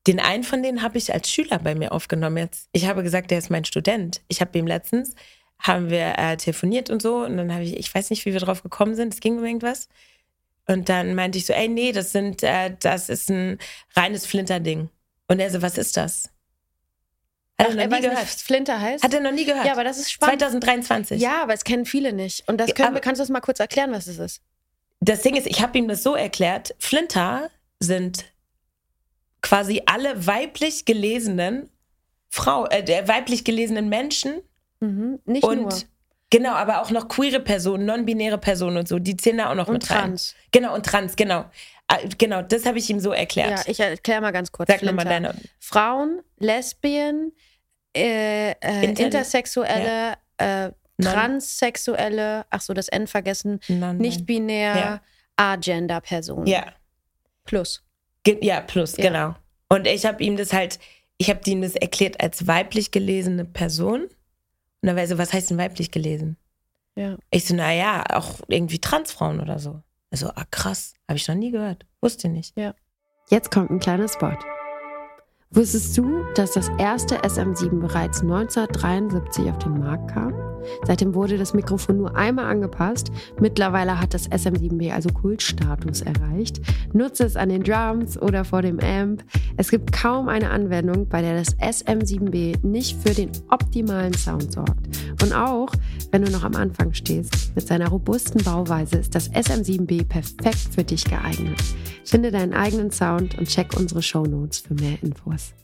den 0.06 0.20
einen 0.20 0.42
von 0.42 0.62
denen 0.62 0.82
habe 0.82 0.96
ich 0.96 1.12
als 1.12 1.30
Schüler 1.30 1.58
bei 1.58 1.74
mir 1.74 1.92
aufgenommen. 1.92 2.38
Jetzt, 2.38 2.68
ich 2.72 2.86
habe 2.86 3.02
gesagt, 3.02 3.30
der 3.30 3.38
ist 3.38 3.50
mein 3.50 3.66
Student. 3.66 4.22
Ich 4.28 4.40
habe 4.40 4.58
ihm 4.58 4.66
letztens, 4.66 5.14
haben 5.62 5.90
wir 5.90 6.18
äh, 6.18 6.36
telefoniert 6.36 6.90
und 6.90 7.00
so 7.00 7.18
und 7.24 7.36
dann 7.36 7.52
habe 7.52 7.62
ich, 7.64 7.76
ich 7.76 7.94
weiß 7.94 8.10
nicht, 8.10 8.24
wie 8.26 8.32
wir 8.32 8.40
drauf 8.40 8.62
gekommen 8.62 8.94
sind, 8.94 9.14
es 9.14 9.20
ging 9.20 9.38
um 9.38 9.44
irgendwas. 9.44 9.88
Und 10.66 10.88
dann 10.88 11.14
meinte 11.14 11.38
ich 11.38 11.46
so, 11.46 11.52
ey, 11.52 11.68
nee, 11.68 11.92
das 11.92 12.12
sind, 12.12 12.42
äh, 12.42 12.74
das 12.80 13.08
ist 13.08 13.30
ein 13.30 13.58
reines 13.96 14.26
Flinterding. 14.26 14.90
Und 15.28 15.40
er 15.40 15.50
so, 15.50 15.62
was 15.62 15.78
ist 15.78 15.96
das? 15.96 16.24
Hat 17.60 17.68
Ach, 17.70 17.76
er 17.76 17.86
noch 17.86 17.96
nie 17.96 18.02
gehört. 18.02 18.18
nicht, 18.20 18.32
was 18.34 18.42
Flinter 18.42 18.80
heißt? 18.80 19.04
Hat 19.04 19.14
er 19.14 19.20
noch 19.20 19.32
nie 19.32 19.44
gehört? 19.44 19.66
ja, 19.66 19.72
aber 19.72 19.84
das 19.84 19.98
ist 19.98 20.10
spannend. 20.12 20.40
2023. 20.40 21.20
Ja, 21.20 21.42
aber 21.42 21.54
es 21.54 21.64
kennen 21.64 21.84
viele 21.86 22.12
nicht. 22.12 22.48
Und 22.48 22.58
das 22.58 22.74
können, 22.74 22.88
aber- 22.88 22.96
wir- 22.96 23.00
kannst 23.00 23.20
du 23.20 23.22
das 23.22 23.28
mal 23.30 23.40
kurz 23.40 23.60
erklären, 23.60 23.92
was 23.92 24.06
es 24.06 24.18
ist? 24.18 24.40
Das 25.00 25.22
Ding 25.22 25.34
ist, 25.36 25.46
ich 25.46 25.60
habe 25.62 25.76
ihm 25.78 25.88
das 25.88 26.02
so 26.02 26.14
erklärt, 26.14 26.74
Flinter 26.78 27.50
sind 27.80 28.24
quasi 29.42 29.82
alle 29.86 30.26
weiblich 30.26 30.84
gelesenen 30.84 31.68
Frau, 32.28 32.66
äh, 32.66 32.82
der 32.84 33.08
weiblich 33.08 33.44
gelesenen 33.44 33.88
Menschen 33.88 34.40
Mhm. 34.82 35.20
Nicht 35.24 35.44
und 35.44 35.60
nur. 35.62 35.72
genau, 36.30 36.52
aber 36.54 36.82
auch 36.82 36.90
noch 36.90 37.08
queere 37.08 37.40
Personen, 37.40 37.84
non-binäre 37.86 38.38
Personen 38.38 38.78
und 38.78 38.88
so, 38.88 38.98
die 38.98 39.16
zählen 39.16 39.38
da 39.38 39.50
auch 39.50 39.54
noch 39.54 39.68
Und 39.68 39.74
mit 39.74 39.90
rein. 39.90 39.98
trans. 40.10 40.34
Genau, 40.50 40.74
und 40.74 40.84
trans, 40.84 41.14
genau. 41.16 41.44
Äh, 41.88 42.08
Genau, 42.18 42.42
das 42.42 42.66
habe 42.66 42.78
ich 42.78 42.88
ihm 42.90 43.00
so 43.00 43.12
Ja, 43.12 43.18
erklärt. 43.20 43.68
ich 43.68 43.78
erkläre 43.80 44.20
mal 44.20 44.30
ganz 44.32 44.50
kurz. 44.50 44.68
Sag 44.70 44.82
nochmal 44.82 45.04
deine. 45.04 45.34
Frauen, 45.60 46.20
Lesbien, 46.38 47.32
äh, 47.96 48.50
äh, 48.52 48.84
Inter- 48.84 49.04
Intersexuelle, 49.04 50.14
äh, 50.38 50.70
Non- 50.98 51.12
Transsexuelle, 51.12 52.44
ach 52.50 52.60
so, 52.60 52.74
das 52.74 52.88
N 52.88 53.06
vergessen, 53.06 53.60
Non- 53.68 53.96
nicht 53.98 54.26
binär, 54.26 54.76
Ja. 54.76 55.00
Agender-Personen. 55.36 56.46
Ja, 56.46 56.66
Plus. 57.44 57.82
ge 58.24 58.38
ja, 58.44 58.60
plus, 58.60 58.96
Ja. 58.96 59.04
genau. 59.08 59.34
Und 59.68 59.86
ich 59.86 60.04
habe 60.06 60.22
ihm 60.22 60.36
das 60.36 60.52
halt, 60.52 60.78
ich 61.18 61.28
habe 61.30 61.40
ihm 61.46 61.62
das 61.62 61.74
erklärt 61.76 62.20
als 62.20 62.46
weiblich 62.46 62.90
gelesene 62.90 63.44
Person. 63.44 64.08
Und 64.82 64.88
dann 64.88 64.96
war 64.96 65.02
er 65.02 65.08
so, 65.08 65.16
was 65.18 65.32
heißt 65.32 65.50
denn 65.50 65.58
weiblich 65.58 65.90
gelesen? 65.90 66.36
Ja. 66.96 67.16
Ich 67.30 67.46
so, 67.46 67.54
naja, 67.54 68.04
auch 68.10 68.40
irgendwie 68.48 68.80
Transfrauen 68.80 69.40
oder 69.40 69.58
so. 69.58 69.80
Also, 70.10 70.28
ah, 70.28 70.44
krass, 70.50 70.94
habe 71.08 71.16
ich 71.16 71.26
noch 71.26 71.36
nie 71.36 71.52
gehört. 71.52 71.86
Wusste 72.00 72.28
nicht. 72.28 72.56
Jetzt 73.30 73.50
kommt 73.50 73.70
ein 73.70 73.78
kleiner 73.78 74.08
Spot. 74.08 74.36
Wusstest 75.50 75.96
du, 75.96 76.24
dass 76.34 76.52
das 76.52 76.68
erste 76.78 77.18
SM7 77.20 77.80
bereits 77.80 78.22
1973 78.22 79.50
auf 79.50 79.58
den 79.58 79.78
Markt 79.78 80.10
kam? 80.12 80.51
Seitdem 80.84 81.14
wurde 81.14 81.38
das 81.38 81.54
Mikrofon 81.54 81.98
nur 81.98 82.16
einmal 82.16 82.46
angepasst. 82.46 83.10
Mittlerweile 83.40 84.00
hat 84.00 84.14
das 84.14 84.30
SM7B 84.30 84.92
also 84.92 85.10
Kultstatus 85.10 86.02
erreicht. 86.02 86.60
Nutze 86.92 87.24
es 87.24 87.36
an 87.36 87.48
den 87.48 87.62
Drums 87.62 88.20
oder 88.20 88.44
vor 88.44 88.62
dem 88.62 88.80
Amp. 88.80 89.24
Es 89.56 89.70
gibt 89.70 89.92
kaum 89.92 90.28
eine 90.28 90.50
Anwendung, 90.50 91.08
bei 91.08 91.22
der 91.22 91.36
das 91.36 91.56
SM7B 91.58 92.66
nicht 92.66 93.00
für 93.02 93.14
den 93.14 93.30
optimalen 93.50 94.14
Sound 94.14 94.52
sorgt. 94.52 94.88
Und 95.22 95.32
auch 95.32 95.70
wenn 96.10 96.24
du 96.24 96.30
noch 96.30 96.44
am 96.44 96.56
Anfang 96.56 96.92
stehst, 96.92 97.54
mit 97.54 97.66
seiner 97.66 97.88
robusten 97.88 98.42
Bauweise 98.42 98.96
ist 98.96 99.14
das 99.14 99.30
SM7B 99.30 100.04
perfekt 100.04 100.74
für 100.74 100.84
dich 100.84 101.04
geeignet. 101.04 101.62
Finde 102.04 102.30
deinen 102.30 102.54
eigenen 102.54 102.90
Sound 102.90 103.38
und 103.38 103.48
check 103.48 103.76
unsere 103.76 104.02
Shownotes 104.02 104.58
für 104.58 104.74
mehr 104.74 105.02
Infos. 105.02 105.54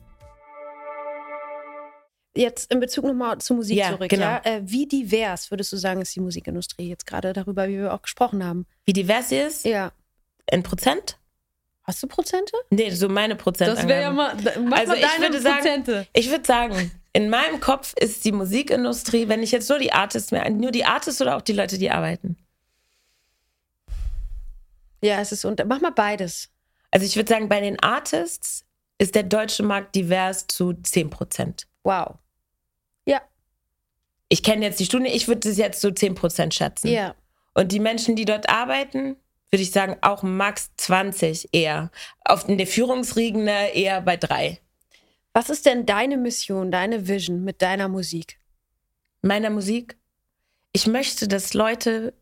Jetzt 2.37 2.71
in 2.73 2.79
Bezug 2.81 3.05
nochmal 3.05 3.39
zur 3.39 3.57
Musik 3.57 3.77
Ja, 3.77 3.91
zurück. 3.91 4.09
genau. 4.11 4.25
Ja? 4.27 4.41
Äh, 4.45 4.61
wie 4.65 4.87
divers 4.87 5.51
würdest 5.51 5.73
du 5.73 5.77
sagen, 5.77 6.01
ist 6.03 6.15
die 6.15 6.21
Musikindustrie 6.21 6.89
jetzt 6.89 7.07
gerade 7.07 7.33
darüber, 7.33 7.69
wie 7.69 7.79
wir 7.79 7.93
auch 7.93 8.03
gesprochen 8.03 8.45
haben? 8.45 8.67
Wie 8.85 8.93
divers 8.93 9.31
sie 9.31 9.39
ist? 9.39 9.65
Ja. 9.65 9.93
In 10.51 10.63
Prozent? 10.63 11.19
Hast 11.83 12.03
du 12.03 12.07
Prozente? 12.07 12.53
Nee, 12.71 12.91
so 12.91 13.09
meine 13.09 13.35
Prozent. 13.35 13.75
mal. 13.87 14.13
Mach 14.15 14.79
Also 14.79 14.93
ich 14.95 15.19
würde 15.21 15.41
sagen- 15.41 16.07
Ich 16.13 16.31
würde 16.31 16.45
sagen, 16.45 16.91
in 17.15 17.31
meinem 17.31 17.61
Kopf 17.61 17.95
ist 17.99 18.25
die 18.27 18.33
Musikindustrie, 18.33 19.29
wenn 19.29 19.43
ich 19.43 19.51
jetzt 19.53 19.69
nur 19.71 19.79
die 19.79 19.93
Artists 19.93 20.31
mehr, 20.31 20.49
nur 20.51 20.71
die 20.71 20.85
Artists 20.85 21.21
oder 21.23 21.37
auch 21.37 21.43
die 21.43 21.55
Leute, 21.55 21.79
die 21.79 21.91
arbeiten. 21.91 22.37
Ja, 25.03 25.21
es 25.21 25.33
ist 25.33 25.45
unter. 25.45 25.65
Mach 25.65 25.81
mal 25.81 25.93
beides. 25.93 26.51
Also 26.91 27.07
ich 27.07 27.17
würde 27.17 27.29
sagen, 27.29 27.49
bei 27.49 27.61
den 27.61 27.81
Artists 27.81 28.65
ist 28.99 29.15
der 29.15 29.23
deutsche 29.23 29.63
Markt 29.63 29.95
divers 29.95 30.47
zu 30.47 30.73
10 30.75 31.09
Prozent. 31.11 31.67
Wow. 31.89 32.19
Ich 34.31 34.43
kenne 34.43 34.67
jetzt 34.67 34.79
die 34.79 34.85
Studie, 34.85 35.07
ich 35.09 35.27
würde 35.27 35.49
es 35.49 35.57
jetzt 35.57 35.81
zu 35.81 35.91
10 35.91 36.15
Prozent 36.15 36.53
schätzen. 36.53 36.89
Ja. 36.89 37.15
Und 37.55 37.73
die 37.73 37.81
Menschen, 37.81 38.15
die 38.15 38.27
dort 38.27 38.51
arbeiten, 38.51 39.17
würde 39.51 39.63
ich 39.63 39.71
sagen, 39.71 39.97
auch 40.03 40.23
max 40.23 40.71
20 40.77 41.49
eher. 41.53 41.91
Auf 42.27 42.47
in 42.47 42.59
der 42.59 42.67
Führungsriegene 42.67 43.75
eher 43.75 44.03
bei 44.03 44.19
drei. 44.19 44.61
Was 45.33 45.49
ist 45.49 45.65
denn 45.65 45.87
deine 45.87 46.19
Mission, 46.19 46.71
deine 46.71 47.09
Vision 47.09 47.43
mit 47.43 47.63
deiner 47.63 47.89
Musik? 47.89 48.39
Meiner 49.23 49.49
Musik. 49.49 49.97
Ich 50.73 50.87
möchte, 50.87 51.27
dass 51.27 51.55
Leute, 51.55 52.13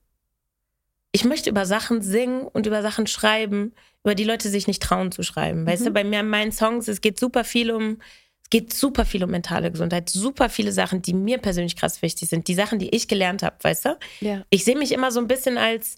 ich 1.10 1.24
möchte 1.24 1.50
über 1.50 1.66
Sachen 1.66 2.02
singen 2.02 2.42
und 2.42 2.66
über 2.66 2.82
Sachen 2.82 3.08
schreiben, 3.08 3.74
über 4.04 4.14
die 4.14 4.22
Leute 4.22 4.48
sich 4.48 4.68
nicht 4.68 4.80
trauen 4.80 5.10
zu 5.10 5.24
schreiben. 5.24 5.66
Weißt 5.66 5.82
Mhm. 5.82 5.86
du, 5.86 5.90
bei 5.90 6.04
mir 6.04 6.20
in 6.20 6.28
meinen 6.28 6.52
Songs, 6.52 6.86
es 6.86 7.00
geht 7.00 7.18
super 7.18 7.42
viel 7.42 7.72
um, 7.72 7.98
es 8.46 8.50
geht 8.50 8.72
super 8.72 9.04
viel 9.04 9.24
um 9.24 9.30
mentale 9.32 9.72
Gesundheit, 9.72 10.08
super 10.08 10.48
viele 10.48 10.70
Sachen, 10.70 11.02
die 11.02 11.14
mir 11.14 11.38
persönlich 11.38 11.74
krass 11.74 12.00
wichtig 12.00 12.28
sind, 12.28 12.46
die 12.46 12.54
Sachen, 12.54 12.78
die 12.78 12.94
ich 12.94 13.08
gelernt 13.08 13.42
habe, 13.42 13.56
weißt 13.60 13.86
du? 13.86 13.98
Ja. 14.20 14.44
Ich 14.50 14.64
sehe 14.64 14.78
mich 14.78 14.92
immer 14.92 15.10
so 15.10 15.18
ein 15.18 15.26
bisschen 15.26 15.58
als 15.58 15.96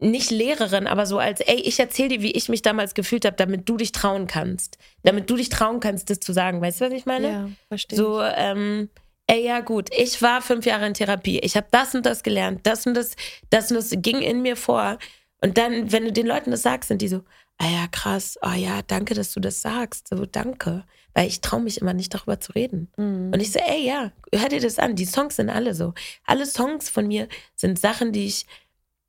nicht 0.00 0.32
Lehrerin, 0.32 0.88
aber 0.88 1.06
so 1.06 1.20
als, 1.20 1.38
ey, 1.38 1.60
ich 1.60 1.78
erzähle 1.78 2.08
dir, 2.08 2.22
wie 2.22 2.32
ich 2.32 2.48
mich 2.48 2.62
damals 2.62 2.94
gefühlt 2.94 3.24
habe, 3.24 3.36
damit 3.36 3.68
du 3.68 3.76
dich 3.76 3.92
trauen 3.92 4.26
kannst. 4.26 4.78
Damit 5.04 5.30
du 5.30 5.36
dich 5.36 5.48
trauen 5.48 5.78
kannst, 5.78 6.10
das 6.10 6.18
zu 6.18 6.32
sagen. 6.32 6.60
Weißt 6.60 6.80
du, 6.80 6.86
was 6.86 6.92
ich 6.92 7.06
meine? 7.06 7.28
Ja, 7.28 7.48
verstehe. 7.68 7.96
So, 7.96 8.20
ähm, 8.20 8.90
ey, 9.28 9.46
ja, 9.46 9.60
gut, 9.60 9.88
ich 9.96 10.20
war 10.20 10.42
fünf 10.42 10.66
Jahre 10.66 10.88
in 10.88 10.94
Therapie. 10.94 11.38
Ich 11.38 11.56
habe 11.56 11.68
das 11.70 11.94
und 11.94 12.04
das 12.04 12.24
gelernt. 12.24 12.66
Das 12.66 12.84
und 12.84 12.94
das, 12.94 13.14
das 13.50 13.70
und 13.70 13.76
das 13.76 13.90
ging 13.92 14.22
in 14.22 14.42
mir 14.42 14.56
vor. 14.56 14.98
Und 15.40 15.56
dann, 15.56 15.92
wenn 15.92 16.04
du 16.04 16.12
den 16.12 16.26
Leuten 16.26 16.50
das 16.50 16.62
sagst, 16.62 16.88
sind 16.88 17.00
die 17.00 17.08
so, 17.08 17.22
ah 17.58 17.68
ja, 17.68 17.86
krass, 17.86 18.36
ah 18.42 18.56
ja, 18.56 18.82
danke, 18.82 19.14
dass 19.14 19.30
du 19.30 19.38
das 19.38 19.62
sagst. 19.62 20.08
So, 20.08 20.26
danke. 20.26 20.84
Weil 21.16 21.28
ich 21.28 21.40
traue 21.40 21.62
mich 21.62 21.80
immer 21.80 21.94
nicht 21.94 22.12
darüber 22.12 22.40
zu 22.40 22.52
reden. 22.52 22.92
Mhm. 22.98 23.30
Und 23.32 23.40
ich 23.40 23.50
so, 23.50 23.58
ey, 23.58 23.86
ja, 23.86 24.12
hör 24.34 24.50
dir 24.50 24.60
das 24.60 24.78
an. 24.78 24.96
Die 24.96 25.06
Songs 25.06 25.36
sind 25.36 25.48
alle 25.48 25.74
so. 25.74 25.94
Alle 26.26 26.44
Songs 26.44 26.90
von 26.90 27.06
mir 27.08 27.26
sind 27.54 27.78
Sachen, 27.78 28.12
die 28.12 28.26
ich 28.26 28.44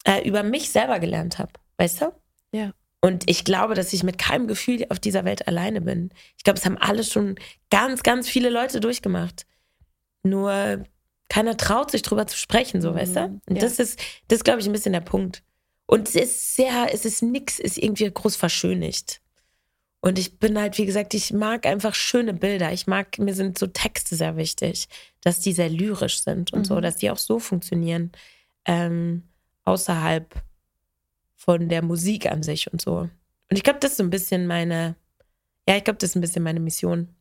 äh, 0.06 0.26
über 0.26 0.41
mich 0.41 0.70
selber 0.70 1.00
gelernt 1.00 1.38
habe. 1.38 1.52
Weißt 1.76 2.00
du? 2.02 2.13
Ja. 2.54 2.72
Und 3.02 3.30
ich 3.30 3.43
glaube, 3.43 3.74
dass 3.76 3.91
ich 3.91 4.04
mit 4.04 4.17
keinem 4.17 4.48
Gefühl 4.48 4.86
auf 4.88 5.00
dieser 5.00 5.26
Welt 5.26 5.50
alleine 5.50 5.82
bin. 5.82 6.12
Ich 6.38 6.46
glaube, 6.46 6.58
es 6.58 6.65
haben 6.65 6.78
alle 6.78 7.04
schon 7.04 7.36
ganz, 7.70 8.04
ganz 8.04 8.30
viele 8.30 8.50
Leute 8.50 8.80
durchgemacht. 8.80 9.46
Nur 10.24 10.86
keiner 11.28 11.58
traut 11.58 11.91
sich 11.91 12.04
drüber 12.04 12.26
zu 12.26 12.38
sprechen, 12.38 12.82
so, 12.82 12.96
weißt 12.96 13.17
du? 13.17 13.28
Mhm, 13.28 13.41
Und 13.50 13.56
ja. 13.58 13.62
das 13.62 13.80
ist, 13.80 14.00
das 14.30 14.38
ist, 14.38 14.43
glaube 14.46 14.62
ich, 14.62 14.65
ein 14.65 14.72
bisschen 14.72 14.93
der 14.93 15.02
Punkt. 15.02 15.43
Und 15.86 16.08
es 16.08 16.15
ist 16.15 16.56
sehr, 16.56 16.88
es 16.93 17.04
ist 17.04 17.22
nix, 17.22 17.60
ist 17.60 17.78
irgendwie 17.78 18.10
groß 18.10 18.38
verschönigt. 18.38 19.20
Und 20.02 20.20
ich 20.20 20.40
bin 20.40 20.60
halt, 20.60 20.78
wie 20.78 20.86
gesagt, 20.86 21.14
ich 21.14 21.34
mag 21.34 21.66
einfach 21.66 21.96
schöne 21.96 22.34
Bilder. 22.34 22.72
Ich 22.72 22.88
mag, 22.88 23.18
mir 23.18 23.34
sind 23.34 23.58
so 23.58 23.68
Texte 23.68 24.16
sehr 24.16 24.38
wichtig, 24.38 24.88
dass 25.22 25.40
die 25.40 25.54
sehr 25.54 25.70
lyrisch 25.70 26.22
sind 26.22 26.54
und 26.54 26.60
mhm. 26.60 26.66
so, 26.66 26.80
dass 26.80 26.98
die 26.98 27.10
auch 27.10 27.18
so 27.18 27.40
funktionieren, 27.40 28.12
ähm, 28.66 29.24
außerhalb 29.66 30.42
von 31.36 31.70
der 31.70 31.82
Musik 31.82 32.32
an 32.32 32.44
sich 32.44 32.72
und 32.72 32.82
so. 32.82 33.10
Und 33.50 33.56
ich 33.56 33.64
glaube, 33.64 33.80
das 33.80 33.92
ist 33.92 33.98
so 33.98 34.04
ein 34.04 34.10
bisschen 34.10 34.48
meine, 34.48 34.96
ja, 35.68 35.78
ich 35.78 35.84
glaube, 35.84 35.98
das 35.98 36.12
ist 36.12 36.16
ein 36.16 36.22
bisschen 36.22 36.44
meine 36.44 36.60
Mission. 36.60 37.16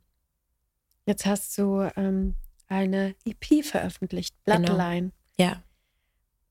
Jetzt 1.06 1.24
hast 1.24 1.56
du 1.56 1.88
ähm, 1.96 2.34
eine 2.68 3.14
EP 3.24 3.64
veröffentlicht, 3.64 4.34
Bloodline. 4.44 5.12
Genau. 5.36 5.50
Ja. 5.50 5.62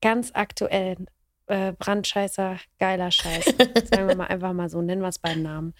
Ganz 0.00 0.30
aktuell. 0.34 0.96
Äh, 1.46 1.74
Brandscheißer, 1.74 2.58
geiler 2.78 3.10
Scheiß. 3.10 3.44
Sagen 3.90 4.08
wir 4.08 4.16
mal 4.16 4.26
einfach 4.26 4.52
mal 4.52 4.68
so, 4.68 4.82
nennen 4.82 5.02
wir 5.02 5.08
es 5.08 5.18
beim 5.18 5.42
Namen. 5.42 5.74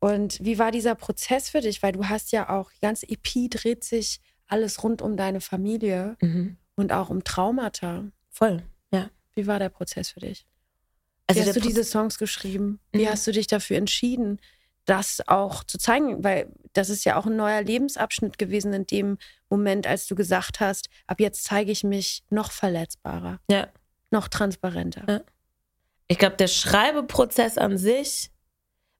Und 0.00 0.38
wie 0.40 0.58
war 0.58 0.70
dieser 0.70 0.94
Prozess 0.94 1.50
für 1.50 1.60
dich? 1.60 1.82
Weil 1.82 1.92
du 1.92 2.08
hast 2.08 2.32
ja 2.32 2.48
auch, 2.50 2.70
die 2.72 2.80
ganze 2.80 3.08
EP 3.08 3.50
dreht 3.50 3.84
sich 3.84 4.20
alles 4.46 4.82
rund 4.82 5.02
um 5.02 5.16
deine 5.16 5.40
Familie 5.40 6.16
mhm. 6.20 6.56
und 6.76 6.92
auch 6.92 7.10
um 7.10 7.24
Traumata. 7.24 8.04
Voll, 8.30 8.62
ja. 8.92 9.10
Wie 9.34 9.46
war 9.46 9.58
der 9.58 9.68
Prozess 9.68 10.10
für 10.10 10.20
dich? 10.20 10.46
Also 11.26 11.42
Wie 11.42 11.46
hast 11.46 11.56
du 11.56 11.60
diese 11.60 11.84
Songs 11.84 12.18
geschrieben? 12.18 12.80
Wie 12.92 13.04
mhm. 13.04 13.10
hast 13.10 13.26
du 13.26 13.32
dich 13.32 13.46
dafür 13.46 13.76
entschieden, 13.76 14.40
das 14.86 15.20
auch 15.26 15.62
zu 15.64 15.78
zeigen? 15.78 16.24
Weil 16.24 16.50
das 16.72 16.88
ist 16.88 17.04
ja 17.04 17.16
auch 17.16 17.26
ein 17.26 17.36
neuer 17.36 17.62
Lebensabschnitt 17.62 18.38
gewesen 18.38 18.72
in 18.72 18.86
dem 18.86 19.18
Moment, 19.50 19.86
als 19.86 20.06
du 20.06 20.14
gesagt 20.14 20.60
hast, 20.60 20.88
ab 21.06 21.20
jetzt 21.20 21.44
zeige 21.44 21.70
ich 21.70 21.84
mich 21.84 22.22
noch 22.30 22.50
verletzbarer. 22.50 23.40
Ja. 23.50 23.68
Noch 24.10 24.28
transparenter. 24.28 25.04
Ja. 25.06 25.20
Ich 26.06 26.18
glaube, 26.18 26.36
der 26.36 26.48
Schreibeprozess 26.48 27.58
an 27.58 27.76
sich 27.76 28.30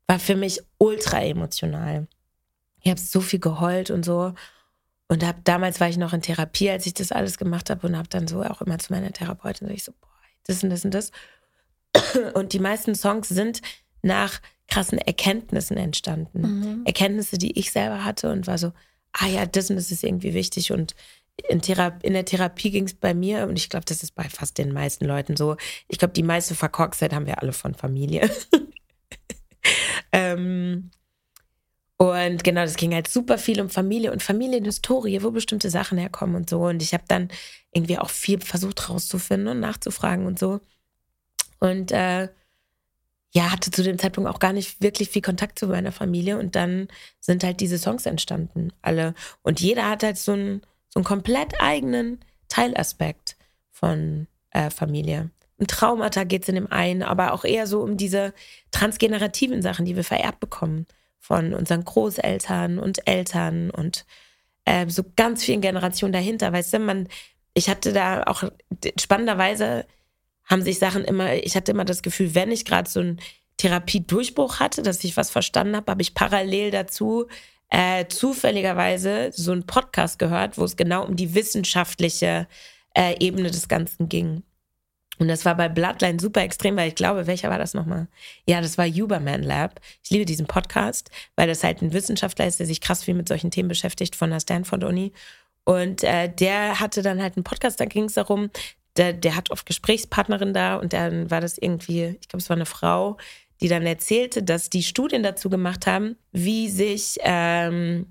war 0.08 0.18
für 0.18 0.34
mich 0.34 0.60
ultra 0.78 1.22
emotional. 1.22 2.08
Ich 2.80 2.90
habe 2.90 3.00
so 3.00 3.20
viel 3.20 3.38
geheult 3.38 3.90
und 3.90 4.04
so. 4.04 4.32
Und 5.06 5.24
hab, 5.24 5.44
damals 5.44 5.80
war 5.80 5.88
ich 5.88 5.96
noch 5.96 6.12
in 6.12 6.22
Therapie, 6.22 6.70
als 6.70 6.86
ich 6.86 6.94
das 6.94 7.12
alles 7.12 7.38
gemacht 7.38 7.70
habe 7.70 7.86
und 7.86 7.96
habe 7.96 8.08
dann 8.08 8.26
so 8.26 8.42
auch 8.42 8.60
immer 8.60 8.78
zu 8.78 8.92
meiner 8.92 9.12
Therapeutin 9.12 9.68
so 9.68 9.74
ich 9.74 9.84
so, 9.84 9.92
boah, 9.92 10.08
das 10.46 10.64
und 10.64 10.70
das 10.70 10.84
und 10.84 10.92
das. 10.92 11.12
Und 12.34 12.52
die 12.52 12.58
meisten 12.58 12.94
Songs 12.94 13.28
sind 13.28 13.62
nach 14.02 14.40
krassen 14.68 14.98
Erkenntnissen 14.98 15.78
entstanden. 15.78 16.42
Mhm. 16.42 16.82
Erkenntnisse, 16.84 17.38
die 17.38 17.58
ich 17.58 17.72
selber 17.72 18.04
hatte 18.04 18.30
und 18.30 18.46
war 18.46 18.58
so, 18.58 18.72
ah 19.12 19.26
ja, 19.26 19.46
das 19.46 19.70
und 19.70 19.76
das 19.76 19.90
ist 19.90 20.04
irgendwie 20.04 20.34
wichtig. 20.34 20.70
Und 20.70 20.94
in, 21.48 21.62
Thera 21.62 21.98
in 22.02 22.12
der 22.12 22.26
Therapie 22.26 22.70
ging 22.70 22.84
es 22.84 22.94
bei 22.94 23.14
mir, 23.14 23.46
und 23.48 23.56
ich 23.56 23.70
glaube, 23.70 23.86
das 23.86 24.02
ist 24.02 24.14
bei 24.14 24.24
fast 24.24 24.58
den 24.58 24.72
meisten 24.72 25.06
Leuten 25.06 25.36
so, 25.36 25.56
ich 25.88 25.98
glaube, 25.98 26.12
die 26.12 26.22
meiste 26.22 26.54
Verkorkstheit 26.54 27.14
haben 27.14 27.26
wir 27.26 27.40
alle 27.40 27.54
von 27.54 27.74
Familie. 27.74 28.30
ähm, 30.18 30.90
und 31.96 32.44
genau, 32.44 32.62
das 32.62 32.76
ging 32.76 32.92
halt 32.92 33.08
super 33.08 33.38
viel 33.38 33.60
um 33.60 33.70
Familie 33.70 34.12
und 34.12 34.22
Familienhistorie, 34.22 35.22
wo 35.22 35.30
bestimmte 35.30 35.70
Sachen 35.70 35.98
herkommen 35.98 36.34
und 36.34 36.50
so. 36.50 36.66
Und 36.66 36.82
ich 36.82 36.92
habe 36.92 37.04
dann 37.06 37.28
irgendwie 37.72 37.98
auch 37.98 38.10
viel 38.10 38.40
versucht 38.40 38.88
rauszufinden 38.88 39.48
und 39.48 39.60
nachzufragen 39.60 40.26
und 40.26 40.38
so. 40.38 40.60
Und 41.60 41.92
äh, 41.92 42.28
ja, 43.32 43.52
hatte 43.52 43.70
zu 43.70 43.82
dem 43.82 43.98
Zeitpunkt 43.98 44.28
auch 44.30 44.38
gar 44.40 44.52
nicht 44.52 44.80
wirklich 44.82 45.10
viel 45.10 45.22
Kontakt 45.22 45.58
zu 45.58 45.68
meiner 45.68 45.92
Familie. 45.92 46.38
Und 46.38 46.56
dann 46.56 46.88
sind 47.20 47.44
halt 47.44 47.60
diese 47.60 47.78
Songs 47.78 48.06
entstanden, 48.06 48.72
alle. 48.82 49.14
Und 49.42 49.60
jeder 49.60 49.88
hat 49.88 50.02
halt 50.02 50.18
so 50.18 50.32
einen, 50.32 50.62
so 50.88 50.98
einen 50.98 51.04
komplett 51.04 51.60
eigenen 51.60 52.20
Teilaspekt 52.48 53.36
von 53.70 54.26
äh, 54.50 54.70
Familie. 54.70 55.30
Um 55.58 55.66
Traumata 55.66 56.24
geht 56.24 56.42
es 56.42 56.48
in 56.48 56.54
dem 56.54 56.70
einen, 56.70 57.02
aber 57.02 57.32
auch 57.32 57.44
eher 57.44 57.66
so 57.66 57.80
um 57.80 57.96
diese 57.96 58.32
transgenerativen 58.70 59.60
Sachen, 59.60 59.84
die 59.84 59.96
wir 59.96 60.04
vererbt 60.04 60.40
bekommen 60.40 60.86
von 61.18 61.52
unseren 61.52 61.84
Großeltern 61.84 62.78
und 62.78 63.06
Eltern 63.06 63.70
und 63.70 64.06
äh, 64.64 64.88
so 64.88 65.02
ganz 65.16 65.44
vielen 65.44 65.60
Generationen 65.60 66.12
dahinter. 66.12 66.52
Weißt 66.52 66.72
du, 66.72 66.78
man, 66.78 67.08
ich 67.54 67.68
hatte 67.68 67.92
da 67.92 68.22
auch 68.24 68.44
spannenderweise 68.98 69.84
haben 70.44 70.62
sich 70.62 70.78
Sachen 70.78 71.04
immer, 71.04 71.34
ich 71.34 71.56
hatte 71.56 71.72
immer 71.72 71.84
das 71.84 72.02
Gefühl, 72.02 72.34
wenn 72.34 72.50
ich 72.50 72.64
gerade 72.64 72.88
so 72.88 73.00
einen 73.00 73.20
Therapiedurchbruch 73.58 74.60
hatte, 74.60 74.82
dass 74.82 75.04
ich 75.04 75.16
was 75.16 75.30
verstanden 75.30 75.76
habe, 75.76 75.90
habe 75.90 76.02
ich 76.02 76.14
parallel 76.14 76.70
dazu 76.70 77.26
äh, 77.70 78.06
zufälligerweise 78.06 79.30
so 79.32 79.52
einen 79.52 79.66
Podcast 79.66 80.18
gehört, 80.18 80.56
wo 80.56 80.64
es 80.64 80.76
genau 80.76 81.04
um 81.04 81.16
die 81.16 81.34
wissenschaftliche 81.34 82.48
äh, 82.94 83.16
Ebene 83.20 83.50
des 83.50 83.68
Ganzen 83.68 84.08
ging. 84.08 84.42
Und 85.18 85.28
das 85.28 85.44
war 85.44 85.56
bei 85.56 85.68
Bloodline 85.68 86.20
super 86.20 86.42
extrem, 86.42 86.76
weil 86.76 86.88
ich 86.88 86.94
glaube, 86.94 87.26
welcher 87.26 87.50
war 87.50 87.58
das 87.58 87.74
nochmal? 87.74 88.06
Ja, 88.46 88.60
das 88.60 88.78
war 88.78 88.86
Huberman 88.86 89.42
Lab. 89.42 89.80
Ich 90.04 90.10
liebe 90.10 90.24
diesen 90.24 90.46
Podcast, 90.46 91.10
weil 91.36 91.48
das 91.48 91.64
halt 91.64 91.82
ein 91.82 91.92
Wissenschaftler 91.92 92.46
ist, 92.46 92.60
der 92.60 92.66
sich 92.66 92.80
krass 92.80 93.04
viel 93.04 93.14
mit 93.14 93.28
solchen 93.28 93.50
Themen 93.50 93.68
beschäftigt 93.68 94.14
von 94.14 94.30
der 94.30 94.40
Stanford-Uni. 94.40 95.12
Und 95.64 96.02
äh, 96.04 96.32
der 96.32 96.80
hatte 96.80 97.02
dann 97.02 97.20
halt 97.20 97.36
einen 97.36 97.44
Podcast, 97.44 97.80
da 97.80 97.84
ging 97.84 98.04
es 98.04 98.14
darum, 98.14 98.50
der, 98.96 99.12
der 99.12 99.36
hat 99.36 99.50
oft 99.50 99.66
Gesprächspartnerin 99.66 100.54
da 100.54 100.76
und 100.76 100.92
dann 100.92 101.30
war 101.30 101.40
das 101.40 101.58
irgendwie, 101.58 102.16
ich 102.20 102.28
glaube, 102.28 102.42
es 102.42 102.48
war 102.48 102.56
eine 102.56 102.66
Frau, 102.66 103.16
die 103.60 103.68
dann 103.68 103.84
erzählte, 103.84 104.42
dass 104.42 104.70
die 104.70 104.82
Studien 104.82 105.22
dazu 105.22 105.50
gemacht 105.50 105.86
haben, 105.86 106.16
wie 106.32 106.68
sich, 106.68 107.18
ähm, 107.22 108.06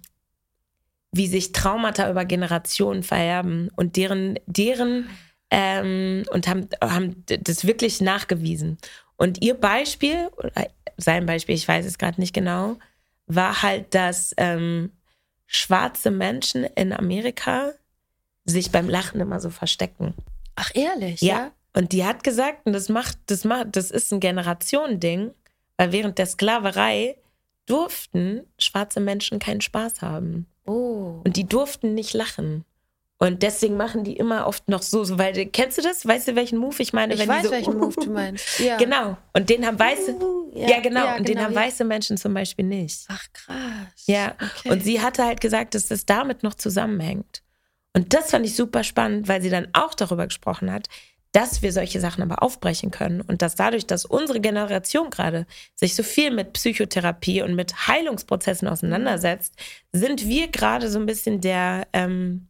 wie 1.11 1.27
sich 1.27 1.51
Traumata 1.51 2.09
über 2.09 2.25
Generationen 2.25 3.03
vererben 3.03 3.69
und 3.75 3.95
deren, 3.95 4.39
deren 4.45 5.09
ähm, 5.51 6.23
und 6.31 6.47
haben, 6.47 6.67
haben 6.81 7.23
das 7.27 7.65
wirklich 7.65 8.01
nachgewiesen. 8.01 8.77
Und 9.15 9.43
ihr 9.43 9.55
Beispiel, 9.55 10.27
oder 10.37 10.51
sein 10.97 11.25
Beispiel, 11.25 11.55
ich 11.55 11.67
weiß 11.67 11.85
es 11.85 11.97
gerade 11.97 12.19
nicht 12.19 12.33
genau, 12.33 12.77
war 13.27 13.61
halt, 13.61 13.93
dass 13.93 14.33
ähm, 14.37 14.91
schwarze 15.45 16.11
Menschen 16.11 16.63
in 16.63 16.93
Amerika 16.93 17.71
sich 18.45 18.71
beim 18.71 18.89
Lachen 18.89 19.19
immer 19.19 19.39
so 19.39 19.49
verstecken. 19.49 20.13
Ach, 20.55 20.71
ehrlich? 20.73 21.21
Ja. 21.21 21.35
ja? 21.35 21.51
Und 21.73 21.91
die 21.91 22.05
hat 22.05 22.23
gesagt, 22.23 22.65
und 22.65 22.73
das 22.73 22.89
macht, 22.89 23.17
das 23.27 23.43
macht, 23.43 23.75
das 23.75 23.91
ist 23.91 24.11
ein 24.11 24.19
Generationending, 24.19 25.31
weil 25.77 25.91
während 25.91 26.17
der 26.17 26.25
Sklaverei 26.25 27.17
durften 27.67 28.41
schwarze 28.57 28.99
Menschen 28.99 29.39
keinen 29.39 29.61
Spaß 29.61 30.01
haben. 30.01 30.47
Oh. 30.65 31.21
Und 31.23 31.35
die 31.35 31.43
durften 31.43 31.93
nicht 31.93 32.13
lachen. 32.13 32.65
Und 33.19 33.41
deswegen 33.41 33.77
machen 33.77 34.03
die 34.03 34.15
immer 34.15 34.45
oft 34.45 34.69
noch 34.69 34.83
so, 34.83 35.03
so 35.03 35.17
weil 35.17 35.47
kennst 35.47 35.79
du 35.79 35.81
das? 35.81 36.05
Weißt 36.05 36.27
du, 36.27 36.35
welchen 36.35 36.59
Move 36.59 36.75
ich 36.77 36.93
meine? 36.93 37.15
Ich 37.15 37.19
wenn 37.19 37.27
weiß, 37.27 37.45
so, 37.45 37.51
welchen 37.51 37.77
Move 37.77 37.95
du 37.95 38.09
meinst. 38.13 38.59
Ja. 38.59 38.77
Genau. 38.77 39.17
Und 39.33 39.49
den 39.49 39.65
haben 39.65 39.79
weiße, 39.79 40.13
uh, 40.13 40.51
ja, 40.53 40.69
ja, 40.69 40.79
genau. 40.81 41.05
Ja, 41.05 41.15
und 41.15 41.25
genau, 41.25 41.39
den 41.39 41.45
haben 41.45 41.55
weiße 41.55 41.83
Menschen 41.83 42.17
zum 42.17 42.35
Beispiel 42.35 42.65
nicht. 42.65 43.05
Ach 43.07 43.25
krass. 43.33 43.55
Ja. 44.05 44.35
Okay. 44.59 44.69
Und 44.69 44.83
sie 44.83 45.01
hatte 45.01 45.25
halt 45.25 45.41
gesagt, 45.41 45.73
dass 45.73 45.87
das 45.87 46.05
damit 46.05 46.43
noch 46.43 46.53
zusammenhängt. 46.53 47.41
Und 47.93 48.13
das 48.13 48.29
fand 48.29 48.45
ich 48.45 48.55
super 48.55 48.83
spannend, 48.83 49.27
weil 49.27 49.41
sie 49.41 49.49
dann 49.49 49.69
auch 49.73 49.95
darüber 49.95 50.27
gesprochen 50.27 50.71
hat, 50.71 50.87
dass 51.31 51.61
wir 51.61 51.71
solche 51.71 51.99
Sachen 51.99 52.23
aber 52.23 52.43
aufbrechen 52.43 52.91
können 52.91 53.21
und 53.21 53.41
dass 53.41 53.55
dadurch, 53.55 53.85
dass 53.87 54.05
unsere 54.05 54.39
Generation 54.39 55.09
gerade 55.09 55.45
sich 55.75 55.95
so 55.95 56.03
viel 56.03 56.31
mit 56.31 56.53
Psychotherapie 56.53 57.41
und 57.41 57.55
mit 57.55 57.87
Heilungsprozessen 57.87 58.67
auseinandersetzt, 58.67 59.55
sind 59.91 60.27
wir 60.27 60.47
gerade 60.49 60.89
so 60.89 60.99
ein 60.99 61.05
bisschen 61.05 61.41
der, 61.41 61.87
ähm, 61.93 62.47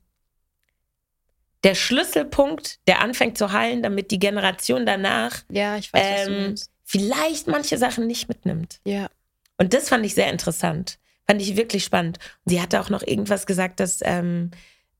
der 1.63 1.75
Schlüsselpunkt, 1.75 2.79
der 2.87 3.01
anfängt 3.01 3.37
zu 3.37 3.51
heilen, 3.51 3.81
damit 3.83 4.11
die 4.11 4.19
Generation 4.19 4.85
danach 4.85 5.43
ja, 5.49 5.75
weiß, 5.75 6.27
ähm, 6.27 6.55
vielleicht 6.83 7.47
manche 7.47 7.77
Sachen 7.77 8.07
nicht 8.07 8.29
mitnimmt. 8.29 8.79
Ja. 8.85 9.09
Und 9.57 9.73
das 9.73 9.89
fand 9.89 10.05
ich 10.05 10.13
sehr 10.13 10.31
interessant. 10.31 10.99
Fand 11.25 11.41
ich 11.41 11.57
wirklich 11.57 11.83
spannend. 11.83 12.19
Und 12.45 12.51
sie 12.51 12.61
hatte 12.61 12.79
auch 12.79 12.89
noch 12.89 13.01
irgendwas 13.01 13.45
gesagt, 13.45 13.79
dass 13.79 13.99
ähm, 14.03 14.51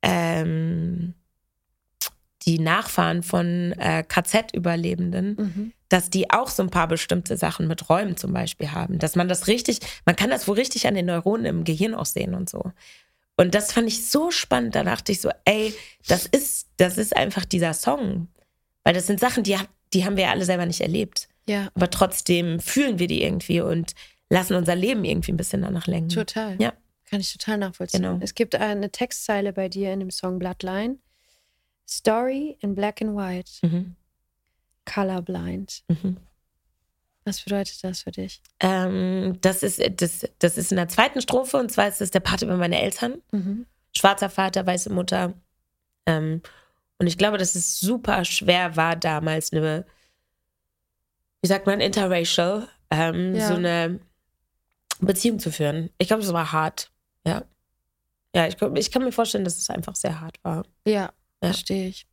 ähm, 0.01 1.13
die 2.45 2.59
Nachfahren 2.59 3.23
von 3.23 3.73
äh, 3.73 4.03
KZ-Überlebenden, 4.07 5.35
mhm. 5.37 5.73
dass 5.89 6.09
die 6.09 6.31
auch 6.31 6.49
so 6.49 6.63
ein 6.63 6.69
paar 6.69 6.87
bestimmte 6.87 7.37
Sachen 7.37 7.67
mit 7.67 7.89
Räumen 7.89 8.17
zum 8.17 8.33
Beispiel 8.33 8.71
haben. 8.71 8.99
Dass 8.99 9.15
man 9.15 9.27
das 9.27 9.47
richtig, 9.47 9.79
man 10.05 10.15
kann 10.15 10.29
das 10.29 10.47
wohl 10.47 10.55
richtig 10.55 10.87
an 10.87 10.95
den 10.95 11.05
Neuronen 11.05 11.45
im 11.45 11.63
Gehirn 11.65 11.93
auch 11.93 12.05
sehen 12.05 12.33
und 12.33 12.49
so. 12.49 12.71
Und 13.37 13.53
das 13.55 13.71
fand 13.71 13.87
ich 13.87 14.09
so 14.09 14.31
spannend. 14.31 14.75
Da 14.75 14.83
dachte 14.83 15.11
ich 15.11 15.21
so, 15.21 15.29
ey, 15.45 15.73
das 16.07 16.25
ist, 16.25 16.67
das 16.77 16.97
ist 16.97 17.15
einfach 17.15 17.45
dieser 17.45 17.73
Song. 17.73 18.27
Weil 18.83 18.93
das 18.93 19.07
sind 19.07 19.19
Sachen, 19.19 19.43
die, 19.43 19.57
die 19.93 20.05
haben 20.05 20.17
wir 20.17 20.25
ja 20.25 20.31
alle 20.31 20.45
selber 20.45 20.65
nicht 20.65 20.81
erlebt. 20.81 21.29
Ja. 21.47 21.69
Aber 21.75 21.89
trotzdem 21.89 22.59
fühlen 22.59 22.99
wir 22.99 23.07
die 23.07 23.23
irgendwie 23.23 23.61
und 23.61 23.93
lassen 24.29 24.55
unser 24.55 24.75
Leben 24.75 25.05
irgendwie 25.05 25.31
ein 25.31 25.37
bisschen 25.37 25.61
danach 25.61 25.87
lenken. 25.87 26.09
Total. 26.09 26.61
Ja. 26.61 26.73
Kann 27.05 27.21
ich 27.21 27.31
total 27.31 27.57
nachvollziehen. 27.59 28.01
Genau. 28.01 28.19
Es 28.21 28.35
gibt 28.35 28.55
eine 28.55 28.91
Textzeile 28.91 29.53
bei 29.53 29.69
dir 29.69 29.93
in 29.93 30.01
dem 30.01 30.11
Song 30.11 30.39
Bloodline. 30.39 30.97
Story 31.87 32.57
in 32.59 32.75
black 32.75 33.01
and 33.01 33.15
white. 33.15 33.51
Mhm. 33.61 33.95
Colorblind. 34.85 35.83
Mhm. 35.87 36.17
Was 37.27 37.41
bedeutet 37.41 37.83
das 37.83 38.03
für 38.03 38.11
dich? 38.11 38.41
Ähm, 38.61 39.37
das, 39.41 39.61
ist, 39.61 39.81
das, 40.01 40.25
das 40.39 40.57
ist 40.57 40.71
in 40.71 40.77
der 40.77 40.87
zweiten 40.87 41.19
Strophe 41.19 41.57
und 41.57 41.69
zwar 41.69 41.89
ist 41.89 41.99
das 41.99 42.09
der 42.09 42.21
Part 42.21 42.41
über 42.41 42.55
meine 42.55 42.81
Eltern. 42.81 43.21
Mhm. 43.31 43.65
Schwarzer 43.95 44.29
Vater, 44.29 44.65
weiße 44.65 44.89
Mutter. 44.93 45.33
Ähm, 46.05 46.41
und 46.99 47.07
ich 47.07 47.17
glaube, 47.17 47.37
dass 47.37 47.55
es 47.55 47.79
super 47.79 48.23
schwer 48.23 48.77
war, 48.77 48.95
damals 48.95 49.51
eine 49.51 49.85
wie 51.41 51.47
sagt 51.47 51.65
man, 51.65 51.81
interracial, 51.81 52.67
ähm, 52.91 53.35
Ja. 53.35 53.47
so 53.49 53.55
eine 53.55 53.99
Beziehung 54.99 55.39
zu 55.39 55.51
führen. 55.51 55.89
Ich 55.97 56.07
glaube, 56.07 56.23
es 56.23 56.31
war 56.33 56.51
hart. 56.51 56.91
Ja. 57.25 57.43
Ja, 58.33 58.47
ich, 58.47 58.55
ich 58.75 58.91
kann 58.91 59.03
mir 59.03 59.11
vorstellen, 59.11 59.43
dass 59.43 59.57
es 59.57 59.69
einfach 59.69 59.95
sehr 59.95 60.19
hart 60.21 60.37
war. 60.43 60.63
Ja, 60.85 60.93
Ja. 60.93 61.11
verstehe 61.41 61.89
ich. 61.89 62.07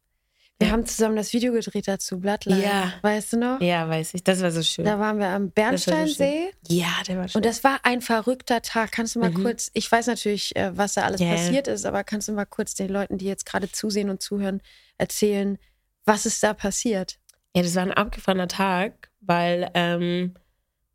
Wir 0.60 0.70
haben 0.70 0.86
zusammen 0.86 1.16
das 1.16 1.32
Video 1.32 1.52
gedreht 1.52 1.88
dazu, 1.88 2.20
Bloodline. 2.20 2.62
Ja. 2.62 2.92
Weißt 3.02 3.32
du 3.32 3.38
noch? 3.38 3.60
Ja, 3.60 3.88
weiß 3.88 4.14
ich. 4.14 4.22
Das 4.22 4.40
war 4.40 4.52
so 4.52 4.62
schön. 4.62 4.84
Da 4.84 5.00
waren 5.00 5.18
wir 5.18 5.26
am 5.26 5.42
war 5.42 5.48
so 5.48 5.52
Bernsteinsee. 5.90 6.50
Ja, 6.68 6.88
der 7.08 7.18
war 7.18 7.28
schön. 7.28 7.38
Und 7.40 7.44
das 7.44 7.64
war 7.64 7.80
ein 7.82 8.00
verrückter 8.00 8.62
Tag. 8.62 8.92
Kannst 8.92 9.16
du 9.16 9.18
mal 9.20 9.30
Mhm. 9.30 9.42
kurz, 9.42 9.70
ich 9.74 9.90
weiß 9.90 10.06
natürlich, 10.06 10.54
äh, 10.54 10.76
was 10.76 10.94
da 10.94 11.02
alles 11.02 11.20
ja. 11.20 11.32
passiert 11.32 11.66
ist, 11.66 11.84
aber 11.84 12.04
kannst 12.04 12.28
du 12.28 12.32
mal 12.32 12.44
kurz 12.44 12.74
den 12.74 12.88
Leuten, 12.88 13.18
die 13.18 13.26
jetzt 13.26 13.46
gerade 13.46 13.70
zusehen 13.70 14.10
und 14.10 14.22
zuhören, 14.22 14.62
erzählen, 14.96 15.58
was 16.04 16.24
ist 16.24 16.42
da 16.42 16.54
passiert? 16.54 17.18
Ja, 17.56 17.62
das 17.62 17.74
war 17.74 17.82
ein 17.82 17.92
abgefahrener 17.92 18.48
Tag, 18.48 19.10
weil 19.20 19.70
ähm, 19.74 20.34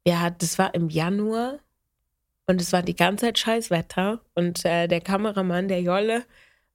ja, 0.08 0.30
das 0.30 0.58
war 0.58 0.74
im 0.74 0.90
Januar 0.90 1.60
und 2.48 2.62
es 2.62 2.72
war 2.72 2.82
die 2.82 2.96
ganze 2.96 3.26
Zeit 3.26 3.40
Scheißwetter 3.40 4.22
und 4.36 4.64
äh, 4.66 4.88
der 4.88 5.02
Kameramann, 5.02 5.68
der 5.68 5.82
Jolle, 5.82 6.24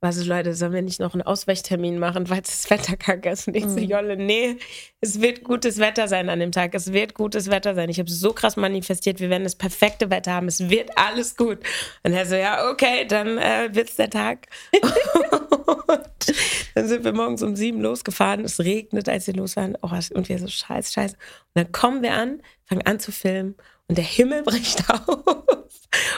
war 0.05 0.13
so, 0.13 0.23
Leute, 0.23 0.53
sollen 0.55 0.75
wir 0.75 0.83
nicht 0.83 1.01
noch 1.01 1.15
einen 1.15 1.23
Ausweichtermin 1.23 1.99
machen, 1.99 2.29
weil 2.29 2.43
das 2.43 2.69
Wetter 2.69 2.95
kacke 2.97 3.31
ist? 3.31 3.49
Und 3.49 3.57
ich 3.57 3.65
so, 3.65 3.81
Mhm. 3.81 3.89
Jolle, 3.89 4.17
nee, 4.19 4.59
es 5.01 5.23
wird 5.23 5.43
gutes 5.43 5.79
Wetter 5.79 6.09
sein 6.09 6.29
an 6.29 6.41
dem 6.41 6.53
Tag, 6.53 6.75
es 6.75 6.93
wird 6.93 7.15
gutes 7.15 7.51
Wetter 7.51 7.75
sein. 7.75 7.89
Ich 7.89 7.99
habe 7.99 8.11
so 8.11 8.35
krass 8.35 8.57
manifestiert, 8.57 9.19
wir 9.19 9.31
werden 9.31 9.45
das 9.45 9.57
perfekte 9.57 10.11
Wetter 10.11 10.35
haben, 10.35 10.47
es 10.47 10.69
wird 10.69 10.91
alles 10.97 11.37
gut. 11.37 11.59
Und 12.03 12.13
er 12.13 12.27
so, 12.27 12.35
ja, 12.35 12.71
okay, 12.71 13.07
dann 13.09 13.39
äh, 13.39 13.71
wird's 13.73 13.97
der 13.97 14.11
Tag. 14.11 14.47
und 14.73 16.35
dann 16.75 16.87
sind 16.87 17.03
wir 17.03 17.15
morgens 17.15 17.43
um 17.43 17.57
sieben 17.57 17.81
losgefahren. 17.81 18.45
Es 18.45 18.61
regnet, 18.61 19.09
als 19.09 19.27
wir 19.27 19.35
losfahren. 19.35 19.79
Oh, 19.81 19.89
und 19.89 20.29
wir 20.29 20.39
so 20.39 20.49
scheiße, 20.49 20.93
scheiße. 20.93 21.15
Und 21.17 21.65
dann 21.65 21.73
kommen 21.73 22.03
wir 22.03 22.13
an, 22.13 22.43
fangen 22.67 22.83
an 22.83 23.01
zu 23.01 23.11
filmen 23.11 23.55
und 23.89 23.99
der 23.99 24.05
Himmel 24.05 24.43
bricht 24.45 24.89
auf. 24.91 25.25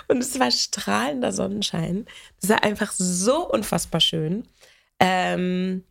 Und 0.08 0.18
es 0.18 0.38
war 0.38 0.50
strahlender 0.50 1.32
Sonnenschein. 1.32 2.06
Das 2.40 2.50
war 2.50 2.62
einfach 2.64 2.92
so 2.92 3.48
unfassbar 3.48 4.00
schön. 4.00 4.46
Ähm, 4.98 5.84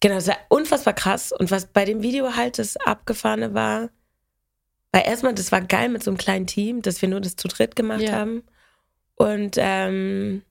genau, 0.00 0.16
es 0.16 0.26
war 0.28 0.38
unfassbar 0.48 0.94
krass. 0.94 1.32
Und 1.32 1.50
was 1.50 1.66
bei 1.66 1.84
dem 1.84 2.02
Video 2.02 2.36
halt 2.36 2.58
das 2.58 2.76
Abgefahrene 2.76 3.54
war, 3.54 3.90
weil 4.92 5.04
erstmal, 5.06 5.34
das 5.34 5.52
war 5.52 5.60
geil 5.60 5.88
mit 5.88 6.02
so 6.02 6.10
einem 6.10 6.18
kleinen 6.18 6.46
Team, 6.46 6.82
dass 6.82 7.00
wir 7.02 7.08
nur 7.08 7.20
das 7.20 7.36
zu 7.36 7.48
dritt 7.48 7.76
gemacht 7.76 8.00
Ja. 8.02 8.12
haben. 8.12 8.42
Und 9.14 9.56
ähm, 9.58 10.42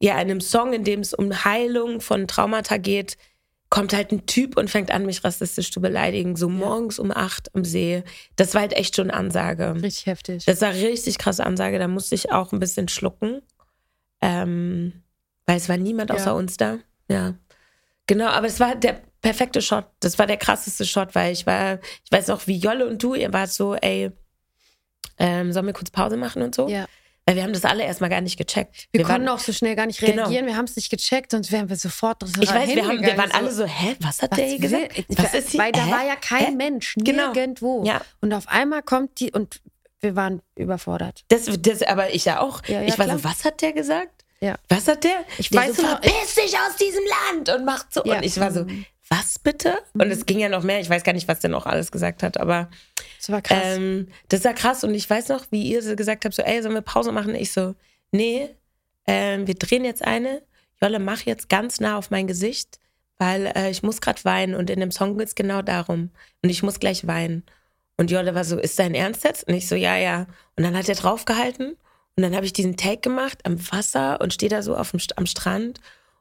ja, 0.00 0.14
in 0.14 0.20
einem 0.20 0.40
Song, 0.40 0.72
in 0.72 0.84
dem 0.84 1.00
es 1.00 1.14
um 1.14 1.44
Heilung 1.44 2.00
von 2.00 2.28
Traumata 2.28 2.76
geht, 2.76 3.16
kommt 3.74 3.92
halt 3.92 4.12
ein 4.12 4.24
Typ 4.26 4.56
und 4.56 4.70
fängt 4.70 4.92
an, 4.92 5.04
mich 5.04 5.24
rassistisch 5.24 5.72
zu 5.72 5.80
beleidigen, 5.80 6.36
so 6.36 6.48
morgens 6.48 7.00
um 7.00 7.10
acht 7.10 7.52
am 7.56 7.64
See. 7.64 8.04
Das 8.36 8.54
war 8.54 8.60
halt 8.60 8.72
echt 8.72 8.94
schon 8.94 9.10
Ansage. 9.10 9.74
Richtig 9.82 10.06
heftig. 10.06 10.44
Das 10.44 10.60
war 10.60 10.72
richtig 10.72 11.18
krasse 11.18 11.44
Ansage, 11.44 11.80
da 11.80 11.88
musste 11.88 12.14
ich 12.14 12.30
auch 12.30 12.52
ein 12.52 12.60
bisschen 12.60 12.86
schlucken. 12.86 13.42
Ähm, 14.20 15.02
weil 15.46 15.56
es 15.56 15.68
war 15.68 15.76
niemand 15.76 16.12
außer 16.12 16.26
Ja. 16.26 16.32
uns 16.32 16.56
da. 16.56 16.78
Ja. 17.08 17.34
Genau, 18.06 18.28
aber 18.28 18.46
es 18.46 18.60
war 18.60 18.76
der 18.76 19.00
perfekte 19.20 19.60
Shot. 19.60 19.86
Das 19.98 20.20
war 20.20 20.28
der 20.28 20.36
krasseste 20.36 20.84
Shot, 20.84 21.16
weil 21.16 21.32
ich 21.32 21.44
war, 21.44 21.80
ich 22.04 22.12
weiß 22.12 22.30
auch, 22.30 22.46
wie 22.46 22.58
Jolle 22.58 22.86
und 22.86 23.02
du, 23.02 23.14
ihr 23.14 23.32
wart 23.32 23.50
so, 23.50 23.74
ey, 23.74 24.12
ähm, 25.18 25.52
sollen 25.52 25.66
wir 25.66 25.72
kurz 25.72 25.90
Pause 25.90 26.16
machen 26.16 26.42
und 26.42 26.54
so? 26.54 26.68
ja. 26.68 26.86
Weil 27.26 27.36
wir 27.36 27.42
haben 27.42 27.54
das 27.54 27.64
alle 27.64 27.84
erstmal 27.84 28.10
gar 28.10 28.20
nicht 28.20 28.36
gecheckt. 28.36 28.86
Wir, 28.92 29.00
waren- 29.04 29.12
konnten 29.12 29.28
auch 29.30 29.38
so 29.38 29.52
schnell 29.52 29.74
gar 29.76 29.86
nicht 29.86 29.98
Genau. 29.98 30.24
reagieren. 30.24 30.46
Wir 30.46 30.56
haben 30.56 30.66
es 30.66 30.76
nicht 30.76 30.90
gecheckt, 30.90 31.30
sonst 31.30 31.50
wären 31.52 31.70
wir 31.70 31.76
sofort 31.76 32.22
Ich 32.22 32.36
weiß, 32.52 32.68
wir, 32.68 32.86
haben, 32.86 33.00
wir 33.00 33.16
waren 33.16 33.32
alle 33.32 33.50
so, 33.50 33.64
hä, 33.64 33.96
was 34.00 34.20
hat 34.20 34.32
was 34.32 34.38
der 34.38 34.46
hier 34.48 34.58
gesagt? 34.58 34.98
will- 34.98 35.04
Was 35.16 35.32
ist 35.34 35.50
hier? 35.50 35.60
Weil 35.60 35.72
da 35.72 35.86
Hä? 35.86 35.90
war 35.90 36.06
ja 36.06 36.16
kein 36.16 36.44
Hä? 36.46 36.50
Mensch, 36.52 36.94
Genau. 36.98 37.32
nirgendwo. 37.32 37.82
Ja. 37.86 38.02
Und 38.20 38.34
auf 38.34 38.46
einmal 38.48 38.82
kommt 38.82 39.20
die 39.20 39.32
und 39.32 39.62
wir 40.00 40.16
waren 40.16 40.42
überfordert. 40.54 41.24
Das, 41.28 41.46
das, 41.60 41.80
aber 41.82 42.12
ich 42.12 42.26
ja 42.26 42.40
auch. 42.40 42.60
Ja, 42.66 42.82
ja, 42.82 42.88
ich 42.88 42.98
war 42.98 43.06
klar. 43.06 43.16
so, 43.18 43.24
was 43.24 43.42
hat 43.46 43.62
der 43.62 43.72
gesagt? 43.72 44.22
Ja. 44.40 44.56
Was 44.68 44.86
hat 44.86 45.04
der? 45.04 45.24
Ich 45.38 45.48
der 45.48 45.62
weiß 45.62 45.76
so, 45.76 45.82
verpiss 45.82 46.34
dich 46.34 46.54
aus 46.58 46.76
diesem 46.78 47.04
Land 47.32 47.48
und 47.48 47.64
macht 47.64 47.94
so. 47.94 48.02
Ja. 48.04 48.16
Und 48.16 48.22
ich 48.24 48.38
war 48.38 48.52
so, 48.52 48.64
Mhm. 48.64 48.84
Was 49.08 49.38
bitte? 49.38 49.78
Und 49.92 50.10
es 50.10 50.26
ging 50.26 50.38
ja 50.38 50.48
noch 50.48 50.62
mehr. 50.62 50.80
Ich 50.80 50.88
weiß 50.88 51.04
gar 51.04 51.12
nicht, 51.12 51.28
was 51.28 51.40
der 51.40 51.50
noch 51.50 51.66
alles 51.66 51.92
gesagt 51.92 52.22
hat, 52.22 52.38
aber 52.38 52.70
Das 53.18 53.30
war 53.30 53.42
krass. 53.42 53.62
ähm, 53.62 54.08
das 54.28 54.44
war 54.44 54.54
krass. 54.54 54.82
Und 54.84 54.94
ich 54.94 55.08
weiß 55.08 55.28
noch, 55.28 55.46
wie 55.50 55.62
ihr 55.62 55.82
so 55.82 55.94
gesagt 55.96 56.24
habt, 56.24 56.34
so, 56.34 56.42
ey, 56.42 56.62
sollen 56.62 56.74
wir 56.74 56.80
Pause 56.80 57.12
machen? 57.12 57.34
Ich 57.34 57.52
so, 57.52 57.74
nee, 58.12 58.48
ähm, 59.06 59.46
wir 59.46 59.54
drehen 59.54 59.84
jetzt 59.84 60.04
eine. 60.04 60.42
Jolle, 60.82 60.98
mach 60.98 61.20
jetzt 61.22 61.48
ganz 61.48 61.80
nah 61.80 61.96
auf 61.98 62.10
mein 62.10 62.26
Gesicht, 62.26 62.78
weil 63.18 63.46
äh, 63.54 63.70
ich 63.70 63.82
muss 63.82 64.00
gerade 64.00 64.24
weinen. 64.24 64.54
Und 64.54 64.70
in 64.70 64.80
dem 64.80 64.90
Song 64.90 65.16
geht 65.18 65.28
es 65.28 65.34
genau 65.34 65.62
darum. 65.62 66.10
Und 66.42 66.50
ich 66.50 66.62
muss 66.62 66.80
gleich 66.80 67.06
weinen. 67.06 67.44
Und 67.96 68.10
Jolle 68.10 68.34
war 68.34 68.44
so, 68.44 68.58
ist 68.58 68.78
dein 68.78 68.94
Ernst 68.94 69.22
jetzt? 69.24 69.46
Und 69.46 69.54
ich 69.54 69.68
so, 69.68 69.74
ja, 69.76 69.96
ja. 69.96 70.26
Und 70.56 70.64
dann 70.64 70.76
hat 70.76 70.88
er 70.88 70.94
draufgehalten. 70.96 71.76
Und 72.16 72.22
dann 72.22 72.34
habe 72.34 72.46
ich 72.46 72.52
diesen 72.52 72.76
Take 72.76 73.00
gemacht 73.00 73.38
am 73.44 73.58
Wasser 73.72 74.20
und 74.20 74.32
stehe 74.32 74.50
da 74.50 74.62
so 74.62 74.76
auf 74.76 74.90
dem, 74.92 75.00
am 75.16 75.26
Strand. 75.26 75.80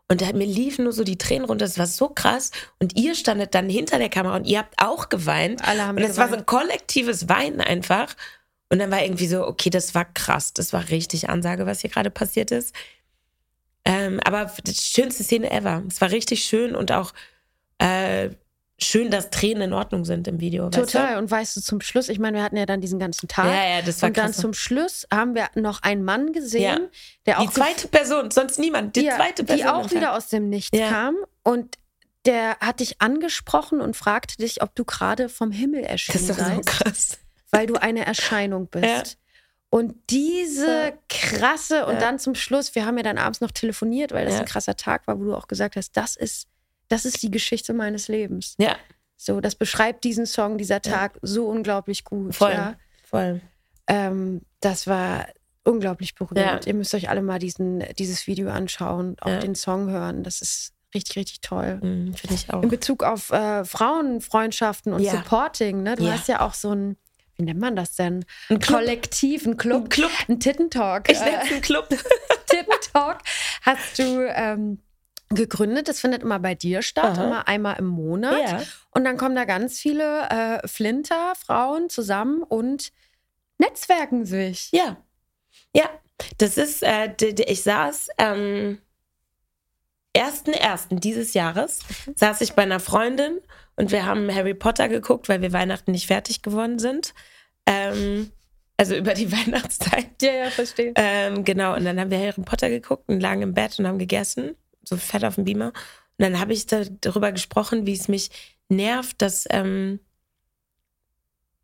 Und 0.09 0.21
da, 0.21 0.31
mir 0.33 0.45
liefen 0.45 0.83
nur 0.83 0.93
so 0.93 1.03
die 1.03 1.17
Tränen 1.17 1.45
runter. 1.45 1.65
Das 1.65 1.79
war 1.79 1.87
so 1.87 2.09
krass. 2.09 2.51
Und 2.79 2.97
ihr 2.97 3.15
standet 3.15 3.55
dann 3.55 3.69
hinter 3.69 3.97
der 3.97 4.09
Kamera 4.09 4.35
und 4.35 4.45
ihr 4.45 4.59
habt 4.59 4.75
auch 4.77 5.09
geweint. 5.09 5.65
Alle 5.67 5.85
haben 5.85 5.97
Und 5.97 6.03
es 6.03 6.17
war 6.17 6.29
so 6.29 6.35
ein 6.35 6.45
kollektives 6.45 7.29
Weinen 7.29 7.61
einfach. 7.61 8.15
Und 8.69 8.79
dann 8.79 8.91
war 8.91 9.03
irgendwie 9.03 9.27
so, 9.27 9.47
okay, 9.47 9.69
das 9.69 9.95
war 9.95 10.05
krass. 10.05 10.53
Das 10.53 10.73
war 10.73 10.89
richtig 10.89 11.29
Ansage, 11.29 11.65
was 11.65 11.81
hier 11.81 11.89
gerade 11.89 12.09
passiert 12.09 12.51
ist. 12.51 12.75
Ähm, 13.85 14.19
aber 14.23 14.51
die 14.65 14.73
schönste 14.73 15.23
Szene 15.23 15.51
ever. 15.51 15.83
Es 15.87 16.01
war 16.01 16.11
richtig 16.11 16.43
schön 16.43 16.75
und 16.75 16.91
auch 16.91 17.13
äh, 17.79 18.29
schön, 18.81 19.11
dass 19.11 19.29
Tränen 19.29 19.63
in 19.63 19.73
Ordnung 19.73 20.03
sind 20.05 20.27
im 20.27 20.39
Video. 20.39 20.65
weißt 20.65 20.75
Total. 20.75 21.17
Und 21.17 21.29
weißt 21.31 21.55
du, 21.57 21.61
zum 21.61 21.79
Schluss, 21.81 22.09
ich 22.09 22.19
meine, 22.19 22.37
wir 22.37 22.43
hatten 22.43 22.57
ja 22.57 22.65
dann 22.65 22.81
diesen 22.81 22.99
ganzen 22.99 23.27
Du? 23.27 23.33
Tag. 23.33 23.45
Ja, 23.45 23.75
ja, 23.77 23.81
das 23.81 24.01
war 24.01 24.07
und 24.09 24.17
dann 24.17 24.27
krass. 24.31 24.37
zum 24.37 24.53
Schluss 24.53 25.07
haben 25.13 25.35
wir 25.35 25.47
noch 25.55 25.83
einen 25.83 26.03
Mann 26.03 26.33
gesehen, 26.33 26.61
Ja. 26.63 26.79
der 27.25 27.39
auch 27.39 27.47
die 27.47 27.53
zweite 27.53 27.87
Person, 27.87 28.31
sonst 28.31 28.59
niemand. 28.59 28.95
Die 28.95 29.01
ja, 29.05 29.15
zweite 29.15 29.43
Person. 29.43 29.65
die 29.65 29.71
auch 29.71 29.91
wieder 29.91 30.13
aus 30.15 30.27
dem 30.27 30.49
Nichts 30.49 30.77
Ja. 30.77 30.89
kam 30.89 31.15
und 31.43 31.77
der 32.25 32.57
hat 32.59 32.79
dich 32.79 33.01
angesprochen 33.01 33.81
und 33.81 33.95
fragte 33.97 34.37
dich, 34.37 34.61
ob 34.61 34.73
du 34.75 34.85
gerade 34.85 35.27
vom 35.29 35.51
Himmel 35.51 35.81
Das 35.81 35.91
erschienen 35.91 36.17
ist 36.19 36.29
doch 36.29 36.35
so 36.37 36.43
seist, 36.43 36.65
krass. 36.65 37.17
weil 37.51 37.67
du 37.67 37.75
eine 37.75 38.05
Erscheinung 38.05 38.67
bist. 38.67 38.85
Ja. 38.85 39.03
Und 39.69 39.95
diese 40.09 40.93
krasse, 41.09 41.85
und 41.87 41.99
dann 42.01 42.19
zum 42.19 42.35
Schluss, 42.35 42.75
wir 42.75 42.85
haben 42.85 42.95
ja 42.97 43.03
dann 43.03 43.17
abends 43.17 43.41
noch 43.41 43.49
telefoniert, 43.51 44.11
weil 44.11 44.25
das 44.25 44.35
ein 44.39 44.45
krasser 44.45 44.75
Tag 44.77 45.07
war, 45.07 45.19
wo 45.19 45.23
du 45.23 45.35
auch 45.35 45.47
gesagt 45.47 45.75
hast, 45.75 45.97
das 45.97 46.15
ist, 46.15 46.47
das 46.89 47.05
ist 47.05 47.21
die 47.23 47.31
Geschichte 47.31 47.73
meines 47.73 48.07
Lebens. 48.07 48.55
Ja, 48.57 48.75
So, 49.15 49.39
das 49.41 49.55
beschreibt 49.55 50.03
diesen 50.03 50.25
Song, 50.25 50.57
dieser 50.57 50.81
Tag 50.81 51.17
so 51.21 51.47
unglaublich 51.47 52.03
gut. 52.03 52.35
voll. 52.35 52.51
Ja. 52.51 52.75
Voll. 53.05 53.41
Ähm, 53.87 54.41
das 54.59 54.87
war 54.87 55.27
unglaublich 55.63 56.15
berührend. 56.15 56.65
Ja. 56.65 56.67
Ihr 56.67 56.73
müsst 56.73 56.93
euch 56.93 57.09
alle 57.09 57.21
mal 57.21 57.39
diesen, 57.39 57.83
dieses 57.97 58.27
Video 58.27 58.49
anschauen, 58.49 59.15
auch 59.21 59.29
Ja. 59.29 59.39
den 59.39 59.55
Song 59.55 59.89
hören. 59.89 60.23
Das 60.23 60.41
ist 60.41 60.73
richtig, 60.93 61.15
richtig 61.17 61.41
toll. 61.41 61.79
Mhm, 61.81 62.13
Finde 62.15 62.35
ich 62.35 62.51
auch. 62.53 62.61
In 62.63 62.69
Bezug 62.69 63.03
auf 63.03 63.31
äh, 63.31 63.63
Frauenfreundschaften 63.65 64.93
und 64.93 65.01
Ja. 65.01 65.11
Supporting, 65.11 65.83
ne? 65.83 65.95
Du 65.95 66.03
Ja. 66.05 66.13
hast 66.13 66.27
ja 66.27 66.41
auch 66.41 66.53
so 66.53 66.71
ein, 66.73 66.97
wie 67.37 67.43
nennt 67.43 67.59
man 67.59 67.75
das 67.75 67.95
denn? 67.95 68.25
Ein 68.49 68.59
Club. 68.59 68.79
Kollektiv, 68.79 69.45
ein 69.45 69.57
Club. 69.57 69.83
Ein 69.85 69.89
Club. 69.89 70.11
Ein 70.27 70.39
Tittentalk. 70.39 71.09
Ich 71.09 71.19
nenne 71.19 71.39
es 71.43 71.51
einen 71.51 71.61
Club. 71.61 71.87
Tittentalk 72.47 73.19
hast 73.61 73.97
du 73.99 74.27
ähm, 74.35 74.79
gegründet. 75.33 75.87
Das 75.87 75.99
findet 75.99 76.23
immer 76.23 76.39
bei 76.39 76.55
dir 76.55 76.81
statt, 76.81 77.17
Aha. 77.17 77.23
immer 77.23 77.47
einmal 77.47 77.77
im 77.79 77.87
Monat. 77.87 78.39
Ja. 78.39 78.61
Und 78.91 79.03
dann 79.03 79.17
kommen 79.17 79.35
da 79.35 79.45
ganz 79.45 79.79
viele 79.79 80.29
äh, 80.29 80.67
Flinter-Frauen 80.67 81.89
zusammen 81.89 82.43
und 82.43 82.91
netzwerken 83.57 84.25
sich. 84.25 84.71
Ja. 84.71 84.97
Ja. 85.75 85.89
Das 86.37 86.57
ist, 86.57 86.83
äh, 86.83 87.13
ich 87.19 87.63
saß 87.63 88.09
am 88.17 88.77
1.1. 90.15 90.99
dieses 90.99 91.33
Jahres, 91.33 91.79
saß 92.15 92.41
ich 92.41 92.53
bei 92.53 92.61
einer 92.63 92.79
Freundin 92.79 93.39
und 93.75 93.91
wir 93.91 94.05
haben 94.05 94.33
Harry 94.33 94.53
Potter 94.53 94.87
geguckt, 94.87 95.27
weil 95.27 95.41
wir 95.41 95.53
Weihnachten 95.53 95.91
nicht 95.91 96.07
fertig 96.07 96.43
geworden 96.43 96.77
sind. 96.79 97.13
Ähm, 97.65 98.31
also 98.77 98.95
über 98.95 99.13
die 99.13 99.31
Weihnachtszeit. 99.31 100.21
Ja, 100.21 100.33
ja, 100.33 100.49
verstehe. 100.49 100.93
Ähm, 100.95 101.43
genau, 101.43 101.75
und 101.75 101.85
dann 101.85 101.99
haben 101.99 102.11
wir 102.11 102.19
Harry 102.19 102.41
Potter 102.41 102.69
geguckt 102.69 103.09
und 103.09 103.19
lagen 103.19 103.41
im 103.41 103.53
Bett 103.53 103.79
und 103.79 103.87
haben 103.87 103.99
gegessen, 103.99 104.55
so 104.83 104.97
fett 104.97 105.23
auf 105.25 105.35
dem 105.35 105.45
Beamer. 105.45 105.67
Und 105.67 106.19
dann 106.19 106.39
habe 106.39 106.53
ich 106.53 106.65
da, 106.67 106.83
darüber 107.01 107.31
gesprochen, 107.31 107.85
wie 107.85 107.93
es 107.93 108.07
mich 108.07 108.29
nervt, 108.69 109.21
dass, 109.21 109.45
ähm, 109.49 109.99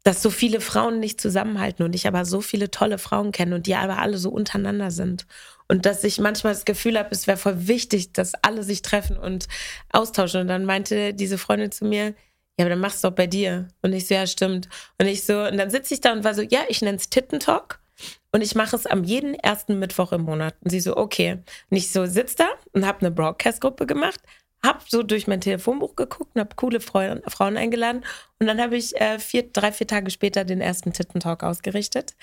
dass 0.04 0.22
so 0.22 0.30
viele 0.30 0.62
Frauen 0.62 1.00
nicht 1.00 1.22
zusammenhalten 1.22 1.84
und 1.84 1.94
ich 1.94 2.08
aber 2.08 2.26
so 2.26 2.42
viele 2.42 2.72
tolle 2.72 2.98
Frauen 2.98 3.32
kenne 3.32 3.56
und 3.56 3.68
die 3.68 3.76
aber 3.76 4.00
alle 4.00 4.18
so 4.18 4.30
untereinander 4.30 4.92
sind. 4.92 5.28
Und 5.68 5.86
dass 5.86 6.04
ich 6.04 6.20
manchmal 6.20 6.54
das 6.54 6.66
Gefühl 6.66 6.98
habe, 6.98 7.10
es 7.12 7.28
wäre 7.28 7.38
voll 7.38 7.68
wichtig, 7.68 8.14
dass 8.14 8.34
alle 8.42 8.64
sich 8.64 8.82
treffen 8.82 9.18
und 9.18 9.48
austauschen. 9.92 10.42
Und 10.42 10.48
dann 10.48 10.66
meinte 10.66 11.14
diese 11.14 11.38
Freundin 11.38 11.72
zu 11.72 11.86
mir, 11.86 12.16
ja, 12.58 12.66
aber 12.66 12.70
dann 12.72 12.80
machst 12.80 13.04
du 13.04 13.10
doch 13.10 13.16
bei 13.16 13.28
dir. 13.28 13.68
Und 13.82 13.94
ich 13.94 14.08
so, 14.08 14.16
ja, 14.16 14.26
stimmt. 14.26 14.68
Und 14.98 15.08
ich 15.08 15.24
so, 15.26 15.44
und 15.44 15.58
dann 15.58 15.70
sitze 15.70 15.94
ich 15.94 16.02
da 16.02 16.12
und 16.12 16.24
war 16.24 16.34
so, 16.34 16.42
ja, 16.42 16.62
ich 16.70 16.82
nenne 16.82 16.98
es 16.98 17.10
Tittentalk. 17.10 17.80
Und 18.32 18.42
ich 18.42 18.56
mache 18.56 18.76
es 18.76 18.86
am 18.86 19.04
jeden 19.04 19.34
ersten 19.36 19.80
Mittwoch 19.80 20.12
im 20.12 20.22
Monat. 20.22 20.56
Und 20.62 20.70
sie 20.70 20.80
so, 20.80 20.98
okay. 20.98 21.40
Und 21.70 21.78
ich 21.78 21.92
so 21.92 22.06
sitz 22.06 22.36
da 22.36 22.48
und 22.74 22.86
habe 22.86 23.00
eine 23.00 23.12
Broadcast-Gruppe 23.12 23.86
gemacht, 23.86 24.20
habe 24.64 24.80
so 24.88 25.04
durch 25.04 25.28
mein 25.28 25.42
Telefonbuch 25.42 25.96
geguckt 25.96 26.32
und 26.36 26.42
habe 26.42 26.56
coole 26.56 26.80
Frauen, 26.80 27.22
Frauen 27.28 27.58
eingeladen. 27.58 28.04
Und 28.40 28.48
dann 28.48 28.62
habe 28.62 28.78
ich 28.78 29.00
äh, 29.00 29.20
vier, 29.20 29.52
drei, 29.52 29.72
vier 29.72 29.88
Tage 29.88 30.12
später 30.12 30.44
den 30.44 30.62
ersten 30.62 30.94
Tittentalk 30.94 31.44
ausgerichtet. 31.44 32.16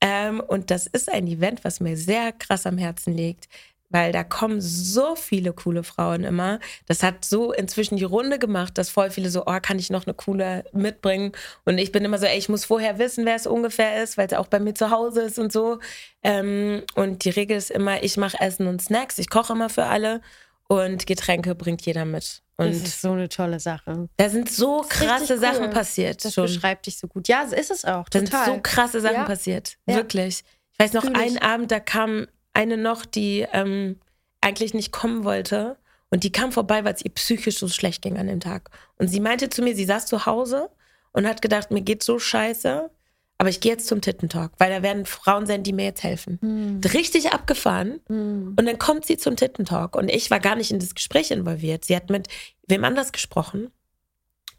Ähm, 0.00 0.40
und 0.40 0.70
das 0.70 0.86
ist 0.86 1.10
ein 1.10 1.26
Event, 1.26 1.64
was 1.64 1.80
mir 1.80 1.96
sehr 1.96 2.32
krass 2.32 2.66
am 2.66 2.78
Herzen 2.78 3.14
liegt 3.14 3.48
weil 3.88 4.12
da 4.12 4.24
kommen 4.24 4.60
so 4.60 5.14
viele 5.16 5.52
coole 5.52 5.82
Frauen 5.82 6.24
immer. 6.24 6.58
Das 6.86 7.02
hat 7.02 7.24
so 7.24 7.52
inzwischen 7.52 7.96
die 7.96 8.04
Runde 8.04 8.38
gemacht, 8.38 8.78
dass 8.78 8.90
voll 8.90 9.10
viele 9.10 9.30
so, 9.30 9.44
oh, 9.46 9.58
kann 9.60 9.78
ich 9.78 9.90
noch 9.90 10.06
eine 10.06 10.14
coole 10.14 10.64
mitbringen? 10.72 11.32
Und 11.64 11.78
ich 11.78 11.92
bin 11.92 12.04
immer 12.04 12.18
so, 12.18 12.26
ey, 12.26 12.38
ich 12.38 12.48
muss 12.48 12.64
vorher 12.64 12.98
wissen, 12.98 13.24
wer 13.24 13.36
es 13.36 13.46
ungefähr 13.46 14.02
ist, 14.02 14.18
weil 14.18 14.26
es 14.26 14.32
auch 14.32 14.48
bei 14.48 14.60
mir 14.60 14.74
zu 14.74 14.90
Hause 14.90 15.22
ist 15.22 15.38
und 15.38 15.52
so. 15.52 15.78
Ähm, 16.22 16.82
und 16.94 17.24
die 17.24 17.30
Regel 17.30 17.56
ist 17.56 17.70
immer, 17.70 18.02
ich 18.02 18.16
mache 18.16 18.40
Essen 18.40 18.66
und 18.66 18.82
Snacks, 18.82 19.18
ich 19.18 19.30
koche 19.30 19.52
immer 19.52 19.68
für 19.68 19.84
alle 19.84 20.20
und 20.68 21.06
Getränke 21.06 21.54
bringt 21.54 21.82
jeder 21.82 22.04
mit. 22.04 22.42
Und 22.58 22.68
das 22.68 22.76
ist 22.76 23.02
so 23.02 23.12
eine 23.12 23.28
tolle 23.28 23.60
Sache. 23.60 24.08
Da 24.16 24.28
sind 24.30 24.50
so 24.50 24.84
krasse 24.88 25.34
cool. 25.34 25.40
Sachen 25.40 25.70
passiert. 25.70 26.24
Das 26.24 26.34
schon. 26.34 26.46
beschreibt 26.46 26.86
dich 26.86 26.98
so 26.98 27.06
gut. 27.06 27.28
Ja, 27.28 27.42
ist 27.42 27.70
es 27.70 27.84
auch. 27.84 28.08
Da 28.08 28.20
sind 28.20 28.32
so 28.32 28.58
krasse 28.62 29.00
Sachen 29.00 29.16
ja. 29.16 29.24
passiert. 29.24 29.76
Ja. 29.86 29.96
Wirklich. 29.96 30.42
Ich 30.72 30.78
weiß 30.78 30.92
noch, 30.94 31.04
einen 31.04 31.38
Abend, 31.38 31.70
da 31.70 31.80
kam 31.80 32.26
eine 32.56 32.76
noch, 32.76 33.04
die 33.04 33.46
ähm, 33.52 33.96
eigentlich 34.40 34.74
nicht 34.74 34.92
kommen 34.92 35.24
wollte. 35.24 35.76
Und 36.10 36.24
die 36.24 36.32
kam 36.32 36.52
vorbei, 36.52 36.84
weil 36.84 36.94
es 36.94 37.04
ihr 37.04 37.12
psychisch 37.12 37.58
so 37.58 37.68
schlecht 37.68 38.02
ging 38.02 38.16
an 38.16 38.28
dem 38.28 38.40
Tag. 38.40 38.70
Und 38.96 39.08
sie 39.08 39.20
meinte 39.20 39.50
zu 39.50 39.62
mir, 39.62 39.74
sie 39.74 39.84
saß 39.84 40.06
zu 40.06 40.24
Hause 40.24 40.70
und 41.12 41.26
hat 41.26 41.42
gedacht, 41.42 41.70
mir 41.70 41.82
geht's 41.82 42.06
so 42.06 42.18
scheiße, 42.18 42.90
aber 43.38 43.48
ich 43.50 43.60
gehe 43.60 43.72
jetzt 43.72 43.86
zum 43.86 44.00
Tittentalk, 44.00 44.52
weil 44.58 44.70
da 44.70 44.82
werden 44.82 45.04
Frauen 45.04 45.46
sein, 45.46 45.62
die 45.62 45.72
mir 45.72 45.84
jetzt 45.84 46.02
helfen. 46.02 46.38
Mhm. 46.40 46.80
Richtig 46.92 47.32
abgefahren. 47.32 48.00
Mhm. 48.08 48.54
Und 48.58 48.66
dann 48.66 48.78
kommt 48.78 49.04
sie 49.04 49.18
zum 49.18 49.36
Tittentalk 49.36 49.96
und 49.96 50.10
ich 50.10 50.30
war 50.30 50.40
gar 50.40 50.56
nicht 50.56 50.70
in 50.70 50.78
das 50.78 50.94
Gespräch 50.94 51.30
involviert. 51.30 51.84
Sie 51.84 51.96
hat 51.96 52.08
mit 52.08 52.28
wem 52.66 52.84
anders 52.84 53.12
gesprochen 53.12 53.70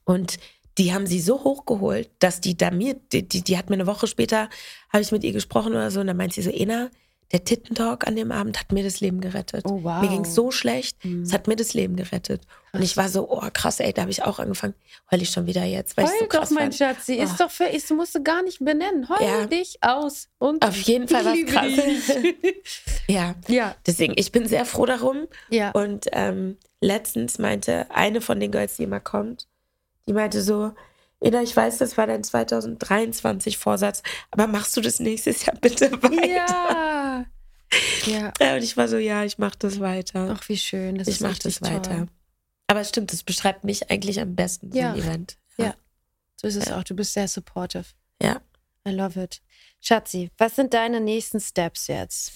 und 0.03 0.37
die 0.77 0.93
haben 0.93 1.07
sie 1.07 1.19
so 1.19 1.43
hochgeholt, 1.43 2.09
dass 2.19 2.39
die 2.39 2.55
da 2.55 2.69
mir, 2.69 2.95
die, 3.11 3.27
die, 3.27 3.41
die 3.41 3.57
hat 3.57 3.69
mir 3.69 3.75
eine 3.75 3.87
Woche 3.87 4.05
später, 4.05 4.49
habe 4.93 5.01
ich 5.01 5.11
mit 5.11 5.23
ihr 5.23 5.33
gesprochen 5.33 5.71
oder 5.71 5.89
so 5.89 6.01
und 6.01 6.07
dann 6.07 6.17
meint 6.17 6.33
sie 6.33 6.43
so, 6.43 6.51
Ena, 6.51 6.91
der 7.31 7.43
Tittentalk 7.43 8.07
an 8.07 8.15
dem 8.15 8.31
Abend 8.31 8.59
hat 8.59 8.71
mir 8.71 8.83
das 8.83 9.01
Leben 9.01 9.19
gerettet. 9.19 9.65
Oh, 9.65 9.83
wow. 9.83 10.01
Mir 10.01 10.09
ging 10.09 10.21
es 10.21 10.33
so 10.33 10.49
schlecht, 10.51 11.03
mhm. 11.03 11.23
es 11.23 11.33
hat 11.33 11.47
mir 11.47 11.57
das 11.57 11.73
Leben 11.73 11.97
gerettet. 11.97 12.41
Und 12.71 12.81
ich 12.83 12.95
war 12.95 13.09
so, 13.09 13.29
oh 13.29 13.41
krass, 13.51 13.79
ey, 13.79 13.91
da 13.91 14.03
habe 14.03 14.11
ich 14.11 14.23
auch 14.23 14.39
angefangen. 14.39 14.75
Heul 15.11 15.21
ich 15.21 15.29
schon 15.29 15.45
wieder 15.45 15.63
jetzt, 15.63 15.97
weil 15.97 16.05
Heul 16.05 16.19
so 16.19 16.25
krass 16.27 16.49
doch, 16.49 16.55
mein 16.55 16.71
fand. 16.71 16.75
Schatz, 16.75 17.05
sie 17.05 17.19
oh. 17.19 17.23
ist 17.23 17.39
doch 17.39 17.51
für, 17.51 17.65
ich 17.65 17.89
musste 17.89 18.21
gar 18.21 18.43
nicht 18.43 18.59
benennen. 18.59 19.09
Heul 19.09 19.25
ja. 19.25 19.45
dich 19.45 19.77
aus. 19.81 20.29
Und 20.37 20.65
Auf 20.65 20.77
jeden 20.77 21.07
Fall 21.07 21.25
was 21.25 21.45
krass. 21.45 22.17
ja. 23.07 23.35
ja, 23.47 23.75
deswegen, 23.85 24.13
ich 24.15 24.31
bin 24.31 24.47
sehr 24.47 24.65
froh 24.65 24.85
darum. 24.85 25.27
Ja. 25.49 25.71
Und 25.71 26.05
ähm, 26.13 26.57
letztens 26.79 27.39
meinte 27.39 27.87
eine 27.91 28.21
von 28.21 28.39
den 28.39 28.51
Girls, 28.51 28.77
die 28.77 28.83
immer 28.83 28.99
kommt, 28.99 29.47
die 30.07 30.13
meinte 30.13 30.41
so, 30.41 30.71
Ina, 31.23 31.41
ich 31.41 31.55
weiß, 31.55 31.79
das 31.79 31.97
war 31.97 32.07
dein 32.07 32.23
2023 32.23 33.57
Vorsatz, 33.57 34.03
aber 34.29 34.47
machst 34.47 34.77
du 34.77 34.81
das 34.81 34.99
nächstes 34.99 35.45
Jahr 35.45 35.55
bitte 35.55 35.91
weiter? 36.03 36.27
Ja. 36.27 37.25
Ja. 38.05 38.33
ja 38.39 38.55
und 38.55 38.63
ich 38.63 38.77
war 38.77 38.87
so, 38.87 38.97
ja, 38.97 39.23
ich 39.23 39.37
mache 39.37 39.57
das 39.59 39.79
weiter. 39.79 40.35
Ach, 40.37 40.47
wie 40.47 40.57
schön. 40.57 40.97
Das 40.97 41.07
ich 41.07 41.19
mache 41.19 41.39
das 41.39 41.59
toll. 41.59 41.73
weiter. 41.73 42.07
Aber 42.67 42.81
es 42.81 42.89
stimmt, 42.89 43.11
das 43.11 43.23
beschreibt 43.23 43.63
mich 43.63 43.89
eigentlich 43.89 44.19
am 44.19 44.35
besten, 44.35 44.71
ja. 44.73 44.91
so 44.91 44.97
ein 44.97 45.03
Event. 45.03 45.37
Ja. 45.57 45.65
ja. 45.65 45.75
So 46.35 46.47
ist 46.47 46.55
es 46.55 46.71
auch. 46.71 46.83
Du 46.83 46.95
bist 46.95 47.13
sehr 47.13 47.27
supportive. 47.27 47.85
Ja. 48.21 48.41
I 48.87 48.91
love 48.91 49.21
it. 49.21 49.41
Schatzi, 49.81 50.29
was 50.37 50.55
sind 50.55 50.73
deine 50.73 51.01
nächsten 51.01 51.39
Steps 51.39 51.87
jetzt? 51.87 52.31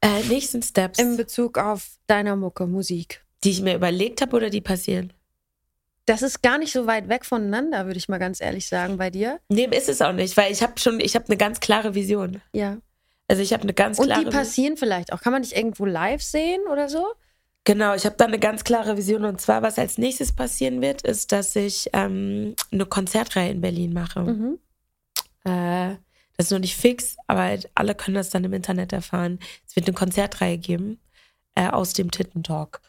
Äh, 0.00 0.22
nächsten 0.24 0.62
Steps. 0.62 0.98
In 0.98 1.16
Bezug 1.16 1.58
auf 1.58 1.90
deiner 2.06 2.36
Mucke, 2.36 2.66
Musik. 2.66 3.24
Die 3.44 3.50
ich 3.50 3.62
mir 3.62 3.74
überlegt 3.74 4.20
habe 4.20 4.36
oder 4.36 4.50
die 4.50 4.60
passieren? 4.60 5.12
Das 6.06 6.22
ist 6.22 6.42
gar 6.42 6.58
nicht 6.58 6.72
so 6.72 6.86
weit 6.86 7.08
weg 7.08 7.24
voneinander, 7.24 7.86
würde 7.86 7.98
ich 7.98 8.08
mal 8.08 8.18
ganz 8.18 8.40
ehrlich 8.40 8.66
sagen, 8.68 8.96
bei 8.96 9.10
dir. 9.10 9.40
Nee, 9.48 9.66
ist 9.66 9.88
es 9.88 10.02
auch 10.02 10.12
nicht, 10.12 10.36
weil 10.36 10.50
ich 10.50 10.62
habe 10.62 10.78
schon, 10.78 10.98
ich 11.00 11.14
habe 11.14 11.26
eine 11.26 11.36
ganz 11.36 11.60
klare 11.60 11.94
Vision. 11.94 12.40
Ja. 12.52 12.78
Also 13.28 13.42
ich 13.42 13.52
habe 13.52 13.62
eine 13.62 13.74
ganz 13.74 13.98
klare. 13.98 14.20
Und 14.20 14.26
die 14.26 14.36
passieren 14.36 14.76
vielleicht 14.76 15.12
auch. 15.12 15.20
Kann 15.20 15.32
man 15.32 15.42
dich 15.42 15.54
irgendwo 15.54 15.84
live 15.84 16.22
sehen 16.22 16.62
oder 16.70 16.88
so? 16.88 17.06
Genau, 17.64 17.94
ich 17.94 18.04
habe 18.04 18.16
da 18.16 18.24
eine 18.24 18.38
ganz 18.38 18.64
klare 18.64 18.96
Vision. 18.96 19.24
Und 19.24 19.40
zwar, 19.40 19.62
was 19.62 19.78
als 19.78 19.98
nächstes 19.98 20.32
passieren 20.32 20.80
wird, 20.80 21.02
ist, 21.02 21.30
dass 21.30 21.54
ich 21.54 21.90
ähm, 21.92 22.56
eine 22.72 22.86
Konzertreihe 22.86 23.50
in 23.50 23.60
Berlin 23.60 23.92
mache. 23.92 24.20
Mhm. 24.20 24.58
Äh, 25.44 25.96
das 26.36 26.46
ist 26.46 26.50
noch 26.52 26.58
nicht 26.58 26.76
fix, 26.76 27.16
aber 27.26 27.58
alle 27.74 27.94
können 27.94 28.14
das 28.14 28.30
dann 28.30 28.44
im 28.44 28.52
Internet 28.52 28.92
erfahren. 28.92 29.38
Es 29.68 29.76
wird 29.76 29.86
eine 29.86 29.94
Konzertreihe 29.94 30.58
geben. 30.58 30.98
Äh, 31.54 31.68
aus 31.68 31.92
dem 31.92 32.10
Tittentalk 32.10 32.80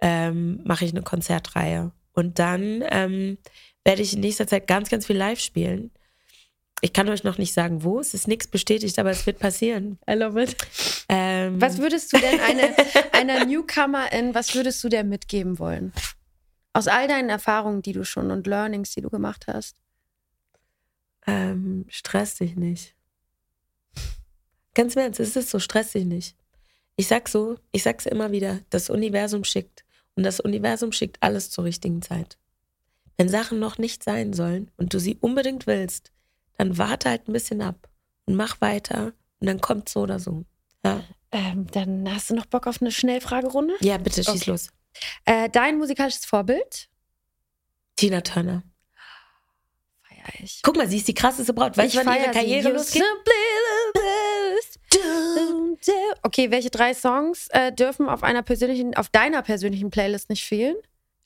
ähm, 0.00 0.60
mache 0.64 0.84
ich 0.84 0.90
eine 0.90 1.02
Konzertreihe. 1.02 1.92
Und 2.16 2.38
dann 2.38 2.82
ähm, 2.90 3.38
werde 3.84 4.02
ich 4.02 4.14
in 4.14 4.20
nächster 4.20 4.46
Zeit 4.46 4.66
ganz, 4.66 4.88
ganz 4.88 5.06
viel 5.06 5.16
live 5.16 5.38
spielen. 5.38 5.92
Ich 6.80 6.92
kann 6.92 7.08
euch 7.08 7.24
noch 7.24 7.38
nicht 7.38 7.52
sagen, 7.52 7.84
wo. 7.84 8.00
Es 8.00 8.14
ist 8.14 8.26
nichts 8.26 8.48
bestätigt, 8.48 8.98
aber 8.98 9.10
es 9.10 9.26
wird 9.26 9.38
passieren. 9.38 9.98
I 10.10 10.14
love 10.14 10.42
it. 10.42 10.56
Ähm. 11.08 11.60
Was 11.60 11.78
würdest 11.78 12.12
du 12.12 12.18
denn 12.18 12.40
eine, 12.40 12.74
einer 13.12 13.44
Newcomerin, 13.44 14.34
was 14.34 14.54
würdest 14.54 14.82
du 14.82 14.88
der 14.88 15.04
mitgeben 15.04 15.58
wollen? 15.58 15.92
Aus 16.72 16.88
all 16.88 17.06
deinen 17.06 17.28
Erfahrungen, 17.28 17.82
die 17.82 17.92
du 17.92 18.04
schon 18.04 18.30
und 18.30 18.46
Learnings, 18.46 18.92
die 18.92 19.02
du 19.02 19.10
gemacht 19.10 19.46
hast. 19.46 19.76
Ähm, 21.26 21.86
stress 21.88 22.36
dich 22.36 22.56
nicht. 22.56 22.94
Ganz 24.74 24.94
im 24.94 25.02
Ernst, 25.02 25.20
es 25.20 25.36
ist 25.36 25.50
so, 25.50 25.58
stress 25.58 25.92
dich 25.92 26.04
nicht. 26.04 26.36
Ich 26.96 27.08
sag 27.08 27.28
so, 27.28 27.58
ich 27.72 27.82
sag's 27.82 28.06
immer 28.06 28.30
wieder, 28.30 28.60
das 28.70 28.90
Universum 28.90 29.44
schickt. 29.44 29.85
Und 30.16 30.24
das 30.24 30.40
Universum 30.40 30.92
schickt 30.92 31.18
alles 31.22 31.50
zur 31.50 31.64
richtigen 31.64 32.02
Zeit. 32.02 32.38
Wenn 33.16 33.28
Sachen 33.28 33.58
noch 33.58 33.78
nicht 33.78 34.02
sein 34.02 34.32
sollen 34.32 34.70
und 34.76 34.92
du 34.92 34.98
sie 34.98 35.16
unbedingt 35.20 35.66
willst, 35.66 36.12
dann 36.58 36.78
warte 36.78 37.10
halt 37.10 37.28
ein 37.28 37.32
bisschen 37.32 37.62
ab 37.62 37.88
und 38.24 38.34
mach 38.34 38.60
weiter 38.60 39.12
und 39.40 39.46
dann 39.46 39.60
kommt 39.60 39.88
so 39.88 40.00
oder 40.00 40.18
so. 40.18 40.44
Ja. 40.84 41.02
Ähm, 41.32 41.66
dann 41.70 42.12
hast 42.12 42.30
du 42.30 42.34
noch 42.34 42.46
Bock 42.46 42.66
auf 42.66 42.80
eine 42.80 42.90
Schnellfragerunde? 42.90 43.74
Ja, 43.80 43.98
bitte 43.98 44.24
schieß 44.24 44.42
okay. 44.42 44.50
los. 44.50 44.68
Äh, 45.24 45.50
dein 45.50 45.78
musikalisches 45.78 46.24
Vorbild? 46.24 46.88
Tina 47.96 48.20
Turner. 48.20 48.62
Feier 50.02 50.42
ich. 50.42 50.60
Guck 50.62 50.76
mal, 50.76 50.88
sie 50.88 50.98
ist 50.98 51.08
die 51.08 51.14
krasseste 51.14 51.52
Braut. 51.52 51.76
Weißt 51.76 51.94
du, 51.94 52.06
wann 52.06 52.20
ihre 52.20 52.30
Karriere 52.30 52.70
losgeht? 52.70 53.02
Okay, 56.22 56.50
welche 56.50 56.70
drei 56.70 56.92
Songs 56.92 57.48
äh, 57.52 57.72
dürfen 57.72 58.08
auf 58.08 58.22
einer 58.22 58.42
persönlichen, 58.42 58.96
auf 58.96 59.08
deiner 59.08 59.42
persönlichen 59.42 59.90
Playlist 59.90 60.28
nicht 60.28 60.44
fehlen? 60.44 60.76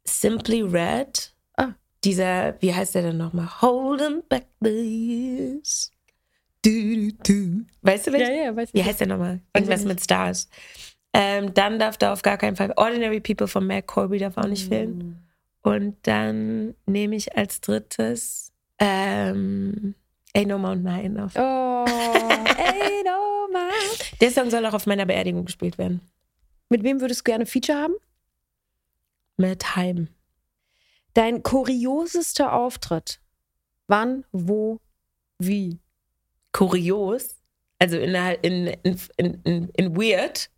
Simply 0.04 0.62
Red. 0.62 1.32
Ah. 1.56 1.70
Dieser, 2.04 2.54
wie 2.60 2.74
heißt 2.74 2.94
der 2.94 3.02
denn 3.02 3.16
nochmal? 3.16 3.48
Holding 3.62 4.22
back 4.28 4.46
this. 4.62 5.90
Du, 6.62 6.70
du, 6.70 7.12
du. 7.22 7.64
Weißt 7.82 8.06
du, 8.06 8.12
welch? 8.12 8.28
Ja, 8.28 8.34
ja, 8.34 8.56
weiß 8.56 8.70
ich. 8.72 8.74
Wie 8.74 8.84
heißt 8.84 9.00
der 9.00 9.06
nochmal? 9.06 9.40
Irgendwas 9.54 9.84
mit 9.84 10.02
Stars. 10.02 10.48
Ähm, 11.12 11.54
dann 11.54 11.78
darf 11.78 11.96
da 11.96 12.12
auf 12.12 12.22
gar 12.22 12.36
keinen 12.36 12.56
Fall 12.56 12.72
Ordinary 12.76 13.20
People 13.20 13.48
von 13.48 13.66
Mac 13.66 13.86
Colby 13.86 14.18
darf 14.18 14.36
auch 14.36 14.46
nicht 14.46 14.66
mm. 14.66 14.68
fehlen. 14.68 15.26
Und 15.62 15.96
dann 16.02 16.74
nehme 16.86 17.16
ich 17.16 17.36
als 17.36 17.60
drittes 17.60 18.52
ähm, 18.78 19.94
Ain't 20.34 20.48
No 20.48 20.58
Mountain 20.58 20.92
High 20.92 21.04
Enough. 21.06 21.32
Oh, 21.36 21.69
Ain't 22.58 23.04
No 23.04 23.48
Mountain. 23.52 24.18
Der 24.20 24.30
Song 24.30 24.50
soll 24.50 24.64
auch 24.66 24.74
auf 24.74 24.86
meiner 24.86 25.06
Beerdigung 25.06 25.44
gespielt 25.44 25.78
werden. 25.78 26.00
Mit 26.68 26.82
wem 26.82 27.00
würdest 27.00 27.20
du 27.20 27.24
gerne 27.24 27.46
Feature 27.46 27.78
haben? 27.78 27.94
Mit 29.36 29.76
Heim. 29.76 30.08
Dein 31.14 31.42
kuriosester 31.42 32.52
Auftritt? 32.52 33.20
Wann, 33.88 34.24
wo, 34.30 34.80
wie? 35.38 35.80
Kurios? 36.52 37.36
Also 37.78 37.98
in, 37.98 38.14
in, 38.14 38.66
in, 39.16 39.40
in, 39.42 39.68
in 39.70 39.96
Weird. 39.96 40.50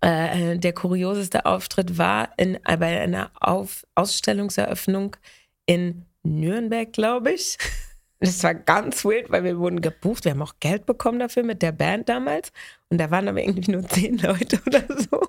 Äh, 0.00 0.58
der 0.58 0.72
kurioseste 0.72 1.46
Auftritt 1.46 1.96
war 1.96 2.32
in, 2.36 2.58
bei 2.64 3.00
einer 3.00 3.30
Auf 3.40 3.86
Ausstellungseröffnung 3.94 5.16
in 5.66 6.04
Nürnberg, 6.22 6.92
glaube 6.92 7.32
ich. 7.32 7.56
Das 8.22 8.42
war 8.44 8.54
ganz 8.54 9.04
wild, 9.04 9.30
weil 9.30 9.42
wir 9.42 9.58
wurden 9.58 9.80
gebucht. 9.80 10.24
Wir 10.24 10.32
haben 10.32 10.42
auch 10.42 10.54
Geld 10.60 10.86
bekommen 10.86 11.18
dafür 11.18 11.42
mit 11.42 11.60
der 11.60 11.72
Band 11.72 12.08
damals. 12.08 12.52
Und 12.88 12.98
da 12.98 13.10
waren 13.10 13.26
aber 13.26 13.42
irgendwie 13.42 13.72
nur 13.72 13.82
zehn 13.88 14.16
Leute 14.18 14.60
oder 14.66 14.84
so. 14.96 15.20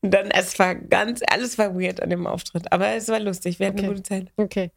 Und 0.00 0.10
dann, 0.10 0.32
es 0.32 0.58
war 0.58 0.74
ganz, 0.74 1.20
alles 1.28 1.58
war 1.58 1.78
weird 1.78 2.02
an 2.02 2.10
dem 2.10 2.26
Auftritt. 2.26 2.72
Aber 2.72 2.88
es 2.88 3.06
war 3.06 3.20
lustig. 3.20 3.60
Wir 3.60 3.68
hatten 3.68 3.78
okay. 3.78 3.86
eine 3.86 3.94
gute 3.94 4.02
Zeit. 4.02 4.32
Okay. 4.36 4.72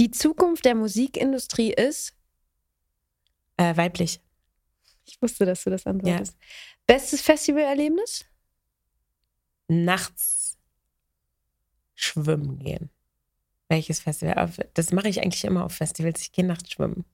Die 0.00 0.10
Zukunft 0.10 0.64
der 0.64 0.74
Musikindustrie 0.74 1.72
ist? 1.72 2.16
Äh, 3.56 3.76
weiblich. 3.76 4.20
Ich 5.04 5.22
wusste, 5.22 5.46
dass 5.46 5.62
du 5.62 5.70
das 5.70 5.86
antwortest. 5.86 6.32
Ja. 6.32 6.46
Bestes 6.86 7.20
Festivalerlebnis? 7.20 8.24
Nachts 9.68 10.58
schwimmen 11.94 12.58
gehen. 12.58 12.90
Welches 13.74 13.98
Festival? 13.98 14.50
Das 14.74 14.92
mache 14.92 15.08
ich 15.08 15.20
eigentlich 15.20 15.44
immer 15.44 15.64
auf 15.64 15.72
Festivals. 15.72 16.20
Ich 16.22 16.30
gehe 16.30 16.46
nachts 16.46 16.70
schwimmen. 16.70 17.04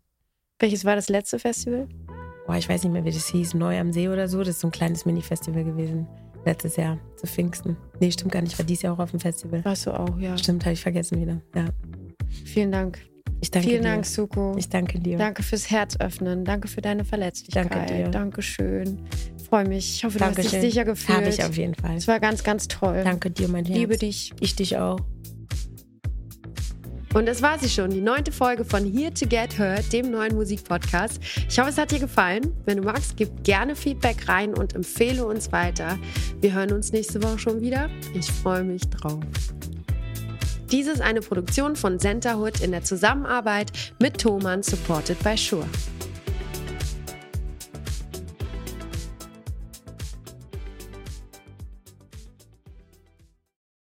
Welches 0.58 0.84
war 0.84 0.94
das 0.94 1.08
letzte 1.08 1.38
Festival? 1.38 1.88
Boah, 2.46 2.56
ich 2.56 2.68
weiß 2.68 2.84
nicht 2.84 2.92
mehr, 2.92 3.02
wie 3.02 3.10
das 3.10 3.28
hieß. 3.28 3.54
Neu 3.54 3.78
am 3.78 3.94
See 3.94 4.10
oder 4.10 4.28
so. 4.28 4.40
Das 4.40 4.48
ist 4.48 4.60
so 4.60 4.68
ein 4.68 4.70
kleines 4.70 5.06
Mini-Festival 5.06 5.64
gewesen. 5.64 6.06
Letztes 6.44 6.76
Jahr 6.76 6.98
zu 7.16 7.26
Pfingsten. 7.26 7.78
Nee, 7.98 8.10
stimmt 8.10 8.32
gar 8.32 8.42
nicht. 8.42 8.58
War 8.58 8.66
dieses 8.66 8.82
Jahr 8.82 8.92
auch 8.92 8.98
auf 8.98 9.10
dem 9.10 9.20
Festival. 9.20 9.64
Warst 9.64 9.86
du 9.86 9.92
auch, 9.92 10.18
ja. 10.18 10.36
Stimmt, 10.36 10.66
habe 10.66 10.74
ich 10.74 10.82
vergessen 10.82 11.18
wieder. 11.18 11.40
Ja. 11.54 11.66
Vielen 12.44 12.72
Dank. 12.72 12.98
Ich 13.40 13.50
danke 13.50 13.68
Vielen 13.68 13.82
dir. 13.82 13.88
Dank, 13.88 14.04
Suko. 14.04 14.54
Ich 14.58 14.68
danke 14.68 15.00
dir. 15.00 15.16
Danke 15.16 15.42
fürs 15.42 15.70
Herz 15.70 15.96
öffnen. 15.98 16.44
Danke 16.44 16.68
für 16.68 16.82
deine 16.82 17.06
Verletzlichkeit. 17.06 17.72
Danke 17.72 17.94
dir. 17.94 18.08
Dankeschön. 18.10 19.00
Freue 19.48 19.66
mich. 19.66 19.96
Ich 19.96 20.04
hoffe, 20.04 20.18
du 20.18 20.24
hast 20.26 20.36
Dankeschön. 20.36 20.60
dich 20.60 20.72
sicher 20.72 20.84
gefühlt. 20.84 21.16
Habe 21.16 21.28
ich 21.30 21.42
auf 21.42 21.56
jeden 21.56 21.74
Fall. 21.74 21.96
Es 21.96 22.06
war 22.06 22.20
ganz, 22.20 22.44
ganz 22.44 22.68
toll. 22.68 23.00
Danke 23.02 23.30
dir, 23.30 23.48
mein 23.48 23.64
Herz. 23.64 23.78
Liebe 23.78 23.96
dich. 23.96 24.34
Ich 24.40 24.56
dich 24.56 24.76
auch. 24.76 25.00
Und 27.12 27.26
das 27.26 27.42
war 27.42 27.58
sie 27.58 27.68
schon, 27.68 27.90
die 27.90 28.00
neunte 28.00 28.30
Folge 28.30 28.64
von 28.64 28.84
Here 28.84 29.12
to 29.12 29.26
Get 29.26 29.58
Heard, 29.58 29.92
dem 29.92 30.12
neuen 30.12 30.34
Musikpodcast. 30.36 31.20
Ich 31.48 31.58
hoffe, 31.58 31.70
es 31.70 31.78
hat 31.78 31.90
dir 31.90 31.98
gefallen. 31.98 32.54
Wenn 32.66 32.76
du 32.76 32.84
magst, 32.84 33.16
gib 33.16 33.42
gerne 33.42 33.74
Feedback 33.74 34.28
rein 34.28 34.54
und 34.54 34.76
empfehle 34.76 35.26
uns 35.26 35.50
weiter. 35.50 35.98
Wir 36.40 36.54
hören 36.54 36.72
uns 36.72 36.92
nächste 36.92 37.20
Woche 37.22 37.38
schon 37.40 37.60
wieder. 37.60 37.90
Ich 38.14 38.30
freue 38.30 38.62
mich 38.62 38.82
drauf. 38.90 39.24
Dies 40.70 40.86
ist 40.86 41.00
eine 41.00 41.20
Produktion 41.20 41.74
von 41.74 41.98
Centerhood 41.98 42.60
in 42.60 42.70
der 42.70 42.84
Zusammenarbeit 42.84 43.72
mit 43.98 44.18
Thomann, 44.18 44.62
supported 44.62 45.20
by 45.24 45.36
Shure. 45.36 45.66